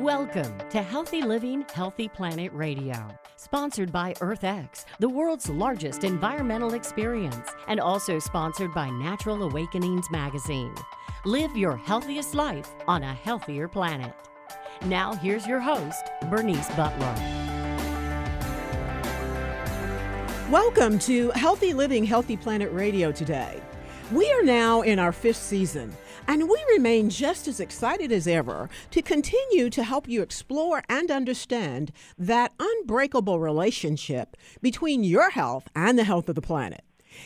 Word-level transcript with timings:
Welcome 0.00 0.56
to 0.70 0.80
Healthy 0.82 1.20
Living, 1.20 1.66
Healthy 1.74 2.08
Planet 2.08 2.50
Radio, 2.54 3.06
sponsored 3.36 3.92
by 3.92 4.14
EarthX, 4.14 4.86
the 4.98 5.10
world's 5.10 5.50
largest 5.50 6.04
environmental 6.04 6.72
experience, 6.72 7.50
and 7.68 7.78
also 7.78 8.18
sponsored 8.18 8.72
by 8.72 8.88
Natural 8.88 9.42
Awakenings 9.42 10.10
magazine. 10.10 10.74
Live 11.26 11.54
your 11.54 11.76
healthiest 11.76 12.34
life 12.34 12.70
on 12.88 13.02
a 13.02 13.12
healthier 13.12 13.68
planet. 13.68 14.14
Now, 14.86 15.12
here's 15.16 15.46
your 15.46 15.60
host, 15.60 16.06
Bernice 16.30 16.70
Butler. 16.70 17.14
Welcome 20.50 20.98
to 21.00 21.30
Healthy 21.34 21.74
Living, 21.74 22.06
Healthy 22.06 22.38
Planet 22.38 22.72
Radio 22.72 23.12
today. 23.12 23.60
We 24.12 24.28
are 24.32 24.42
now 24.42 24.82
in 24.82 24.98
our 24.98 25.12
fifth 25.12 25.36
season, 25.36 25.96
and 26.26 26.48
we 26.48 26.64
remain 26.72 27.10
just 27.10 27.46
as 27.46 27.60
excited 27.60 28.10
as 28.10 28.26
ever 28.26 28.68
to 28.90 29.02
continue 29.02 29.70
to 29.70 29.84
help 29.84 30.08
you 30.08 30.20
explore 30.20 30.82
and 30.88 31.12
understand 31.12 31.92
that 32.18 32.52
unbreakable 32.58 33.38
relationship 33.38 34.36
between 34.60 35.04
your 35.04 35.30
health 35.30 35.68
and 35.76 35.96
the 35.96 36.02
health 36.02 36.28
of 36.28 36.34
the 36.34 36.40
planet. 36.42 36.82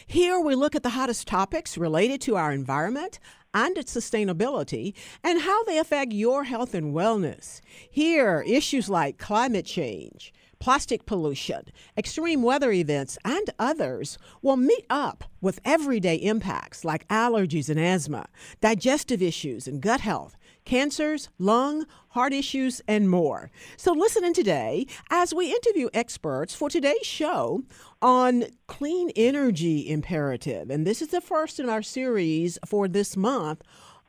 Here 0.06 0.39
we 0.39 0.55
look 0.55 0.77
at 0.77 0.83
the 0.83 0.91
hottest 0.91 1.27
topics 1.27 1.78
related 1.78 2.20
to 2.23 2.37
our 2.37 2.52
environment 2.52 3.19
and 3.55 3.78
its 3.78 3.97
sustainability 3.97 4.92
and 5.23 5.41
how 5.41 5.64
they 5.64 5.78
affect 5.78 6.12
your 6.12 6.45
health 6.45 6.75
and 6.75 6.95
wellness. 6.95 7.62
Here, 7.91 8.45
issues 8.47 8.91
like 8.91 9.16
climate 9.16 9.64
change, 9.64 10.34
plastic 10.64 11.04
pollution, 11.04 11.62
extreme 11.95 12.42
weather 12.42 12.72
events, 12.72 13.18
and 13.22 13.50
others 13.59 14.16
will 14.41 14.56
meet 14.56 14.86
up 14.88 15.22
with 15.42 15.60
everyday 15.62 16.14
impacts 16.14 16.86
like 16.86 17.06
allergies 17.09 17.68
and 17.68 17.78
asthma, 17.78 18.24
digestive 18.62 19.20
issues 19.20 19.69
and 19.69 19.82
gut 19.82 20.00
health, 20.00 20.38
cancers, 20.64 21.28
lung, 21.38 21.84
heart 22.08 22.32
issues, 22.32 22.80
and 22.88 23.10
more. 23.10 23.50
So 23.77 23.92
listen 23.92 24.24
in 24.24 24.32
today 24.32 24.86
as 25.10 25.34
we 25.34 25.52
interview 25.55 25.91
experts 25.92 26.55
for 26.55 26.70
today's 26.70 27.05
show 27.05 27.62
on 28.00 28.44
clean 28.67 29.11
energy 29.17 29.86
imperative. 29.91 30.70
And 30.70 30.86
this 30.86 31.02
is 31.02 31.08
the 31.08 31.20
first 31.20 31.61
in 31.61 31.69
our 31.69 31.83
series 31.83 32.58
for 32.64 32.89
this 32.89 33.19
month 33.19 33.61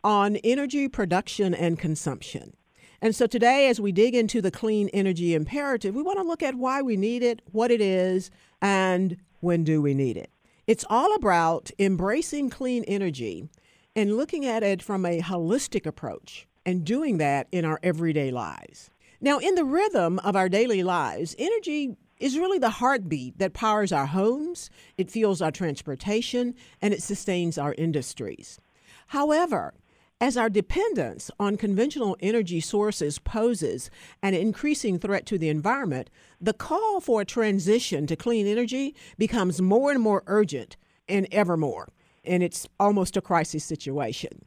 on 0.06 0.38
energy 0.38 0.88
production 0.88 1.54
and 1.54 1.78
consumption. 1.78 2.56
And 3.02 3.16
so 3.16 3.28
today, 3.28 3.68
as 3.70 3.80
we 3.80 3.92
dig 3.92 4.16
into 4.16 4.42
the 4.42 4.52
clean 4.52 4.90
energy 4.90 5.34
imperative, 5.34 5.96
we 5.96 6.02
want 6.02 6.20
to 6.20 6.24
look 6.24 6.42
at 6.42 6.56
why 6.56 6.82
we 6.82 6.98
need 6.98 7.24
it, 7.24 7.42
what 7.52 7.72
it 7.72 7.82
is, 7.82 8.32
and 8.62 9.18
when 9.40 9.64
do 9.64 9.82
we 9.82 9.94
need 9.94 10.18
it. 10.18 10.32
It's 10.68 10.86
all 10.90 11.14
about 11.16 11.70
embracing 11.78 12.50
clean 12.50 12.84
energy 12.86 13.48
and 13.96 14.18
looking 14.18 14.46
at 14.46 14.64
it 14.64 14.82
from 14.82 15.06
a 15.06 15.22
holistic 15.22 15.86
approach 15.86 16.48
and 16.66 16.84
doing 16.84 17.18
that 17.20 17.48
in 17.52 17.66
our 17.66 17.80
everyday 17.84 18.32
lives. 18.32 18.90
Now, 19.22 19.38
in 19.38 19.56
the 19.56 19.66
rhythm 19.66 20.20
of 20.20 20.36
our 20.36 20.50
daily 20.50 20.84
lives, 20.84 21.36
energy 21.38 21.96
is 22.20 22.38
really 22.38 22.58
the 22.58 22.70
heartbeat 22.70 23.38
that 23.40 23.54
powers 23.54 23.92
our 23.92 24.08
homes, 24.08 24.70
it 24.98 25.12
fuels 25.12 25.42
our 25.42 25.52
transportation, 25.52 26.56
and 26.82 26.94
it 26.94 27.04
sustains 27.04 27.58
our 27.58 27.74
industries. 27.78 28.60
However, 29.08 29.74
as 30.22 30.38
our 30.38 30.50
dependence 30.50 31.30
on 31.40 31.58
conventional 31.58 32.16
energy 32.22 32.62
sources 32.62 33.20
poses 33.20 33.90
an 34.22 34.34
increasing 34.34 34.98
threat 34.98 35.26
to 35.26 35.38
the 35.38 35.50
environment, 35.50 36.10
the 36.40 36.54
call 36.54 37.02
for 37.02 37.22
a 37.22 37.26
transition 37.26 38.08
to 38.08 38.16
clean 38.16 38.48
energy 38.48 38.96
becomes 39.18 39.62
more 39.62 39.92
and 39.92 40.02
more 40.02 40.24
urgent 40.28 40.78
and 41.10 41.28
ever 41.32 41.58
more. 41.58 41.90
And 42.24 42.42
it's 42.42 42.68
almost 42.80 43.18
a 43.18 43.22
crisis 43.22 43.64
situation. 43.64 44.46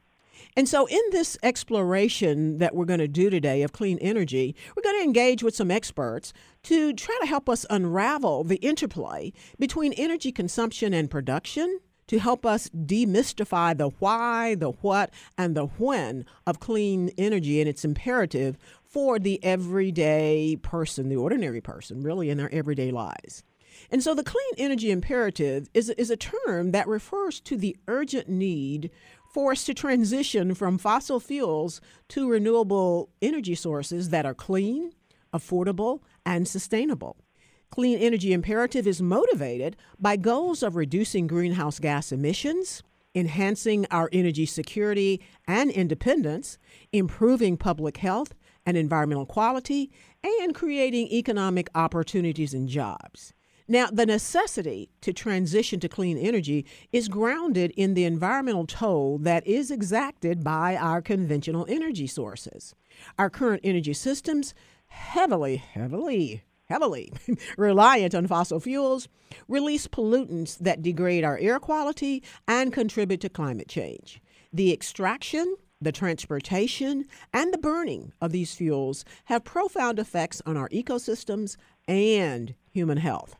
And 0.57 0.69
so, 0.69 0.87
in 0.87 1.01
this 1.11 1.37
exploration 1.43 2.59
that 2.59 2.75
we're 2.75 2.85
going 2.85 2.99
to 3.01 3.09
do 3.09 3.29
today 3.29 3.63
of 3.63 3.73
clean 3.73 3.99
energy, 3.99 4.57
we're 4.75 4.83
going 4.83 4.99
to 4.99 5.05
engage 5.05 5.43
with 5.43 5.55
some 5.55 5.71
experts 5.71 6.33
to 6.65 6.93
try 6.95 7.17
to 7.21 7.27
help 7.27 7.49
us 7.49 7.67
unravel 7.69 8.45
the 8.45 8.57
interplay 8.57 9.33
between 9.59 9.93
energy 9.93 10.33
consumption 10.33 10.95
and 10.95 11.11
production 11.11 11.81
to 12.09 12.19
help 12.19 12.45
us 12.45 12.69
demystify 12.71 13.77
the 13.77 13.89
why, 14.01 14.55
the 14.55 14.73
what, 14.73 15.11
and 15.37 15.57
the 15.57 15.67
when 15.67 16.25
of 16.47 16.61
clean 16.61 17.11
energy 17.17 17.61
and 17.61 17.69
its 17.69 17.85
imperative 17.85 18.59
for 18.85 19.19
the 19.19 19.43
everyday 19.45 20.57
person, 20.63 21.09
the 21.09 21.17
ordinary 21.17 21.61
person, 21.61 22.03
really 22.03 22.31
in 22.31 22.39
their 22.39 22.53
everyday 22.53 22.91
lives. 22.91 23.45
And 23.91 24.03
so 24.03 24.15
the 24.15 24.25
clean 24.25 24.51
energy 24.57 24.91
imperative 24.91 25.69
is, 25.73 25.91
is 25.91 26.11
a 26.11 26.17
term 26.17 26.73
that 26.73 26.89
refers 26.89 27.41
to 27.41 27.57
the 27.57 27.77
urgent 27.87 28.29
need 28.29 28.91
for 29.33 29.53
us 29.53 29.65
to 29.65 29.75
transition 29.75 30.55
from 30.55 30.79
fossil 30.79 31.21
fuels 31.21 31.81
to 32.09 32.29
renewable 32.29 33.11
energy 33.23 33.55
sources 33.55 34.09
that 34.09 34.27
are 34.27 34.35
clean, 34.35 34.93
affordable, 35.33 36.01
and 36.25 36.49
sustainable. 36.49 37.17
Clean 37.71 37.99
Energy 37.99 38.33
Imperative 38.33 38.87
is 38.87 39.03
motivated 39.03 39.77
by 39.99 40.17
goals 40.17 40.63
of 40.63 40.75
reducing 40.75 41.27
greenhouse 41.27 41.79
gas 41.79 42.11
emissions, 42.13 42.83
enhancing 43.15 43.87
our 43.91 44.09
energy 44.13 44.47
security 44.47 45.21
and 45.47 45.71
independence, 45.71 46.59
improving 46.93 47.57
public 47.57 47.99
health 47.99 48.35
and 48.65 48.77
environmental 48.77 49.27
quality, 49.27 49.91
and 50.25 50.55
creating 50.55 51.09
economic 51.09 51.69
opportunities 51.75 52.55
and 52.55 52.69
jobs. 52.69 53.33
Now, 53.71 53.89
the 53.93 54.07
necessity 54.07 54.89
to 55.03 55.13
transition 55.13 55.79
to 55.81 55.91
clean 55.91 56.17
energy 56.17 56.65
is 56.91 57.09
grounded 57.09 57.73
in 57.77 57.93
the 57.93 58.05
environmental 58.05 58.67
toll 58.67 59.19
that 59.19 59.47
is 59.47 59.71
exacted 59.71 60.43
by 60.43 60.75
our 60.75 61.03
conventional 61.03 61.67
energy 61.69 62.07
sources. 62.07 62.75
Our 63.19 63.29
current 63.29 63.61
energy 63.63 63.93
systems 63.93 64.55
heavily, 64.87 65.57
heavily 65.57 66.45
heavily 66.69 67.13
reliant 67.59 68.15
on 68.15 68.27
fossil 68.27 68.61
fuels, 68.61 69.09
release 69.49 69.87
pollutants 69.87 70.59
that 70.59 70.83
degrade 70.83 71.25
our 71.25 71.39
air 71.39 71.59
quality 71.59 72.23
and 72.47 72.73
contribute 72.73 73.21
to 73.21 73.29
climate 73.29 73.69
change. 73.69 74.21
The 74.53 74.73
extraction, 74.73 75.57
the 75.81 75.93
transportation, 75.93 77.05
and 77.33 77.53
the 77.53 77.59
burning 77.59 78.13
of 78.21 78.33
these 78.33 78.55
fuels 78.55 79.05
have 79.27 79.45
profound 79.45 79.99
effects 79.99 80.43
on 80.47 80.57
our 80.57 80.69
ecosystems 80.71 81.57
and 81.87 82.55
human 82.71 82.99
health. 82.99 83.37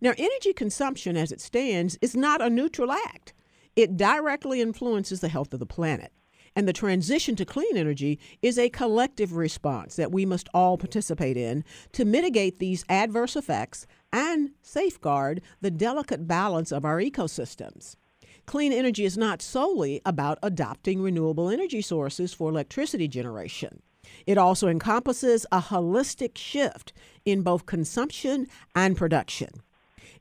Now, 0.00 0.14
energy 0.16 0.52
consumption 0.52 1.16
as 1.16 1.32
it 1.32 1.40
stands 1.40 1.98
is 2.00 2.16
not 2.16 2.40
a 2.40 2.50
neutral 2.50 2.90
act. 2.90 3.34
It 3.74 3.96
directly 3.96 4.60
influences 4.62 5.20
the 5.20 5.28
health 5.28 5.52
of 5.52 5.60
the 5.60 5.66
planet. 5.66 6.12
And 6.56 6.66
the 6.66 6.72
transition 6.72 7.36
to 7.36 7.44
clean 7.44 7.76
energy 7.76 8.18
is 8.40 8.58
a 8.58 8.70
collective 8.70 9.36
response 9.36 9.94
that 9.96 10.10
we 10.10 10.24
must 10.24 10.48
all 10.54 10.78
participate 10.78 11.36
in 11.36 11.62
to 11.92 12.06
mitigate 12.06 12.58
these 12.58 12.84
adverse 12.88 13.36
effects 13.36 13.86
and 14.10 14.52
safeguard 14.62 15.42
the 15.60 15.70
delicate 15.70 16.26
balance 16.26 16.72
of 16.72 16.86
our 16.86 16.98
ecosystems. 16.98 17.96
Clean 18.46 18.72
energy 18.72 19.04
is 19.04 19.18
not 19.18 19.42
solely 19.42 20.00
about 20.06 20.38
adopting 20.42 21.02
renewable 21.02 21.50
energy 21.50 21.82
sources 21.82 22.32
for 22.32 22.48
electricity 22.48 23.06
generation. 23.06 23.82
It 24.26 24.38
also 24.38 24.68
encompasses 24.68 25.44
a 25.52 25.60
holistic 25.60 26.38
shift 26.38 26.92
in 27.24 27.42
both 27.42 27.66
consumption 27.66 28.46
and 28.74 28.96
production. 28.96 29.50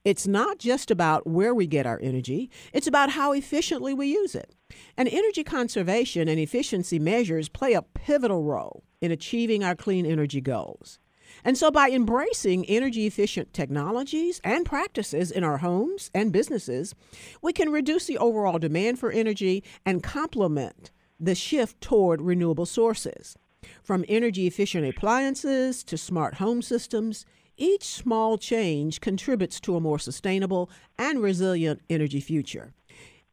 It's 0.06 0.28
not 0.28 0.60
just 0.60 0.92
about 0.92 1.26
where 1.26 1.56
we 1.56 1.66
get 1.66 1.88
our 1.88 2.00
energy, 2.00 2.52
it's 2.72 2.86
about 2.86 3.10
how 3.10 3.34
efficiently 3.34 3.92
we 3.92 4.06
use 4.06 4.36
it. 4.36 4.56
And 4.96 5.10
energy 5.10 5.44
conservation 5.44 6.28
and 6.28 6.40
efficiency 6.40 7.00
measures 7.00 7.50
play 7.50 7.74
a 7.74 7.82
pivotal 7.82 8.44
role 8.44 8.84
in 9.02 9.12
achieving 9.12 9.64
our 9.64 9.76
clean 9.76 10.06
energy 10.06 10.42
goals. 10.42 11.00
And 11.44 11.58
so, 11.58 11.72
by 11.72 11.90
embracing 11.90 12.66
energy 12.66 13.08
efficient 13.08 13.52
technologies 13.52 14.40
and 14.44 14.64
practices 14.64 15.32
in 15.32 15.44
our 15.44 15.58
homes 15.58 16.12
and 16.14 16.32
businesses, 16.32 16.94
we 17.42 17.52
can 17.52 17.72
reduce 17.72 18.06
the 18.06 18.20
overall 18.20 18.60
demand 18.60 19.00
for 19.00 19.12
energy 19.12 19.64
and 19.88 20.04
complement 20.04 20.92
the 21.20 21.34
shift 21.34 21.82
toward 21.82 22.22
renewable 22.22 22.68
sources. 22.68 23.36
From 23.82 24.06
energy 24.08 24.46
efficient 24.46 24.88
appliances 24.88 25.84
to 25.86 25.98
smart 25.98 26.36
home 26.36 26.62
systems, 26.62 27.26
each 27.58 27.84
small 27.84 28.38
change 28.38 29.02
contributes 29.02 29.60
to 29.62 29.76
a 29.76 29.82
more 29.82 30.00
sustainable 30.00 30.70
and 30.98 31.22
resilient 31.22 31.82
energy 31.90 32.20
future. 32.20 32.74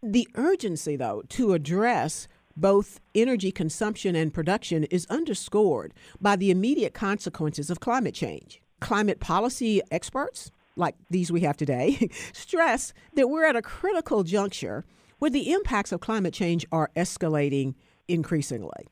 The 0.03 0.29
urgency, 0.35 0.97
though, 0.97 1.23
to 1.31 1.53
address 1.53 2.29
both 2.57 3.01
energy 3.15 3.51
consumption 3.51 4.15
and 4.15 4.33
production 4.33 4.85
is 4.85 5.07
underscored 5.07 5.95
by 6.21 6.37
the 6.37 6.51
immediate 6.51 6.95
consequences 6.95 7.71
of 7.71 7.81
climate 7.81 8.15
change. 8.15 8.61
Climate 8.81 9.21
policy 9.21 9.81
experts, 9.91 10.51
like 10.77 10.97
these 11.11 11.31
we 11.31 11.41
have 11.43 11.57
today, 11.57 12.09
stress 12.33 12.93
that 13.15 13.29
we're 13.29 13.47
at 13.47 13.57
a 13.57 13.63
critical 13.63 14.23
juncture 14.23 14.85
where 15.19 15.31
the 15.31 15.53
impacts 15.53 15.93
of 15.93 16.01
climate 16.01 16.35
change 16.35 16.67
are 16.73 16.91
escalating 16.97 17.75
increasingly. 18.09 18.89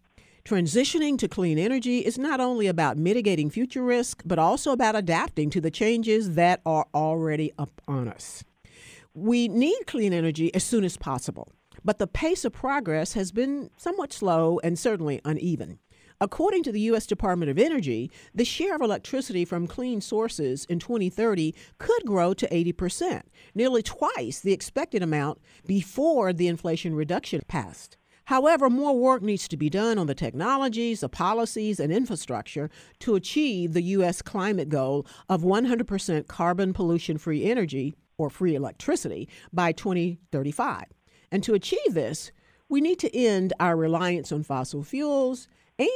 Transitioning 0.50 1.16
to 1.18 1.28
clean 1.28 1.58
energy 1.58 2.00
is 2.00 2.18
not 2.18 2.40
only 2.40 2.66
about 2.66 2.98
mitigating 2.98 3.50
future 3.50 3.84
risk, 3.84 4.20
but 4.26 4.36
also 4.36 4.72
about 4.72 4.96
adapting 4.96 5.48
to 5.48 5.60
the 5.60 5.70
changes 5.70 6.34
that 6.34 6.60
are 6.66 6.86
already 6.92 7.52
upon 7.56 8.08
us. 8.08 8.42
We 9.14 9.46
need 9.46 9.86
clean 9.86 10.12
energy 10.12 10.52
as 10.52 10.64
soon 10.64 10.82
as 10.82 10.96
possible, 10.96 11.52
but 11.84 11.98
the 11.98 12.08
pace 12.08 12.44
of 12.44 12.52
progress 12.52 13.12
has 13.12 13.30
been 13.30 13.70
somewhat 13.76 14.12
slow 14.12 14.58
and 14.64 14.76
certainly 14.76 15.20
uneven. 15.24 15.78
According 16.20 16.64
to 16.64 16.72
the 16.72 16.80
U.S. 16.80 17.06
Department 17.06 17.52
of 17.52 17.56
Energy, 17.56 18.10
the 18.34 18.44
share 18.44 18.74
of 18.74 18.82
electricity 18.82 19.44
from 19.44 19.68
clean 19.68 20.00
sources 20.00 20.64
in 20.64 20.80
2030 20.80 21.54
could 21.78 22.04
grow 22.04 22.34
to 22.34 22.48
80%, 22.48 23.22
nearly 23.54 23.84
twice 23.84 24.40
the 24.40 24.52
expected 24.52 25.00
amount 25.00 25.38
before 25.64 26.32
the 26.32 26.48
Inflation 26.48 26.96
Reduction 26.96 27.42
passed. 27.46 27.98
However, 28.30 28.70
more 28.70 28.96
work 28.96 29.22
needs 29.22 29.48
to 29.48 29.56
be 29.56 29.68
done 29.68 29.98
on 29.98 30.06
the 30.06 30.14
technologies, 30.14 31.00
the 31.00 31.08
policies, 31.08 31.80
and 31.80 31.92
infrastructure 31.92 32.70
to 33.00 33.16
achieve 33.16 33.72
the 33.72 33.82
U.S. 33.98 34.22
climate 34.22 34.68
goal 34.68 35.04
of 35.28 35.42
100% 35.42 36.28
carbon 36.28 36.72
pollution 36.72 37.18
free 37.18 37.44
energy 37.44 37.92
or 38.18 38.30
free 38.30 38.54
electricity 38.54 39.28
by 39.52 39.72
2035. 39.72 40.84
And 41.32 41.42
to 41.42 41.54
achieve 41.54 41.92
this, 41.92 42.30
we 42.68 42.80
need 42.80 43.00
to 43.00 43.12
end 43.12 43.52
our 43.58 43.76
reliance 43.76 44.30
on 44.30 44.44
fossil 44.44 44.84
fuels 44.84 45.48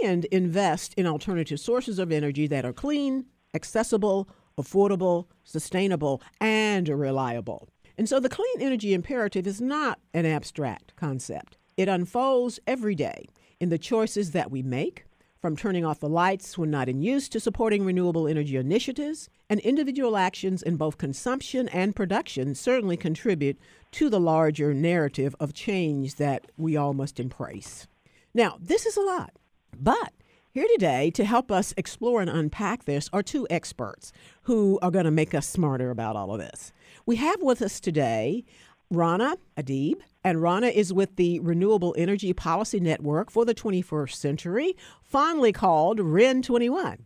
and 0.03 0.25
invest 0.25 0.93
in 0.95 1.07
alternative 1.07 1.61
sources 1.61 2.01
of 2.01 2.11
energy 2.11 2.49
that 2.49 2.65
are 2.65 2.73
clean, 2.73 3.27
accessible, 3.55 4.29
affordable, 4.59 5.27
sustainable, 5.45 6.21
and 6.41 6.89
reliable. 6.89 7.69
And 7.97 8.09
so 8.09 8.19
the 8.19 8.29
clean 8.29 8.61
energy 8.61 8.93
imperative 8.93 9.47
is 9.47 9.61
not 9.61 10.01
an 10.13 10.27
abstract 10.27 10.97
concept. 10.97 11.59
It 11.77 11.89
unfolds 11.89 12.61
every 12.67 12.95
day 12.95 13.27
in 13.61 13.69
the 13.69 13.79
choices 13.79 14.31
that 14.31 14.51
we 14.51 14.63
make, 14.63 15.05
from 15.41 15.57
turning 15.57 15.85
off 15.85 16.01
the 16.01 16.09
lights 16.09 16.57
when 16.57 16.71
not 16.71 16.89
in 16.89 17.03
use 17.03 17.29
to 17.29 17.39
supporting 17.39 17.85
renewable 17.85 18.27
energy 18.27 18.57
initiatives, 18.57 19.29
and 19.51 19.61
individual 19.61 20.17
actions 20.17 20.63
in 20.63 20.77
both 20.77 20.97
consumption 20.97 21.69
and 21.69 21.95
production 21.95 22.55
certainly 22.55 22.97
contribute 22.97 23.59
to 23.93 24.09
the 24.09 24.21
larger 24.21 24.73
narrative 24.73 25.37
of 25.39 25.53
change 25.53 26.15
that 26.15 26.47
we 26.57 26.77
all 26.77 26.95
must 26.95 27.21
embrace. 27.21 27.87
Now, 28.33 28.57
this 28.59 28.87
is 28.87 28.97
a 28.97 29.03
lot, 29.03 29.33
but 29.79 30.13
here 30.51 30.67
today 30.73 31.11
to 31.11 31.25
help 31.25 31.51
us 31.51 31.75
explore 31.77 32.21
and 32.21 32.31
unpack 32.31 32.85
this 32.85 33.11
are 33.13 33.23
two 33.23 33.47
experts 33.51 34.13
who 34.43 34.79
are 34.81 34.91
going 34.91 35.05
to 35.05 35.11
make 35.11 35.35
us 35.35 35.49
smarter 35.49 35.91
about 35.91 36.17
all 36.17 36.33
of 36.33 36.41
this. 36.41 36.73
We 37.07 37.17
have 37.17 37.43
with 37.43 37.61
us 37.61 37.81
today 37.81 38.45
Rana 38.91 39.37
Adib, 39.59 39.97
and 40.25 40.41
Rana 40.41 40.69
is 40.69 40.93
with 40.93 41.17
the 41.17 41.39
Renewable 41.41 41.95
Energy 41.99 42.33
Policy 42.33 42.81
Network 42.81 43.31
for 43.31 43.45
the 43.45 43.55
21st 43.55 44.15
Century, 44.15 44.75
fondly 45.03 45.53
called 45.53 46.01
REN 46.01 46.41
21. 46.41 47.05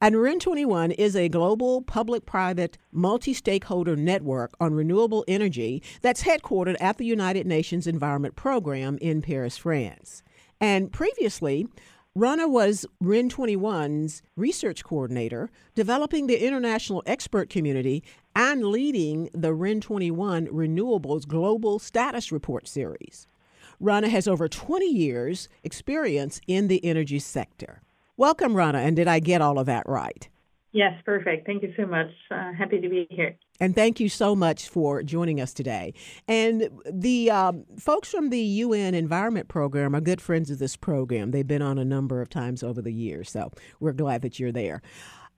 And 0.00 0.20
REN 0.20 0.40
21 0.40 0.92
is 0.92 1.14
a 1.14 1.28
global 1.28 1.82
public 1.82 2.24
private 2.24 2.78
multi 2.90 3.34
stakeholder 3.34 3.96
network 3.96 4.54
on 4.58 4.72
renewable 4.72 5.24
energy 5.28 5.82
that's 6.00 6.22
headquartered 6.22 6.76
at 6.80 6.96
the 6.96 7.04
United 7.04 7.46
Nations 7.46 7.86
Environment 7.86 8.34
Program 8.34 8.96
in 9.02 9.20
Paris, 9.20 9.58
France. 9.58 10.22
And 10.58 10.90
previously, 10.90 11.68
Rana 12.16 12.46
was 12.46 12.86
REN 13.00 13.28
21's 13.28 14.22
research 14.36 14.84
coordinator, 14.84 15.50
developing 15.74 16.28
the 16.28 16.46
international 16.46 17.02
expert 17.06 17.50
community 17.50 18.04
and 18.36 18.66
leading 18.66 19.28
the 19.34 19.52
REN 19.52 19.80
21 19.80 20.46
Renewables 20.46 21.26
Global 21.26 21.80
Status 21.80 22.30
Report 22.30 22.68
series. 22.68 23.26
Rana 23.80 24.08
has 24.08 24.28
over 24.28 24.46
20 24.46 24.86
years' 24.86 25.48
experience 25.64 26.40
in 26.46 26.68
the 26.68 26.84
energy 26.84 27.18
sector. 27.18 27.82
Welcome, 28.16 28.56
Rana, 28.56 28.78
and 28.78 28.94
did 28.94 29.08
I 29.08 29.18
get 29.18 29.42
all 29.42 29.58
of 29.58 29.66
that 29.66 29.82
right? 29.88 30.28
Yes, 30.70 30.92
perfect. 31.04 31.46
Thank 31.46 31.64
you 31.64 31.74
so 31.76 31.84
much. 31.84 32.12
Uh, 32.30 32.52
happy 32.52 32.80
to 32.80 32.88
be 32.88 33.08
here. 33.10 33.34
And 33.60 33.74
thank 33.74 34.00
you 34.00 34.08
so 34.08 34.34
much 34.34 34.68
for 34.68 35.02
joining 35.02 35.40
us 35.40 35.54
today. 35.54 35.94
And 36.26 36.68
the 36.90 37.30
um, 37.30 37.64
folks 37.78 38.10
from 38.10 38.30
the 38.30 38.40
UN 38.40 38.94
Environment 38.94 39.46
Program 39.48 39.94
are 39.94 40.00
good 40.00 40.20
friends 40.20 40.50
of 40.50 40.58
this 40.58 40.76
program. 40.76 41.30
They've 41.30 41.46
been 41.46 41.62
on 41.62 41.78
a 41.78 41.84
number 41.84 42.20
of 42.20 42.28
times 42.28 42.62
over 42.62 42.82
the 42.82 42.92
years, 42.92 43.30
so 43.30 43.52
we're 43.78 43.92
glad 43.92 44.22
that 44.22 44.40
you're 44.40 44.52
there. 44.52 44.82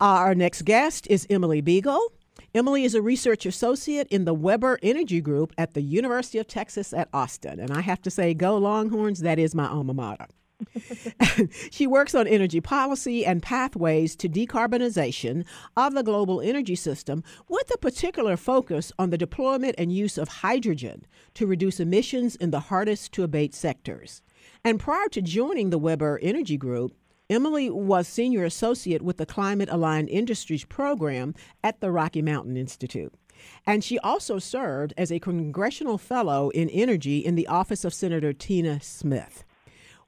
our 0.00 0.34
next 0.34 0.62
guest 0.64 1.06
is 1.10 1.26
Emily 1.28 1.60
Beagle. 1.60 2.12
Emily 2.54 2.84
is 2.84 2.94
a 2.94 3.02
research 3.02 3.44
associate 3.44 4.08
in 4.08 4.24
the 4.24 4.34
Webber 4.34 4.78
Energy 4.82 5.20
Group 5.20 5.52
at 5.58 5.74
the 5.74 5.82
University 5.82 6.38
of 6.38 6.46
Texas 6.46 6.92
at 6.92 7.08
Austin. 7.12 7.60
And 7.60 7.70
I 7.70 7.80
have 7.82 8.00
to 8.02 8.10
say, 8.10 8.34
go 8.34 8.56
Longhorns, 8.56 9.20
that 9.20 9.38
is 9.38 9.54
my 9.54 9.68
alma 9.68 9.94
mater. 9.94 10.26
she 11.70 11.86
works 11.86 12.14
on 12.14 12.26
energy 12.26 12.60
policy 12.60 13.24
and 13.24 13.42
pathways 13.42 14.16
to 14.16 14.28
decarbonization 14.28 15.44
of 15.76 15.94
the 15.94 16.02
global 16.02 16.40
energy 16.40 16.74
system 16.74 17.22
with 17.48 17.72
a 17.74 17.78
particular 17.78 18.36
focus 18.36 18.92
on 18.98 19.10
the 19.10 19.18
deployment 19.18 19.74
and 19.78 19.92
use 19.92 20.16
of 20.18 20.28
hydrogen 20.28 21.04
to 21.34 21.46
reduce 21.46 21.80
emissions 21.80 22.36
in 22.36 22.50
the 22.50 22.60
hardest 22.60 23.12
to 23.12 23.22
abate 23.22 23.54
sectors. 23.54 24.22
And 24.64 24.80
prior 24.80 25.08
to 25.10 25.22
joining 25.22 25.70
the 25.70 25.78
Webber 25.78 26.18
Energy 26.22 26.56
Group, 26.56 26.92
Emily 27.28 27.68
was 27.68 28.06
senior 28.06 28.44
associate 28.44 29.02
with 29.02 29.16
the 29.16 29.26
Climate 29.26 29.68
Aligned 29.70 30.08
Industries 30.08 30.64
program 30.64 31.34
at 31.64 31.80
the 31.80 31.90
Rocky 31.90 32.22
Mountain 32.22 32.56
Institute. 32.56 33.12
And 33.66 33.82
she 33.82 33.98
also 33.98 34.38
served 34.38 34.94
as 34.96 35.10
a 35.10 35.18
congressional 35.18 35.98
fellow 35.98 36.50
in 36.50 36.70
energy 36.70 37.18
in 37.18 37.34
the 37.34 37.48
office 37.48 37.84
of 37.84 37.92
Senator 37.92 38.32
Tina 38.32 38.80
Smith. 38.80 39.44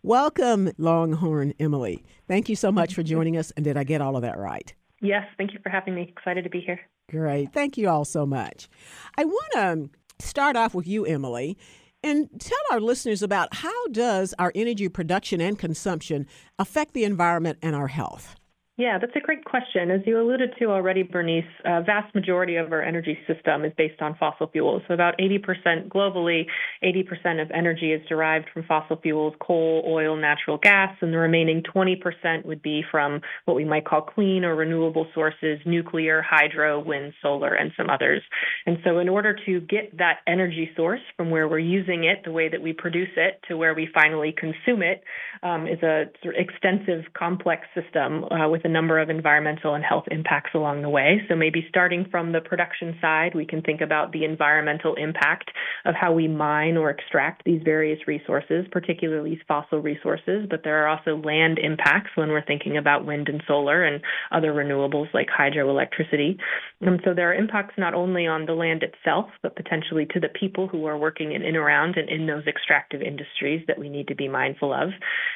Welcome, 0.08 0.72
Longhorn 0.78 1.52
Emily. 1.60 2.02
Thank 2.26 2.48
you 2.48 2.56
so 2.56 2.72
much 2.72 2.94
for 2.94 3.02
joining 3.02 3.36
us. 3.36 3.52
And 3.58 3.64
did 3.64 3.76
I 3.76 3.84
get 3.84 4.00
all 4.00 4.16
of 4.16 4.22
that 4.22 4.38
right? 4.38 4.72
Yes, 5.02 5.24
thank 5.36 5.52
you 5.52 5.58
for 5.62 5.68
having 5.68 5.94
me. 5.94 6.10
Excited 6.16 6.44
to 6.44 6.48
be 6.48 6.62
here. 6.62 6.80
Great. 7.10 7.52
Thank 7.52 7.76
you 7.76 7.90
all 7.90 8.06
so 8.06 8.24
much. 8.24 8.70
I 9.18 9.26
want 9.26 9.52
to 9.52 9.90
start 10.26 10.56
off 10.56 10.74
with 10.74 10.86
you, 10.86 11.04
Emily, 11.04 11.58
and 12.02 12.26
tell 12.40 12.56
our 12.70 12.80
listeners 12.80 13.22
about 13.22 13.56
how 13.56 13.88
does 13.88 14.32
our 14.38 14.50
energy 14.54 14.88
production 14.88 15.42
and 15.42 15.58
consumption 15.58 16.26
affect 16.58 16.94
the 16.94 17.04
environment 17.04 17.58
and 17.60 17.76
our 17.76 17.88
health? 17.88 18.34
Yeah, 18.78 18.96
that's 18.96 19.16
a 19.16 19.20
great 19.20 19.44
question. 19.44 19.90
As 19.90 20.02
you 20.06 20.20
alluded 20.20 20.54
to 20.60 20.66
already, 20.66 21.02
Bernice, 21.02 21.42
a 21.64 21.82
vast 21.82 22.14
majority 22.14 22.54
of 22.54 22.70
our 22.70 22.80
energy 22.80 23.18
system 23.26 23.64
is 23.64 23.72
based 23.76 24.00
on 24.00 24.14
fossil 24.14 24.46
fuels. 24.46 24.82
So 24.86 24.94
about 24.94 25.18
80% 25.18 25.88
globally, 25.88 26.46
80% 26.84 27.42
of 27.42 27.50
energy 27.50 27.90
is 27.92 28.00
derived 28.08 28.46
from 28.54 28.62
fossil 28.62 28.96
fuels, 29.02 29.34
coal, 29.40 29.82
oil, 29.84 30.14
natural 30.14 30.58
gas, 30.58 30.94
and 31.00 31.12
the 31.12 31.18
remaining 31.18 31.64
20% 31.64 32.44
would 32.44 32.62
be 32.62 32.84
from 32.88 33.20
what 33.46 33.56
we 33.56 33.64
might 33.64 33.84
call 33.84 34.00
clean 34.00 34.44
or 34.44 34.54
renewable 34.54 35.08
sources, 35.12 35.58
nuclear, 35.66 36.22
hydro, 36.22 36.78
wind, 36.78 37.12
solar, 37.20 37.54
and 37.54 37.72
some 37.76 37.90
others. 37.90 38.22
And 38.64 38.78
so 38.84 39.00
in 39.00 39.08
order 39.08 39.36
to 39.44 39.60
get 39.60 39.98
that 39.98 40.18
energy 40.28 40.70
source 40.76 41.00
from 41.16 41.30
where 41.30 41.48
we're 41.48 41.58
using 41.58 42.04
it, 42.04 42.22
the 42.24 42.30
way 42.30 42.48
that 42.48 42.62
we 42.62 42.72
produce 42.72 43.10
it, 43.16 43.42
to 43.48 43.56
where 43.56 43.74
we 43.74 43.88
finally 43.92 44.32
consume 44.38 44.82
it, 44.82 45.02
um, 45.42 45.66
is 45.66 45.82
a 45.82 46.04
sort 46.22 46.36
of 46.36 46.40
extensive, 46.40 47.12
complex 47.12 47.66
system 47.74 48.22
uh, 48.22 48.48
with 48.48 48.64
a 48.68 48.70
number 48.70 48.98
of 48.98 49.08
environmental 49.08 49.74
and 49.74 49.82
health 49.82 50.04
impacts 50.10 50.50
along 50.54 50.82
the 50.82 50.90
way. 50.90 51.22
So 51.28 51.34
maybe 51.34 51.66
starting 51.70 52.06
from 52.10 52.32
the 52.32 52.40
production 52.40 52.96
side, 53.00 53.34
we 53.34 53.46
can 53.46 53.62
think 53.62 53.80
about 53.80 54.12
the 54.12 54.24
environmental 54.24 54.94
impact 54.94 55.50
of 55.86 55.94
how 55.94 56.12
we 56.12 56.28
mine 56.28 56.76
or 56.76 56.90
extract 56.90 57.44
these 57.44 57.62
various 57.64 57.98
resources, 58.06 58.66
particularly 58.70 59.40
fossil 59.48 59.80
resources, 59.80 60.46
but 60.50 60.60
there 60.64 60.84
are 60.84 60.88
also 60.88 61.16
land 61.16 61.58
impacts 61.58 62.10
when 62.14 62.28
we're 62.28 62.44
thinking 62.44 62.76
about 62.76 63.06
wind 63.06 63.28
and 63.28 63.42
solar 63.48 63.84
and 63.84 64.02
other 64.30 64.52
renewables 64.52 65.12
like 65.14 65.28
hydroelectricity. 65.28 66.36
And 66.82 67.00
so 67.04 67.14
there 67.14 67.30
are 67.30 67.34
impacts 67.34 67.74
not 67.78 67.94
only 67.94 68.26
on 68.26 68.44
the 68.44 68.52
land 68.52 68.82
itself, 68.82 69.30
but 69.42 69.56
potentially 69.56 70.06
to 70.12 70.20
the 70.20 70.28
people 70.28 70.68
who 70.68 70.84
are 70.84 70.98
working 70.98 71.32
in 71.32 71.42
and 71.42 71.56
around 71.56 71.96
and 71.96 72.08
in 72.10 72.26
those 72.26 72.46
extractive 72.46 73.00
industries 73.00 73.64
that 73.66 73.78
we 73.78 73.88
need 73.88 74.08
to 74.08 74.14
be 74.14 74.28
mindful 74.28 74.74
of. 74.74 74.90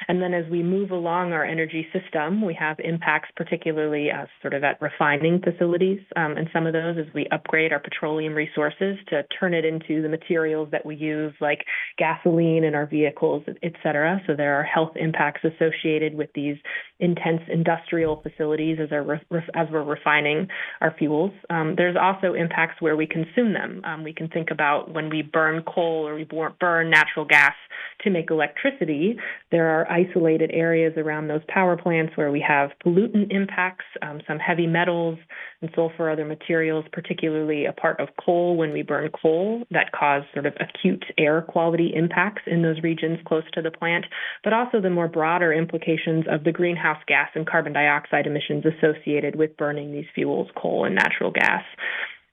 And 0.07 0.21
then 0.21 0.35
as 0.35 0.51
we 0.51 0.63
move 0.63 0.91
along 0.91 1.33
our 1.33 1.45
energy 1.45 1.87
system, 1.93 2.45
we 2.45 2.55
have 2.61 2.77
impacts 2.79 3.22
impacts, 3.23 3.33
particularly 3.37 4.11
uh, 4.11 4.27
sort 4.41 4.55
of 4.55 4.65
at 4.65 4.81
refining 4.81 5.41
facilities. 5.41 6.01
Um, 6.17 6.37
and 6.37 6.49
some 6.53 6.67
of 6.67 6.73
those 6.73 6.97
as 6.99 7.13
we 7.15 7.27
upgrade 7.31 7.73
our 7.73 7.81
petroleum 7.81 8.35
resources 8.35 8.97
to 9.09 9.23
turn 9.39 9.55
it 9.55 9.65
into 9.65 10.03
the 10.03 10.09
materials 10.09 10.69
that 10.73 10.85
we 10.85 10.97
use, 10.97 11.33
like 11.41 11.65
gasoline 11.99 12.65
in 12.65 12.75
our 12.75 12.87
vehicles, 12.87 13.45
et 13.63 13.73
cetera. 13.83 14.21
So 14.27 14.35
there 14.37 14.59
are 14.59 14.63
health 14.63 14.93
impacts 14.97 15.43
associated 15.45 16.15
with 16.15 16.31
these 16.35 16.57
intense 17.03 17.43
industrial 17.53 18.23
facilities 18.23 18.79
as, 18.81 18.93
our, 18.93 19.15
as 19.55 19.69
we're 19.71 19.83
refining 19.83 20.47
our 20.81 20.95
fuels. 20.97 21.33
Um, 21.51 21.75
there's 21.77 21.97
also 22.01 22.35
impacts 22.35 22.81
where 22.81 22.97
we 22.97 23.07
consume 23.07 23.53
them. 23.53 23.83
Um, 23.85 24.05
we 24.05 24.15
can 24.15 24.29
think 24.29 24.51
about 24.53 24.95
when 24.95 25.11
we 25.11 25.21
burn 25.21 25.65
coal 25.65 26.07
or 26.07 26.15
we 26.15 26.25
burn 26.61 26.89
natural 26.91 27.27
gas 27.27 27.55
to 28.03 28.11
make 28.11 28.31
electricity. 28.31 29.17
There 29.51 29.69
are 29.69 29.91
isolated 29.91 30.51
areas 30.53 30.95
around 30.97 31.27
those 31.27 31.43
power 31.49 31.77
plants 31.77 32.17
where 32.17 32.31
we 32.31 32.45
have 32.47 32.71
pollutant 32.87 33.33
impacts, 33.33 33.85
um, 34.01 34.21
some 34.27 34.39
heavy 34.39 34.69
metals 34.69 35.19
and 35.63 35.71
sulfur, 35.75 36.11
other 36.11 36.25
materials, 36.25 36.85
particularly 36.93 37.65
a 37.65 37.73
part 37.73 38.01
of 38.01 38.09
coal 38.23 38.57
when 38.57 38.73
we 38.73 38.83
burn 38.83 39.11
coal 39.11 39.63
that 39.71 39.93
cause 39.93 40.23
sort 40.35 40.47
of 40.47 40.55
acute 40.61 41.05
air 41.17 41.43
quality 41.43 41.93
impacts 41.95 42.43
in 42.47 42.63
those 42.63 42.83
regions 42.83 43.19
close 43.27 43.45
to 43.55 43.63
the 43.63 43.71
plant, 43.71 44.05
but 44.45 44.53
also 44.53 44.81
the 44.81 44.91
more 44.91 45.09
broader 45.09 45.53
implications 45.53 46.25
of 46.31 46.45
the 46.45 46.53
greenhouse 46.53 47.03
gas 47.07 47.29
and 47.35 47.47
carbon 47.47 47.73
dioxide 47.73 48.27
emissions 48.27 48.65
associated 48.67 49.37
with 49.37 49.57
burning 49.57 49.93
these 49.93 50.07
fuels, 50.15 50.49
coal 50.57 50.85
and 50.85 50.95
natural 50.95 51.31
gas. 51.31 51.63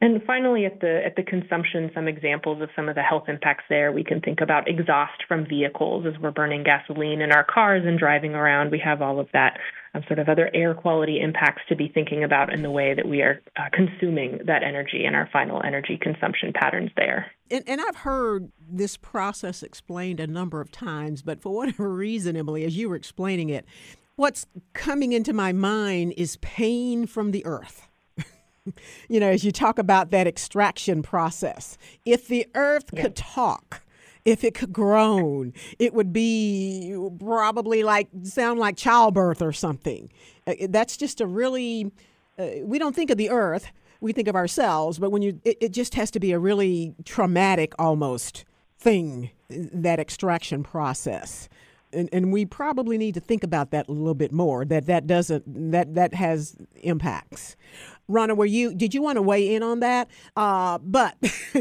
And 0.01 0.21
finally, 0.25 0.65
at 0.65 0.79
the 0.79 1.01
at 1.05 1.17
the 1.17 1.23
consumption, 1.23 1.91
some 1.93 2.07
examples 2.07 2.61
of 2.61 2.69
some 2.73 2.87
of 2.87 2.95
the 2.95 3.01
health 3.01 3.27
impacts 3.27 3.65
there. 3.69 3.91
We 3.91 4.05
can 4.05 4.21
think 4.21 4.39
about 4.39 4.69
exhaust 4.69 5.23
from 5.27 5.45
vehicles 5.45 6.05
as 6.07 6.19
we're 6.21 6.31
burning 6.31 6.63
gasoline 6.63 7.19
in 7.19 7.33
our 7.33 7.43
cars 7.43 7.83
and 7.85 7.99
driving 7.99 8.33
around. 8.33 8.71
We 8.71 8.79
have 8.79 9.01
all 9.01 9.19
of 9.19 9.27
that 9.33 9.57
um, 9.93 10.03
sort 10.07 10.19
of 10.19 10.29
other 10.29 10.49
air 10.53 10.73
quality 10.73 11.19
impacts 11.19 11.61
to 11.69 11.75
be 11.75 11.87
thinking 11.87 12.23
about 12.23 12.53
in 12.53 12.61
the 12.61 12.71
way 12.71 12.93
that 12.93 13.07
we 13.07 13.21
are 13.21 13.41
uh, 13.57 13.63
consuming 13.71 14.39
that 14.45 14.63
energy 14.63 15.05
and 15.05 15.15
our 15.15 15.29
final 15.31 15.61
energy 15.63 15.97
consumption 16.01 16.53
patterns 16.53 16.91
there. 16.95 17.31
And, 17.51 17.63
and 17.67 17.81
I've 17.81 17.97
heard 17.97 18.51
this 18.69 18.97
process 18.97 19.63
explained 19.63 20.19
a 20.19 20.27
number 20.27 20.61
of 20.61 20.71
times, 20.71 21.21
but 21.21 21.41
for 21.41 21.53
whatever 21.55 21.89
reason, 21.89 22.35
Emily, 22.35 22.63
as 22.65 22.77
you 22.77 22.89
were 22.89 22.95
explaining 22.95 23.49
it, 23.49 23.65
what's 24.15 24.45
coming 24.73 25.13
into 25.13 25.33
my 25.33 25.53
mind 25.53 26.13
is 26.17 26.37
pain 26.37 27.05
from 27.05 27.31
the 27.31 27.45
earth 27.45 27.89
you 29.09 29.19
know, 29.19 29.29
as 29.29 29.43
you 29.43 29.51
talk 29.51 29.79
about 29.79 30.11
that 30.11 30.27
extraction 30.27 31.01
process, 31.01 31.77
if 32.05 32.27
the 32.27 32.47
earth 32.55 32.85
yeah. 32.93 33.03
could 33.03 33.15
talk, 33.15 33.81
if 34.25 34.43
it 34.43 34.53
could 34.53 34.73
groan, 34.73 35.53
it 35.77 35.93
would 35.93 36.13
be 36.13 36.95
probably 37.19 37.83
like 37.83 38.09
sound 38.23 38.59
like 38.59 38.77
childbirth 38.77 39.41
or 39.41 39.51
something. 39.51 40.11
Uh, 40.45 40.53
that's 40.69 40.97
just 40.97 41.21
a 41.21 41.25
really, 41.27 41.91
uh, 42.37 42.47
we 42.63 42.79
don't 42.79 42.95
think 42.95 43.09
of 43.09 43.17
the 43.17 43.29
earth, 43.29 43.71
we 44.01 44.13
think 44.13 44.27
of 44.27 44.35
ourselves, 44.35 44.99
but 44.99 45.11
when 45.11 45.21
you, 45.21 45.39
it, 45.43 45.57
it 45.61 45.71
just 45.71 45.95
has 45.95 46.11
to 46.11 46.19
be 46.19 46.31
a 46.31 46.39
really 46.39 46.95
traumatic 47.05 47.73
almost 47.79 48.45
thing, 48.77 49.31
that 49.49 49.99
extraction 49.99 50.63
process. 50.63 51.49
And, 51.91 52.07
and 52.13 52.31
we 52.31 52.45
probably 52.45 52.99
need 52.99 53.15
to 53.15 53.19
think 53.19 53.43
about 53.43 53.71
that 53.71 53.87
a 53.87 53.91
little 53.91 54.13
bit 54.13 54.31
more 54.31 54.63
that 54.65 54.85
that 54.85 55.07
doesn't 55.07 55.71
that 55.71 55.95
that 55.95 56.13
has 56.13 56.55
impacts 56.75 57.55
Rana, 58.09 58.35
were 58.35 58.45
you 58.45 58.73
did 58.73 58.93
you 58.93 59.01
want 59.01 59.15
to 59.15 59.21
weigh 59.21 59.55
in 59.55 59.63
on 59.63 59.79
that? 59.79 60.09
Uh, 60.35 60.79
but 60.79 61.15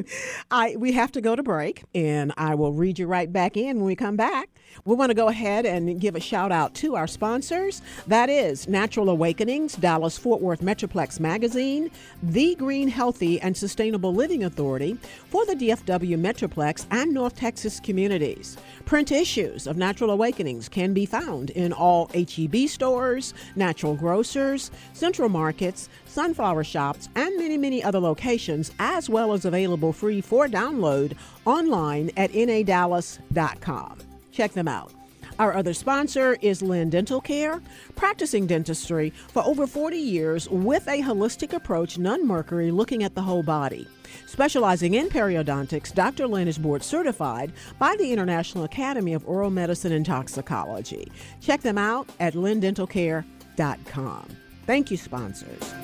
I 0.50 0.74
we 0.76 0.92
have 0.92 1.12
to 1.12 1.20
go 1.20 1.36
to 1.36 1.42
break, 1.42 1.84
and 1.94 2.32
I 2.36 2.54
will 2.56 2.72
read 2.72 2.98
you 2.98 3.06
right 3.06 3.32
back 3.32 3.56
in 3.56 3.76
when 3.76 3.84
we 3.84 3.94
come 3.94 4.16
back. 4.16 4.48
We 4.84 4.94
want 4.94 5.10
to 5.10 5.14
go 5.14 5.28
ahead 5.28 5.66
and 5.66 6.00
give 6.00 6.14
a 6.14 6.20
shout 6.20 6.52
out 6.52 6.74
to 6.76 6.96
our 6.96 7.06
sponsors. 7.06 7.82
That 8.06 8.30
is 8.30 8.68
Natural 8.68 9.10
Awakenings, 9.10 9.74
Dallas 9.74 10.16
Fort 10.16 10.40
Worth 10.40 10.60
Metroplex 10.60 11.20
Magazine, 11.20 11.90
The 12.22 12.54
Green 12.54 12.88
Healthy 12.88 13.40
and 13.40 13.56
Sustainable 13.56 14.14
Living 14.14 14.44
Authority 14.44 14.96
for 15.28 15.44
the 15.46 15.54
DFW 15.54 16.18
Metroplex 16.18 16.86
and 16.90 17.12
North 17.12 17.36
Texas 17.36 17.80
communities. 17.80 18.56
Print 18.84 19.12
issues 19.12 19.66
of 19.66 19.76
Natural 19.76 20.10
Awakenings 20.10 20.68
can 20.68 20.94
be 20.94 21.06
found 21.06 21.50
in 21.50 21.72
all 21.72 22.10
HEB 22.14 22.68
stores, 22.68 23.34
natural 23.56 23.94
grocers, 23.94 24.70
central 24.92 25.28
markets, 25.28 25.88
sunflower 26.06 26.64
shops, 26.64 27.08
and 27.14 27.36
many, 27.36 27.58
many 27.58 27.82
other 27.82 28.00
locations, 28.00 28.72
as 28.78 29.10
well 29.10 29.32
as 29.32 29.44
available 29.44 29.92
free 29.92 30.20
for 30.20 30.46
download 30.46 31.14
online 31.44 32.10
at 32.16 32.32
nadallas.com. 32.32 34.07
Check 34.38 34.52
them 34.52 34.68
out. 34.68 34.92
Our 35.40 35.52
other 35.52 35.74
sponsor 35.74 36.36
is 36.40 36.62
Lynn 36.62 36.90
Dental 36.90 37.20
Care, 37.20 37.60
practicing 37.96 38.46
dentistry 38.46 39.10
for 39.32 39.44
over 39.44 39.66
40 39.66 39.96
years 39.96 40.48
with 40.48 40.86
a 40.86 41.02
holistic 41.02 41.52
approach, 41.52 41.98
non 41.98 42.24
mercury, 42.24 42.70
looking 42.70 43.02
at 43.02 43.16
the 43.16 43.22
whole 43.22 43.42
body. 43.42 43.88
Specializing 44.28 44.94
in 44.94 45.08
periodontics, 45.08 45.92
Dr. 45.92 46.28
Lynn 46.28 46.46
is 46.46 46.56
board 46.56 46.84
certified 46.84 47.52
by 47.80 47.96
the 47.96 48.12
International 48.12 48.62
Academy 48.62 49.12
of 49.12 49.26
Oral 49.28 49.50
Medicine 49.50 49.90
and 49.90 50.06
Toxicology. 50.06 51.10
Check 51.40 51.62
them 51.62 51.78
out 51.78 52.08
at 52.20 52.34
lindentalcare.com. 52.34 54.28
Thank 54.66 54.90
you, 54.92 54.96
sponsors. 54.96 55.74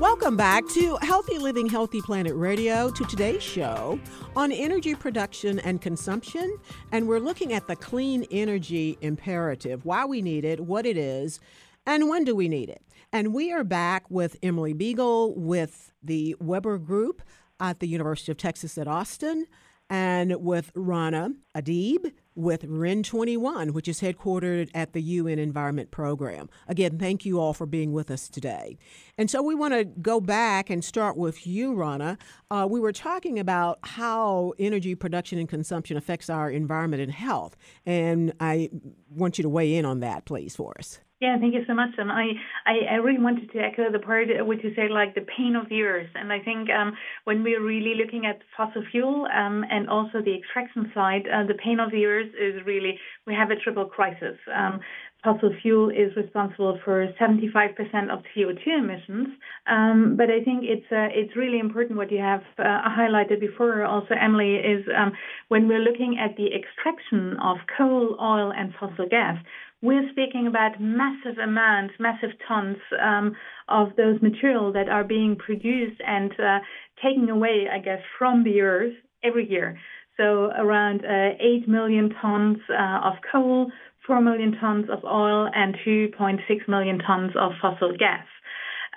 Welcome 0.00 0.36
back 0.36 0.64
to 0.74 0.96
Healthy 1.02 1.38
Living, 1.38 1.68
Healthy 1.68 2.02
Planet 2.02 2.32
Radio, 2.36 2.88
to 2.88 3.04
today's 3.06 3.42
show 3.42 3.98
on 4.36 4.52
energy 4.52 4.94
production 4.94 5.58
and 5.58 5.82
consumption. 5.82 6.56
And 6.92 7.08
we're 7.08 7.18
looking 7.18 7.52
at 7.52 7.66
the 7.66 7.74
clean 7.74 8.24
energy 8.30 8.96
imperative, 9.00 9.84
why 9.84 10.04
we 10.04 10.22
need 10.22 10.44
it, 10.44 10.60
what 10.60 10.86
it 10.86 10.96
is, 10.96 11.40
and 11.84 12.08
when 12.08 12.22
do 12.22 12.36
we 12.36 12.48
need 12.48 12.68
it. 12.68 12.80
And 13.12 13.34
we 13.34 13.50
are 13.50 13.64
back 13.64 14.08
with 14.08 14.36
Emily 14.40 14.72
Beagle 14.72 15.34
with 15.34 15.92
the 16.00 16.36
Webber 16.38 16.78
Group 16.78 17.20
at 17.58 17.80
the 17.80 17.88
University 17.88 18.30
of 18.30 18.38
Texas 18.38 18.78
at 18.78 18.86
Austin 18.86 19.46
and 19.90 20.36
with 20.36 20.70
Rana 20.76 21.30
Adib 21.56 22.12
with 22.38 22.64
REN 22.64 23.02
21, 23.02 23.72
which 23.72 23.88
is 23.88 24.00
headquartered 24.00 24.70
at 24.72 24.92
the 24.92 25.02
UN 25.02 25.38
Environment 25.38 25.90
Program. 25.90 26.48
Again, 26.68 26.98
thank 26.98 27.26
you 27.26 27.40
all 27.40 27.52
for 27.52 27.66
being 27.66 27.92
with 27.92 28.10
us 28.10 28.28
today. 28.28 28.78
And 29.18 29.28
so 29.28 29.42
we 29.42 29.54
want 29.54 29.74
to 29.74 29.84
go 29.84 30.20
back 30.20 30.70
and 30.70 30.84
start 30.84 31.16
with 31.16 31.46
you, 31.46 31.74
Rana. 31.74 32.16
Uh, 32.50 32.66
we 32.70 32.78
were 32.78 32.92
talking 32.92 33.38
about 33.38 33.80
how 33.82 34.54
energy 34.58 34.94
production 34.94 35.38
and 35.38 35.48
consumption 35.48 35.96
affects 35.96 36.30
our 36.30 36.48
environment 36.48 37.02
and 37.02 37.12
health. 37.12 37.56
And 37.84 38.32
I 38.38 38.70
want 39.10 39.38
you 39.38 39.42
to 39.42 39.48
weigh 39.48 39.74
in 39.74 39.84
on 39.84 40.00
that, 40.00 40.24
please, 40.24 40.54
for 40.54 40.74
us. 40.78 41.00
Yeah, 41.20 41.36
thank 41.40 41.52
you 41.52 41.64
so 41.66 41.74
much. 41.74 41.90
And 41.98 42.12
I, 42.12 42.26
I, 42.64 42.92
I 42.92 42.94
really 42.96 43.18
wanted 43.20 43.50
to 43.50 43.58
echo 43.58 43.90
the 43.90 43.98
part 43.98 44.28
which 44.46 44.60
you 44.62 44.72
say, 44.76 44.88
like 44.88 45.16
the 45.16 45.26
pain 45.36 45.56
of 45.56 45.66
earth. 45.72 46.10
And 46.14 46.32
I 46.32 46.38
think 46.38 46.70
um, 46.70 46.92
when 47.24 47.42
we're 47.42 47.62
really 47.62 47.94
looking 47.96 48.24
at 48.24 48.38
fossil 48.56 48.84
fuel 48.92 49.26
um, 49.34 49.64
and 49.68 49.88
also 49.88 50.22
the 50.24 50.36
extraction 50.38 50.92
side, 50.94 51.22
uh, 51.26 51.44
the 51.44 51.54
pain 51.54 51.80
of 51.80 51.92
earth 51.92 52.30
is 52.40 52.64
really 52.64 53.00
we 53.26 53.34
have 53.34 53.50
a 53.50 53.56
triple 53.56 53.86
crisis. 53.86 54.38
Um, 54.54 54.78
fossil 55.24 55.50
fuel 55.60 55.90
is 55.90 56.14
responsible 56.16 56.78
for 56.84 57.08
75% 57.20 57.74
of 58.12 58.22
CO2 58.36 58.78
emissions. 58.78 59.28
Um, 59.66 60.14
but 60.16 60.30
I 60.30 60.44
think 60.44 60.62
it's 60.62 60.86
uh, 60.92 61.10
it's 61.10 61.34
really 61.34 61.58
important 61.58 61.98
what 61.98 62.12
you 62.12 62.20
have 62.20 62.42
uh, 62.58 62.62
highlighted 62.88 63.40
before. 63.40 63.84
Also, 63.84 64.14
Emily 64.14 64.54
is 64.54 64.86
um, 64.96 65.12
when 65.48 65.66
we're 65.66 65.80
looking 65.80 66.18
at 66.22 66.36
the 66.36 66.46
extraction 66.54 67.36
of 67.42 67.56
coal, 67.76 68.16
oil, 68.22 68.52
and 68.56 68.72
fossil 68.78 69.08
gas 69.08 69.36
we're 69.80 70.08
speaking 70.10 70.46
about 70.46 70.80
massive 70.80 71.38
amounts, 71.38 71.94
massive 72.00 72.30
tons 72.46 72.78
um, 73.00 73.36
of 73.68 73.88
those 73.96 74.20
materials 74.20 74.74
that 74.74 74.88
are 74.88 75.04
being 75.04 75.36
produced 75.36 76.00
and 76.06 76.32
uh, 76.40 76.58
taken 77.02 77.28
away, 77.28 77.66
I 77.72 77.78
guess, 77.78 78.00
from 78.18 78.44
the 78.44 78.60
earth 78.60 78.94
every 79.22 79.48
year. 79.48 79.78
So 80.16 80.50
around 80.58 81.04
uh, 81.04 81.36
8 81.38 81.68
million 81.68 82.10
tons 82.20 82.58
uh, 82.68 83.06
of 83.06 83.14
coal, 83.30 83.70
4 84.06 84.20
million 84.20 84.56
tons 84.60 84.86
of 84.90 85.04
oil, 85.04 85.48
and 85.54 85.76
2.6 85.86 86.40
million 86.66 86.98
tons 86.98 87.32
of 87.38 87.52
fossil 87.62 87.96
gas. 87.96 88.26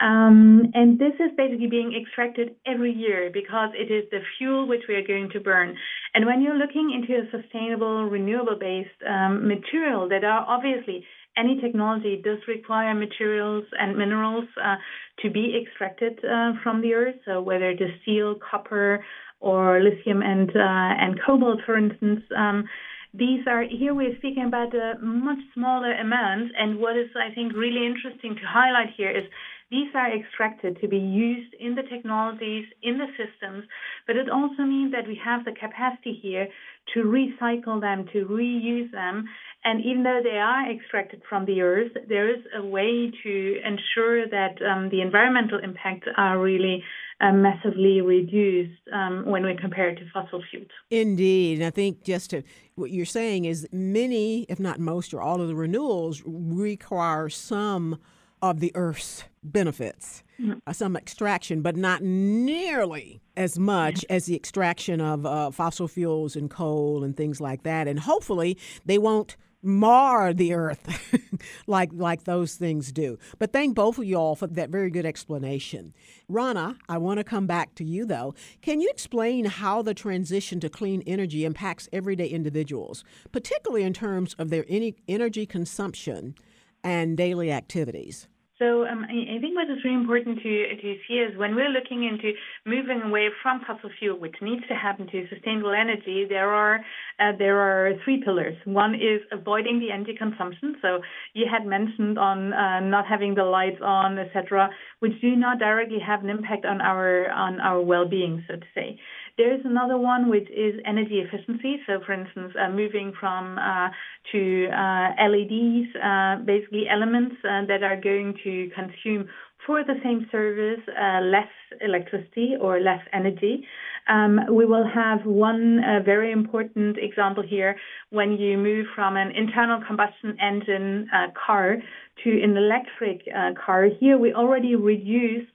Um, 0.01 0.71
and 0.73 0.97
this 0.97 1.13
is 1.19 1.31
basically 1.37 1.67
being 1.67 1.93
extracted 1.93 2.55
every 2.65 2.91
year 2.91 3.29
because 3.31 3.69
it 3.75 3.91
is 3.91 4.09
the 4.09 4.21
fuel 4.37 4.67
which 4.67 4.83
we 4.89 4.95
are 4.95 5.05
going 5.05 5.29
to 5.33 5.39
burn. 5.39 5.77
And 6.15 6.25
when 6.25 6.41
you're 6.41 6.57
looking 6.57 6.91
into 6.91 7.21
a 7.21 7.29
sustainable, 7.29 8.05
renewable 8.05 8.57
based 8.59 8.89
um, 9.07 9.47
material 9.47 10.09
that 10.09 10.23
are 10.23 10.43
obviously 10.47 11.05
any 11.37 11.61
technology 11.61 12.21
does 12.23 12.39
require 12.47 12.93
materials 12.93 13.63
and 13.79 13.97
minerals 13.97 14.45
uh, 14.61 14.75
to 15.21 15.29
be 15.29 15.61
extracted 15.61 16.19
uh, 16.25 16.53
from 16.63 16.81
the 16.81 16.93
earth. 16.93 17.15
So 17.25 17.41
whether 17.41 17.69
it 17.69 17.81
is 17.81 17.91
steel, 18.01 18.35
copper, 18.35 19.03
or 19.39 19.81
lithium 19.81 20.21
and 20.21 20.49
uh, 20.49 21.03
and 21.03 21.19
cobalt, 21.25 21.59
for 21.65 21.77
instance. 21.77 22.21
Um, 22.35 22.65
these 23.13 23.41
are 23.47 23.63
here 23.63 23.93
we're 23.93 24.15
speaking 24.17 24.45
about 24.45 24.73
a 24.73 24.97
much 25.01 25.39
smaller 25.53 25.93
amount, 25.93 26.51
and 26.57 26.79
what 26.79 26.95
is 26.95 27.09
I 27.15 27.33
think 27.33 27.53
really 27.53 27.85
interesting 27.85 28.35
to 28.35 28.41
highlight 28.47 28.93
here 28.95 29.11
is 29.11 29.23
these 29.71 29.87
are 29.95 30.13
extracted 30.13 30.79
to 30.81 30.87
be 30.87 30.97
used 30.97 31.53
in 31.59 31.75
the 31.75 31.83
technologies, 31.83 32.65
in 32.83 32.97
the 32.97 33.07
systems, 33.15 33.63
but 34.05 34.17
it 34.17 34.29
also 34.29 34.63
means 34.63 34.91
that 34.91 35.07
we 35.07 35.19
have 35.23 35.45
the 35.45 35.53
capacity 35.53 36.19
here 36.21 36.47
to 36.93 36.99
recycle 37.03 37.79
them, 37.79 38.05
to 38.11 38.25
reuse 38.25 38.91
them. 38.91 39.25
And 39.63 39.83
even 39.85 40.03
though 40.03 40.19
they 40.21 40.37
are 40.37 40.69
extracted 40.69 41.21
from 41.29 41.45
the 41.45 41.61
earth, 41.61 41.91
there 42.09 42.29
is 42.29 42.41
a 42.57 42.65
way 42.65 43.11
to 43.23 43.59
ensure 43.63 44.27
that 44.27 44.61
um, 44.61 44.89
the 44.89 45.01
environmental 45.01 45.59
impacts 45.63 46.07
are 46.17 46.37
really 46.37 46.83
uh, 47.21 47.31
massively 47.31 48.01
reduced 48.01 48.81
um, 48.91 49.25
when 49.25 49.45
we 49.45 49.55
compare 49.55 49.89
it 49.89 49.99
to 49.99 50.05
fossil 50.11 50.41
fuels. 50.49 50.67
Indeed. 50.89 51.59
And 51.59 51.67
I 51.67 51.69
think 51.69 52.03
just 52.03 52.31
to 52.31 52.43
what 52.75 52.91
you're 52.91 53.05
saying 53.05 53.45
is 53.45 53.67
many, 53.71 54.43
if 54.49 54.59
not 54.59 54.79
most 54.79 55.13
or 55.13 55.21
all 55.21 55.39
of 55.39 55.47
the 55.47 55.55
renewals 55.55 56.23
require 56.25 57.29
some 57.29 57.99
of 58.41 58.59
the 58.59 58.71
Earth's 58.75 59.23
benefits, 59.43 60.23
mm-hmm. 60.39 60.59
uh, 60.65 60.73
some 60.73 60.95
extraction, 60.95 61.61
but 61.61 61.75
not 61.75 62.01
nearly 62.01 63.21
as 63.37 63.57
much 63.57 64.05
as 64.09 64.25
the 64.25 64.35
extraction 64.35 65.01
of 65.01 65.25
uh, 65.25 65.51
fossil 65.51 65.87
fuels 65.87 66.35
and 66.35 66.49
coal 66.49 67.03
and 67.03 67.15
things 67.15 67.39
like 67.41 67.63
that. 67.63 67.87
And 67.87 67.99
hopefully 67.99 68.57
they 68.85 68.97
won't 68.97 69.35
mar 69.63 70.33
the 70.33 70.53
earth 70.53 71.13
like 71.67 71.89
like 71.93 72.23
those 72.23 72.55
things 72.55 72.91
do. 72.91 73.17
But 73.39 73.53
thank 73.53 73.75
both 73.75 73.97
of 73.97 74.05
you 74.05 74.15
all 74.15 74.35
for 74.35 74.47
that 74.47 74.69
very 74.69 74.89
good 74.89 75.05
explanation. 75.05 75.93
Rana, 76.27 76.77
I 76.89 76.97
want 76.97 77.19
to 77.19 77.23
come 77.23 77.47
back 77.47 77.75
to 77.75 77.83
you 77.83 78.05
though. 78.05 78.33
Can 78.61 78.81
you 78.81 78.89
explain 78.89 79.45
how 79.45 79.81
the 79.81 79.93
transition 79.93 80.59
to 80.61 80.69
clean 80.69 81.03
energy 81.05 81.45
impacts 81.45 81.89
everyday 81.93 82.27
individuals, 82.27 83.03
particularly 83.31 83.83
in 83.83 83.93
terms 83.93 84.35
of 84.39 84.49
their 84.49 84.65
energy 85.07 85.45
consumption 85.45 86.35
and 86.83 87.15
daily 87.17 87.51
activities? 87.51 88.27
So 88.61 88.85
um, 88.85 89.05
I 89.09 89.41
think 89.41 89.55
what 89.55 89.71
is 89.71 89.83
really 89.83 89.95
important 89.97 90.37
to, 90.37 90.75
to 90.75 90.95
see 91.07 91.15
is 91.15 91.35
when 91.35 91.55
we're 91.55 91.73
looking 91.73 92.05
into 92.05 92.37
moving 92.63 93.01
away 93.01 93.29
from 93.41 93.61
fossil 93.65 93.89
fuel, 93.97 94.19
which 94.19 94.35
needs 94.39 94.61
to 94.67 94.75
happen 94.75 95.07
to 95.07 95.27
sustainable 95.33 95.71
energy, 95.73 96.27
there 96.29 96.53
are 96.53 96.75
uh, 97.19 97.31
there 97.39 97.57
are 97.57 97.93
three 98.05 98.21
pillars. 98.23 98.53
One 98.65 98.93
is 98.93 99.21
avoiding 99.31 99.79
the 99.79 99.91
energy 99.91 100.13
consumption. 100.15 100.75
So 100.79 100.99
you 101.33 101.47
had 101.51 101.65
mentioned 101.65 102.19
on 102.19 102.53
uh, 102.53 102.81
not 102.81 103.07
having 103.07 103.33
the 103.33 103.45
lights 103.45 103.81
on, 103.83 104.19
etc., 104.19 104.69
which 104.99 105.13
do 105.21 105.35
not 105.35 105.57
directly 105.57 105.97
have 106.05 106.23
an 106.23 106.29
impact 106.29 106.63
on 106.63 106.81
our 106.81 107.31
on 107.31 107.59
our 107.61 107.81
well-being, 107.81 108.43
so 108.47 108.57
to 108.57 108.65
say. 108.75 108.99
There 109.37 109.53
is 109.53 109.61
another 109.65 109.97
one 109.97 110.29
which 110.29 110.49
is 110.49 110.75
energy 110.85 111.19
efficiency. 111.19 111.77
So, 111.87 111.99
for 112.05 112.13
instance, 112.13 112.53
uh, 112.59 112.69
moving 112.69 113.13
from 113.19 113.57
uh, 113.57 113.89
to 114.31 114.67
uh, 114.67 115.29
LEDs, 115.29 115.95
uh, 115.95 116.43
basically 116.45 116.85
elements 116.89 117.35
uh, 117.43 117.65
that 117.67 117.83
are 117.83 117.99
going 117.99 118.35
to 118.43 118.69
consume 118.75 119.27
for 119.65 119.83
the 119.83 119.93
same 120.03 120.27
service 120.31 120.81
uh, 120.89 121.21
less 121.21 121.47
electricity 121.81 122.55
or 122.59 122.79
less 122.79 123.01
energy. 123.13 123.65
Um, 124.09 124.39
we 124.51 124.65
will 124.65 124.87
have 124.87 125.25
one 125.25 125.81
very 126.03 126.31
important 126.31 126.97
example 126.97 127.43
here 127.47 127.77
when 128.09 128.31
you 128.33 128.57
move 128.57 128.87
from 128.95 129.15
an 129.15 129.31
internal 129.31 129.79
combustion 129.85 130.35
engine 130.41 131.07
car 131.45 131.77
to 132.23 132.43
an 132.43 132.57
electric 132.57 133.27
car. 133.63 133.85
Here 133.99 134.17
we 134.17 134.33
already 134.33 134.75
reduce 134.75 135.47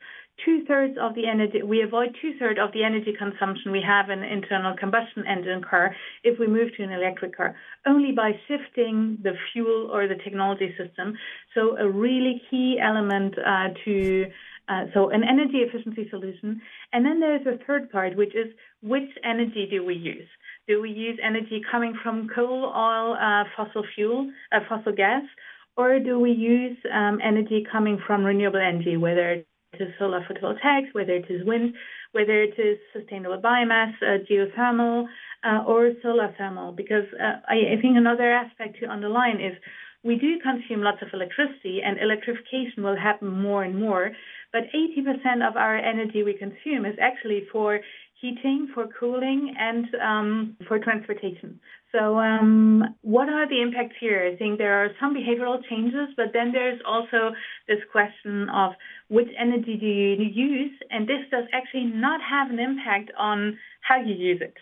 two-thirds 0.44 0.96
of 1.00 1.14
the 1.14 1.26
energy, 1.26 1.62
we 1.62 1.82
avoid 1.82 2.16
two-thirds 2.20 2.58
of 2.62 2.72
the 2.72 2.84
energy 2.84 3.14
consumption 3.16 3.72
we 3.72 3.82
have 3.86 4.10
in 4.10 4.22
an 4.22 4.30
internal 4.30 4.76
combustion 4.76 5.24
engine 5.26 5.62
car 5.62 5.94
if 6.24 6.38
we 6.38 6.46
move 6.46 6.68
to 6.76 6.82
an 6.82 6.92
electric 6.92 7.36
car, 7.36 7.56
only 7.86 8.12
by 8.12 8.32
shifting 8.46 9.18
the 9.22 9.32
fuel 9.52 9.90
or 9.92 10.06
the 10.06 10.16
technology 10.22 10.74
system. 10.76 11.14
So 11.54 11.76
a 11.78 11.88
really 11.88 12.42
key 12.50 12.78
element 12.82 13.34
uh, 13.38 13.68
to 13.84 14.26
uh, 14.68 14.86
so 14.94 15.10
an 15.10 15.22
energy 15.22 15.58
efficiency 15.58 16.08
solution. 16.10 16.60
And 16.92 17.06
then 17.06 17.20
there's 17.20 17.46
a 17.46 17.64
third 17.66 17.90
part, 17.90 18.16
which 18.16 18.34
is 18.34 18.52
which 18.82 19.10
energy 19.24 19.68
do 19.70 19.84
we 19.84 19.94
use? 19.94 20.28
Do 20.66 20.82
we 20.82 20.90
use 20.90 21.18
energy 21.22 21.62
coming 21.70 21.96
from 22.02 22.28
coal, 22.34 22.72
oil, 22.76 23.14
uh, 23.14 23.44
fossil 23.56 23.84
fuel, 23.94 24.30
uh, 24.50 24.60
fossil 24.68 24.92
gas, 24.92 25.22
or 25.76 26.00
do 26.00 26.18
we 26.18 26.32
use 26.32 26.76
um, 26.92 27.20
energy 27.22 27.64
coming 27.70 28.00
from 28.06 28.24
renewable 28.24 28.58
energy, 28.58 28.96
whether 28.96 29.44
is 29.80 29.88
solar 29.99 30.25
photovoltaics, 30.28 30.92
whether 30.92 31.12
it 31.12 31.30
is 31.30 31.47
wind, 31.47 31.75
whether 32.12 32.42
it 32.42 32.59
is 32.59 32.78
sustainable 32.92 33.38
biomass, 33.38 33.92
uh, 34.02 34.18
geothermal, 34.28 35.06
uh, 35.45 35.64
or 35.66 35.92
solar 36.02 36.35
thermal. 36.38 36.73
Because 36.73 37.04
uh, 37.21 37.40
I, 37.49 37.76
I, 37.76 37.80
think 37.80 37.97
another 37.97 38.33
aspect 38.33 38.80
to 38.80 38.90
underline 38.90 39.37
is 39.40 39.56
we 40.04 40.16
do 40.16 40.38
consume 40.40 40.83
lots 40.83 41.02
of 41.02 41.09
electricity, 41.12 41.80
and 41.85 41.99
electrification 42.00 42.83
will 42.83 42.97
happen 42.97 43.28
more 43.28 43.64
and 43.64 43.78
more. 43.78 44.12
But 44.52 44.64
80% 44.75 45.47
of 45.47 45.56
our 45.56 45.76
energy 45.76 46.23
we 46.23 46.35
consume 46.35 46.87
is 46.87 46.97
actually 47.00 47.47
for 47.52 47.80
heating, 48.20 48.68
for 48.75 48.87
cooling, 48.99 49.54
and 49.58 49.87
um, 50.02 50.56
for 50.66 50.78
transportation. 50.78 51.61
So, 51.92 52.18
um, 52.18 52.94
what 53.02 53.28
are 53.28 53.49
the 53.49 53.62
impacts 53.62 53.96
here? 54.00 54.30
I 54.32 54.37
think 54.37 54.58
there 54.58 54.85
are 54.85 54.90
some 55.00 55.14
behavioral 55.14 55.62
changes, 55.68 56.08
but 56.16 56.26
then 56.32 56.52
there's 56.52 56.80
also 56.87 57.32
this 57.68 57.78
question 57.92 58.49
of 58.50 58.73
which 59.08 59.28
energy 59.38 59.76
do 59.76 59.87
you 59.87 60.16
use, 60.16 60.73
and 60.90 61.06
this 61.06 61.23
does 61.30 61.44
actually 61.52 61.85
not 61.85 62.20
have 62.20 62.50
an 62.50 62.58
impact 62.58 63.11
on 63.18 63.58
how 63.80 64.00
you 64.00 64.14
use 64.14 64.40
it. 64.40 64.54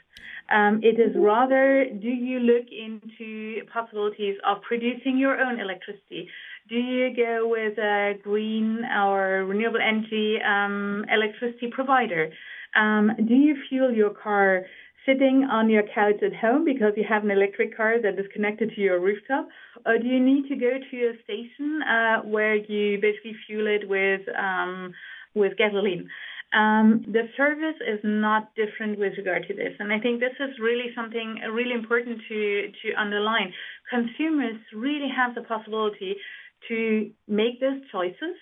Um, 0.50 0.80
it 0.82 1.00
is 1.00 1.16
rather, 1.16 1.86
do 1.90 2.08
you 2.08 2.38
look 2.40 2.66
into 2.70 3.64
possibilities 3.72 4.36
of 4.46 4.60
producing 4.62 5.16
your 5.16 5.40
own 5.40 5.58
electricity? 5.58 6.28
Do 6.68 6.76
you 6.76 7.14
go 7.16 7.48
with 7.48 7.78
a 7.78 8.14
green 8.22 8.84
or 8.84 9.44
renewable 9.46 9.80
energy 9.80 10.38
um, 10.42 11.04
electricity 11.10 11.68
provider? 11.70 12.30
Um, 12.76 13.12
do 13.16 13.34
you 13.34 13.56
fuel 13.68 13.92
your 13.92 14.10
car 14.10 14.62
sitting 15.06 15.46
on 15.50 15.68
your 15.68 15.82
couch 15.94 16.22
at 16.22 16.34
home 16.34 16.64
because 16.64 16.92
you 16.96 17.04
have 17.08 17.24
an 17.24 17.30
electric 17.30 17.76
car 17.76 18.00
that 18.00 18.18
is 18.18 18.26
connected 18.32 18.70
to 18.74 18.80
your 18.80 19.00
rooftop? 19.00 19.48
Or 19.86 19.98
do 19.98 20.06
you 20.06 20.20
need 20.20 20.48
to 20.48 20.56
go 20.56 20.70
to 20.90 20.96
a 20.96 21.12
station 21.24 21.82
uh, 21.82 22.22
where 22.22 22.56
you 22.56 23.00
basically 23.00 23.36
fuel 23.46 23.66
it 23.66 23.88
with 23.88 24.22
um, 24.36 24.92
with 25.34 25.56
gasoline? 25.56 26.08
Um, 26.54 27.04
the 27.08 27.24
service 27.36 27.76
is 27.82 27.98
not 28.04 28.54
different 28.54 28.98
with 28.98 29.14
regard 29.18 29.44
to 29.48 29.54
this, 29.54 29.74
and 29.80 29.92
I 29.92 29.98
think 29.98 30.20
this 30.20 30.38
is 30.38 30.56
really 30.60 30.94
something 30.94 31.40
really 31.52 31.72
important 31.72 32.20
to 32.28 32.70
to 32.82 33.00
underline. 33.00 33.52
Consumers 33.90 34.60
really 34.72 35.10
have 35.14 35.34
the 35.34 35.42
possibility 35.42 36.14
to 36.68 37.10
make 37.28 37.60
those 37.60 37.80
choices 37.90 38.36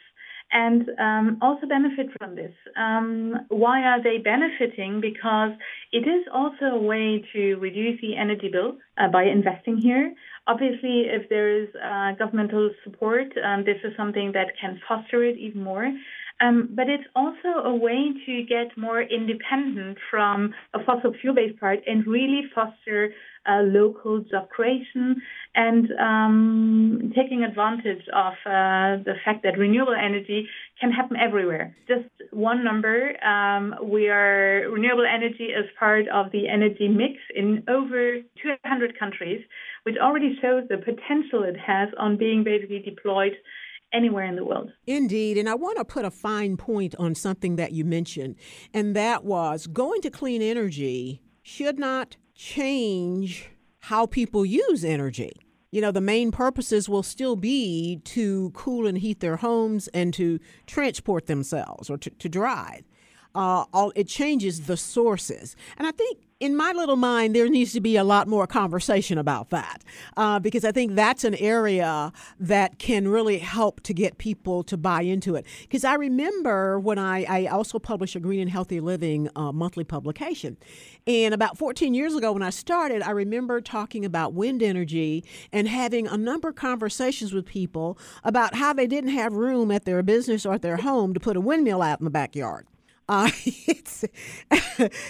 and 0.52 0.90
um, 0.98 1.38
also 1.40 1.66
benefit 1.66 2.08
from 2.18 2.36
this. 2.36 2.52
Um, 2.76 3.46
why 3.48 3.82
are 3.82 4.02
they 4.02 4.18
benefiting? 4.18 5.00
Because 5.00 5.52
it 5.92 6.06
is 6.06 6.26
also 6.32 6.66
a 6.66 6.80
way 6.80 7.24
to 7.32 7.56
reduce 7.56 8.00
the 8.00 8.16
energy 8.16 8.48
bill 8.52 8.76
uh, 8.98 9.08
by 9.08 9.24
investing 9.24 9.78
here. 9.78 10.14
Obviously, 10.46 11.06
if 11.08 11.28
there 11.28 11.62
is 11.62 11.68
uh, 11.76 12.12
governmental 12.18 12.70
support, 12.84 13.28
um, 13.44 13.64
this 13.64 13.78
is 13.84 13.92
something 13.96 14.32
that 14.32 14.48
can 14.60 14.80
foster 14.86 15.24
it 15.24 15.38
even 15.38 15.62
more. 15.62 15.90
Um, 16.40 16.70
but 16.74 16.88
it's 16.88 17.04
also 17.14 17.60
a 17.64 17.74
way 17.74 18.12
to 18.26 18.42
get 18.42 18.76
more 18.76 19.00
independent 19.00 19.98
from 20.10 20.52
a 20.74 20.84
fossil 20.84 21.12
fuel 21.20 21.34
based 21.34 21.60
part 21.60 21.78
and 21.86 22.06
really 22.06 22.42
foster 22.54 23.14
uh, 23.48 23.62
local 23.62 24.20
job 24.20 24.48
creation 24.48 25.20
and 25.54 25.88
um, 26.00 27.12
taking 27.14 27.44
advantage 27.44 28.02
of 28.14 28.32
uh, 28.46 29.02
the 29.04 29.14
fact 29.24 29.42
that 29.42 29.58
renewable 29.58 29.94
energy 29.94 30.48
can 30.80 30.90
happen 30.90 31.16
everywhere. 31.16 31.76
Just 31.86 32.08
one 32.32 32.64
number, 32.64 33.12
um, 33.24 33.74
we 33.82 34.08
are 34.08 34.70
renewable 34.70 35.04
energy 35.04 35.44
is 35.44 35.66
part 35.78 36.06
of 36.08 36.32
the 36.32 36.48
energy 36.48 36.88
mix 36.88 37.14
in 37.34 37.64
over 37.68 38.18
200 38.42 38.98
countries, 38.98 39.44
which 39.82 39.96
already 40.00 40.38
shows 40.40 40.64
the 40.68 40.78
potential 40.78 41.42
it 41.42 41.56
has 41.58 41.88
on 41.98 42.16
being 42.16 42.44
basically 42.44 42.80
deployed 42.80 43.32
anywhere 43.92 44.24
in 44.24 44.36
the 44.36 44.44
world. 44.44 44.70
Indeed. 44.86 45.36
And 45.36 45.48
I 45.48 45.54
want 45.54 45.76
to 45.76 45.84
put 45.84 46.04
a 46.04 46.10
fine 46.10 46.56
point 46.56 46.94
on 46.98 47.14
something 47.14 47.56
that 47.56 47.72
you 47.72 47.84
mentioned, 47.84 48.36
and 48.72 48.96
that 48.96 49.24
was 49.24 49.66
going 49.66 50.00
to 50.02 50.10
clean 50.10 50.40
energy 50.40 51.20
should 51.42 51.78
not 51.78 52.16
change 52.34 53.50
how 53.80 54.06
people 54.06 54.44
use 54.44 54.84
energy. 54.84 55.32
You 55.70 55.80
know, 55.80 55.90
the 55.90 56.00
main 56.00 56.30
purposes 56.30 56.88
will 56.88 57.02
still 57.02 57.34
be 57.34 58.00
to 58.04 58.50
cool 58.50 58.86
and 58.86 58.98
heat 58.98 59.20
their 59.20 59.36
homes 59.36 59.88
and 59.88 60.12
to 60.14 60.38
transport 60.66 61.26
themselves 61.26 61.88
or 61.88 61.96
to, 61.98 62.10
to 62.10 62.28
drive. 62.28 62.82
Uh, 63.34 63.64
all 63.72 63.92
it 63.96 64.06
changes 64.06 64.66
the 64.66 64.76
sources, 64.76 65.56
and 65.78 65.86
I 65.86 65.90
think 65.92 66.18
in 66.42 66.56
my 66.56 66.72
little 66.72 66.96
mind, 66.96 67.36
there 67.36 67.48
needs 67.48 67.72
to 67.72 67.80
be 67.80 67.96
a 67.96 68.02
lot 68.02 68.26
more 68.26 68.48
conversation 68.48 69.16
about 69.16 69.50
that 69.50 69.84
uh, 70.16 70.40
because 70.40 70.64
I 70.64 70.72
think 70.72 70.96
that's 70.96 71.22
an 71.22 71.36
area 71.36 72.12
that 72.40 72.80
can 72.80 73.06
really 73.06 73.38
help 73.38 73.80
to 73.82 73.94
get 73.94 74.18
people 74.18 74.64
to 74.64 74.76
buy 74.76 75.02
into 75.02 75.36
it. 75.36 75.46
Because 75.60 75.84
I 75.84 75.94
remember 75.94 76.80
when 76.80 76.98
I, 76.98 77.24
I 77.28 77.46
also 77.46 77.78
published 77.78 78.16
a 78.16 78.20
Green 78.20 78.40
and 78.40 78.50
Healthy 78.50 78.80
Living 78.80 79.28
uh, 79.36 79.52
monthly 79.52 79.84
publication. 79.84 80.56
And 81.06 81.32
about 81.32 81.58
14 81.58 81.94
years 81.94 82.16
ago, 82.16 82.32
when 82.32 82.42
I 82.42 82.50
started, 82.50 83.02
I 83.02 83.12
remember 83.12 83.60
talking 83.60 84.04
about 84.04 84.34
wind 84.34 84.64
energy 84.64 85.24
and 85.52 85.68
having 85.68 86.08
a 86.08 86.16
number 86.16 86.48
of 86.48 86.56
conversations 86.56 87.32
with 87.32 87.46
people 87.46 87.96
about 88.24 88.56
how 88.56 88.72
they 88.72 88.88
didn't 88.88 89.10
have 89.10 89.32
room 89.32 89.70
at 89.70 89.84
their 89.84 90.02
business 90.02 90.44
or 90.44 90.54
at 90.54 90.62
their 90.62 90.78
home 90.78 91.14
to 91.14 91.20
put 91.20 91.36
a 91.36 91.40
windmill 91.40 91.82
out 91.82 92.00
in 92.00 92.04
the 92.04 92.10
backyard. 92.10 92.66
Uh, 93.08 93.30
it's, 93.44 94.04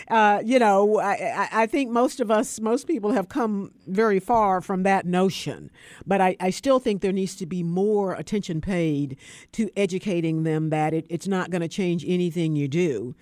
uh, 0.08 0.42
you 0.44 0.58
know, 0.58 0.98
I, 0.98 1.48
I, 1.52 1.66
think 1.66 1.90
most 1.90 2.20
of 2.20 2.30
us, 2.30 2.58
most 2.60 2.86
people 2.86 3.12
have 3.12 3.28
come 3.28 3.72
very 3.86 4.18
far 4.18 4.60
from 4.60 4.82
that 4.84 5.06
notion. 5.06 5.70
But 6.06 6.20
I, 6.20 6.36
I 6.40 6.50
still 6.50 6.78
think 6.78 7.02
there 7.02 7.12
needs 7.12 7.36
to 7.36 7.46
be 7.46 7.62
more 7.62 8.14
attention 8.14 8.60
paid 8.60 9.16
to 9.52 9.70
educating 9.76 10.42
them 10.42 10.70
that 10.70 10.94
it, 10.94 11.06
it's 11.08 11.28
not 11.28 11.50
going 11.50 11.62
to 11.62 11.68
change 11.68 12.04
anything 12.06 12.56
you 12.56 12.66
do. 12.66 13.14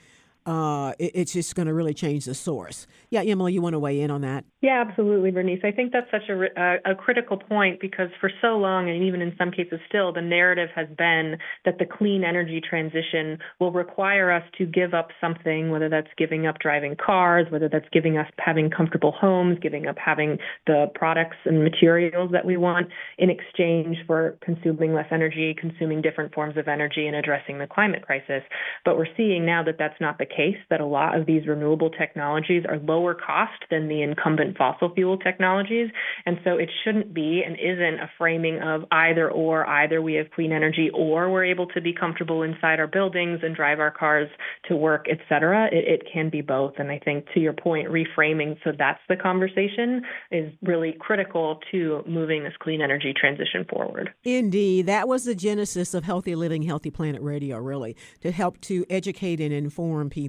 Uh, 0.47 0.93
it, 0.99 1.13
it's 1.15 1.33
just 1.33 1.55
going 1.55 1.67
to 1.67 1.75
really 1.75 1.95
change 1.95 2.25
the 2.25 2.35
source. 2.35 2.87
Yeah, 3.11 3.23
Emily, 3.23 3.53
you 3.53 3.63
want 3.63 3.75
to 3.75 3.79
weigh 3.79 4.01
in 4.01 4.11
on 4.11 4.21
that? 4.23 4.45
Yeah, 4.63 4.85
absolutely, 4.87 5.31
Bernice. 5.31 5.61
I 5.65 5.71
think 5.71 5.93
that's 5.93 6.11
such 6.11 6.29
a, 6.29 6.45
a, 6.61 6.93
a 6.93 6.95
critical 6.95 7.37
point 7.37 7.81
because 7.81 8.09
for 8.21 8.31
so 8.41 8.59
long, 8.59 8.89
and 8.89 9.03
even 9.03 9.21
in 9.21 9.35
some 9.39 9.51
cases 9.51 9.81
still, 9.89 10.13
the 10.13 10.23
narrative 10.23 10.69
has 10.75 10.87
been 10.99 11.39
that 11.65 11.79
the 11.79 11.87
clean 11.87 12.25
energy 12.25 12.61
transition 12.61 13.39
will 13.59 13.73
require 13.73 14.31
us 14.31 14.45
to 14.59 14.67
give 14.67 14.95
up 14.95 15.09
something, 15.21 15.71
whether 15.71 15.89
that's 15.89 16.09
giving 16.17 16.47
up 16.47 16.59
driving 16.59 16.97
cars, 16.97 17.47
whether 17.51 17.69
that's 17.69 17.89
giving 17.93 18.17
us 18.17 18.27
having 18.39 18.71
comfortable 18.71 19.13
homes, 19.13 19.59
giving 19.63 19.87
up 19.87 19.97
having 19.99 20.39
the 20.67 20.87
products 20.95 21.37
and 21.45 21.63
materials 21.63 22.31
that 22.33 22.45
we 22.45 22.57
want 22.57 22.89
in 23.19 23.31
exchange 23.31 23.97
for 24.07 24.39
consuming 24.43 24.95
less 24.95 25.09
energy, 25.11 25.55
consuming 25.59 26.03
different 26.03 26.35
forms 26.35 26.57
of 26.57 26.69
energy, 26.69 27.07
and 27.07 27.17
addressing 27.17 27.59
the 27.59 27.67
climate 27.67 28.03
crisis. 28.03 28.43
But 28.85 28.97
we're 28.97 29.07
seeing 29.17 29.45
now 29.45 29.63
that 29.65 29.77
that's 29.79 30.01
not 30.01 30.19
the 30.19 30.27
case, 30.27 30.40
that 30.71 30.81
a 30.81 30.87
lot 30.87 31.19
of 31.19 31.27
these 31.27 31.47
renewable 31.47 31.91
technologies 31.91 32.65
are 32.69 32.79
lower 32.79 33.15
cost 33.15 33.65
than 33.71 33.89
the 33.89 34.03
incumbent 34.03 34.57
fossil 34.57 34.93
fuel 34.95 35.19
technologies. 35.19 35.91
And 36.27 36.39
so 36.45 36.57
it 36.57 36.71
shouldn't 36.83 37.13
be 37.13 37.43
and 37.45 37.57
isn't 37.59 38.01
a 38.01 38.11
framing 38.19 38.61
of 38.61 38.85
either 38.91 39.31
or, 39.31 39.67
either 39.67 40.01
we 40.01 40.15
have 40.15 40.31
clean 40.31 40.53
energy 40.53 40.91
or 40.95 41.31
we're 41.31 41.45
able 41.45 41.67
to 41.69 41.81
be 41.81 41.93
comfortable 41.93 42.43
inside 42.43 42.81
our 42.81 42.87
buildings 42.87 43.41
and 43.43 43.55
drive 43.55 43.81
our 43.81 43.91
cars 43.91 44.29
to 44.69 44.77
work, 44.77 45.07
et 45.11 45.19
cetera. 45.29 45.67
It, 45.73 45.85
it 45.87 46.03
can 46.13 46.31
be 46.31 46.41
both. 46.41 46.75
And 46.79 46.91
I 46.91 46.99
think 46.99 47.27
to 47.35 47.41
your 47.41 47.53
point, 47.53 47.89
reframing 47.89 48.57
so 48.65 48.71
that's 48.79 49.01
the 49.09 49.17
conversation 49.17 50.03
is 50.31 50.53
really 50.63 50.95
critical 50.99 51.61
to 51.73 52.03
moving 52.07 52.45
this 52.45 52.53
clean 52.61 52.81
energy 52.81 53.13
transition 53.19 53.65
forward. 53.69 54.13
Indeed. 54.25 54.87
That 54.87 55.09
was 55.09 55.25
the 55.25 55.35
genesis 55.35 55.95
of 55.95 56.05
Healthy 56.05 56.35
Living, 56.35 56.63
Healthy 56.63 56.91
Planet 56.91 57.23
Radio, 57.23 57.59
really, 57.59 57.97
to 58.21 58.31
help 58.31 58.61
to 58.63 58.85
educate 58.89 59.41
and 59.41 59.53
inform 59.53 60.11
people 60.11 60.20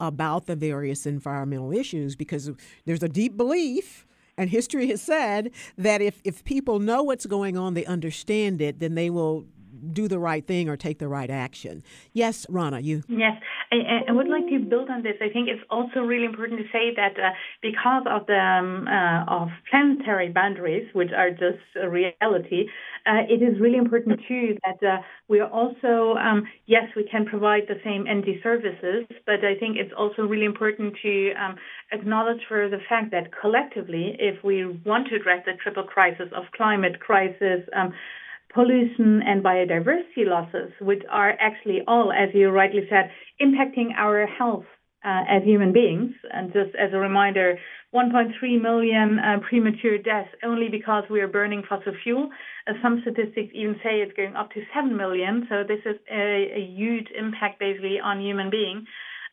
about 0.00 0.46
the 0.46 0.56
various 0.56 1.06
environmental 1.06 1.72
issues 1.72 2.14
because 2.14 2.50
there's 2.84 3.02
a 3.02 3.08
deep 3.08 3.36
belief 3.36 4.06
and 4.36 4.50
history 4.50 4.88
has 4.88 5.00
said 5.00 5.50
that 5.78 6.02
if, 6.02 6.20
if 6.24 6.44
people 6.44 6.78
know 6.78 7.02
what's 7.02 7.26
going 7.26 7.56
on, 7.56 7.74
they 7.74 7.84
understand 7.84 8.60
it, 8.60 8.80
then 8.80 8.94
they 8.94 9.10
will 9.10 9.46
do 9.92 10.08
the 10.08 10.18
right 10.18 10.46
thing 10.46 10.68
or 10.68 10.76
take 10.76 10.98
the 10.98 11.08
right 11.08 11.30
action. 11.30 11.82
Yes, 12.12 12.46
Rana, 12.48 12.80
you. 12.80 13.02
Yes, 13.08 13.40
I, 13.72 14.08
I 14.08 14.12
would 14.12 14.28
like 14.28 14.48
to 14.48 14.58
build 14.58 14.90
on 14.90 15.02
this. 15.02 15.14
I 15.20 15.28
think 15.32 15.48
it's 15.48 15.62
also 15.70 16.00
really 16.00 16.24
important 16.24 16.60
to 16.60 16.66
say 16.72 16.94
that 16.96 17.18
uh, 17.18 17.30
because 17.62 18.04
of 18.10 18.26
the 18.26 18.38
um, 18.38 18.86
uh, 18.88 19.24
of 19.42 19.48
planetary 19.70 20.30
boundaries, 20.30 20.88
which 20.92 21.10
are 21.16 21.30
just 21.30 21.62
a 21.80 21.88
reality, 21.88 22.66
uh, 23.06 23.22
it 23.28 23.42
is 23.42 23.60
really 23.60 23.78
important 23.78 24.20
too 24.28 24.56
that 24.64 24.86
uh, 24.86 25.02
we 25.28 25.40
are 25.40 25.50
also 25.50 26.18
um, 26.18 26.46
yes, 26.66 26.84
we 26.96 27.04
can 27.10 27.26
provide 27.26 27.62
the 27.68 27.80
same 27.84 28.06
energy 28.06 28.40
services, 28.42 29.06
but 29.26 29.44
I 29.44 29.58
think 29.58 29.76
it's 29.76 29.92
also 29.96 30.22
really 30.22 30.46
important 30.46 30.94
to 31.02 31.32
um, 31.32 31.56
acknowledge 31.92 32.40
for 32.48 32.68
the 32.68 32.78
fact 32.88 33.10
that 33.10 33.30
collectively, 33.40 34.16
if 34.18 34.42
we 34.44 34.66
want 34.84 35.08
to 35.08 35.16
address 35.16 35.42
the 35.46 35.52
triple 35.62 35.84
crisis 35.84 36.28
of 36.34 36.44
climate 36.56 37.00
crisis, 37.00 37.60
um, 37.76 37.92
pollution 38.54 39.20
and 39.26 39.42
biodiversity 39.42 40.24
losses, 40.26 40.70
which 40.80 41.02
are 41.10 41.34
actually 41.40 41.80
all, 41.86 42.12
as 42.12 42.28
you 42.34 42.48
rightly 42.50 42.86
said, 42.88 43.10
impacting 43.42 43.92
our 43.96 44.26
health 44.26 44.64
uh, 45.04 45.22
as 45.28 45.42
human 45.44 45.72
beings. 45.72 46.12
And 46.32 46.52
just 46.52 46.74
as 46.76 46.92
a 46.92 46.98
reminder, 46.98 47.58
1.3 47.94 48.62
million 48.62 49.18
uh, 49.18 49.38
premature 49.48 49.98
deaths 49.98 50.30
only 50.42 50.68
because 50.68 51.04
we 51.10 51.20
are 51.20 51.28
burning 51.28 51.62
fossil 51.68 51.92
fuel. 52.02 52.30
Uh, 52.66 52.72
some 52.82 53.02
statistics 53.02 53.52
even 53.54 53.74
say 53.82 54.00
it's 54.00 54.16
going 54.16 54.34
up 54.34 54.50
to 54.52 54.62
7 54.74 54.96
million. 54.96 55.46
So 55.50 55.62
this 55.66 55.80
is 55.84 55.96
a, 56.10 56.52
a 56.56 56.74
huge 56.74 57.08
impact 57.16 57.60
basically 57.60 57.98
on 58.02 58.20
human 58.20 58.50
being. 58.50 58.86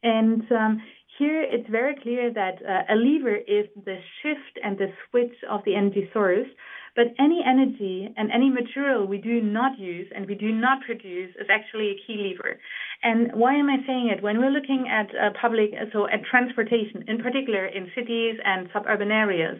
And 0.04 0.44
um, 0.52 0.82
here 1.18 1.42
it's 1.42 1.70
very 1.70 1.96
clear 2.02 2.34
that 2.34 2.56
uh, 2.62 2.94
a 2.94 2.96
lever 2.96 3.36
is 3.36 3.68
the 3.86 3.98
shift 4.22 4.60
and 4.64 4.78
the 4.78 4.88
switch 5.10 5.36
of 5.50 5.62
the 5.66 5.76
energy 5.76 6.10
source 6.14 6.48
but 6.96 7.06
any 7.20 7.42
energy 7.46 8.14
and 8.18 8.32
any 8.32 8.50
material 8.50 9.06
we 9.08 9.18
do 9.18 9.42
not 9.42 9.80
use 9.80 10.08
and 10.14 10.28
we 10.28 10.36
do 10.36 10.52
not 10.52 10.82
produce 10.86 11.34
is 11.36 11.48
actually 11.50 11.90
a 11.92 11.98
key 12.06 12.18
lever. 12.18 12.60
And 13.04 13.32
why 13.34 13.56
am 13.56 13.70
I 13.70 13.78
saying 13.88 14.12
it? 14.16 14.22
When 14.22 14.40
we're 14.40 14.52
looking 14.52 14.88
at 14.90 15.08
uh, 15.16 15.30
public, 15.40 15.72
so 15.94 16.08
at 16.08 16.24
transportation, 16.30 17.06
in 17.08 17.22
particular 17.22 17.66
in 17.66 17.92
cities 17.96 18.36
and 18.44 18.70
suburban 18.74 19.12
areas, 19.12 19.58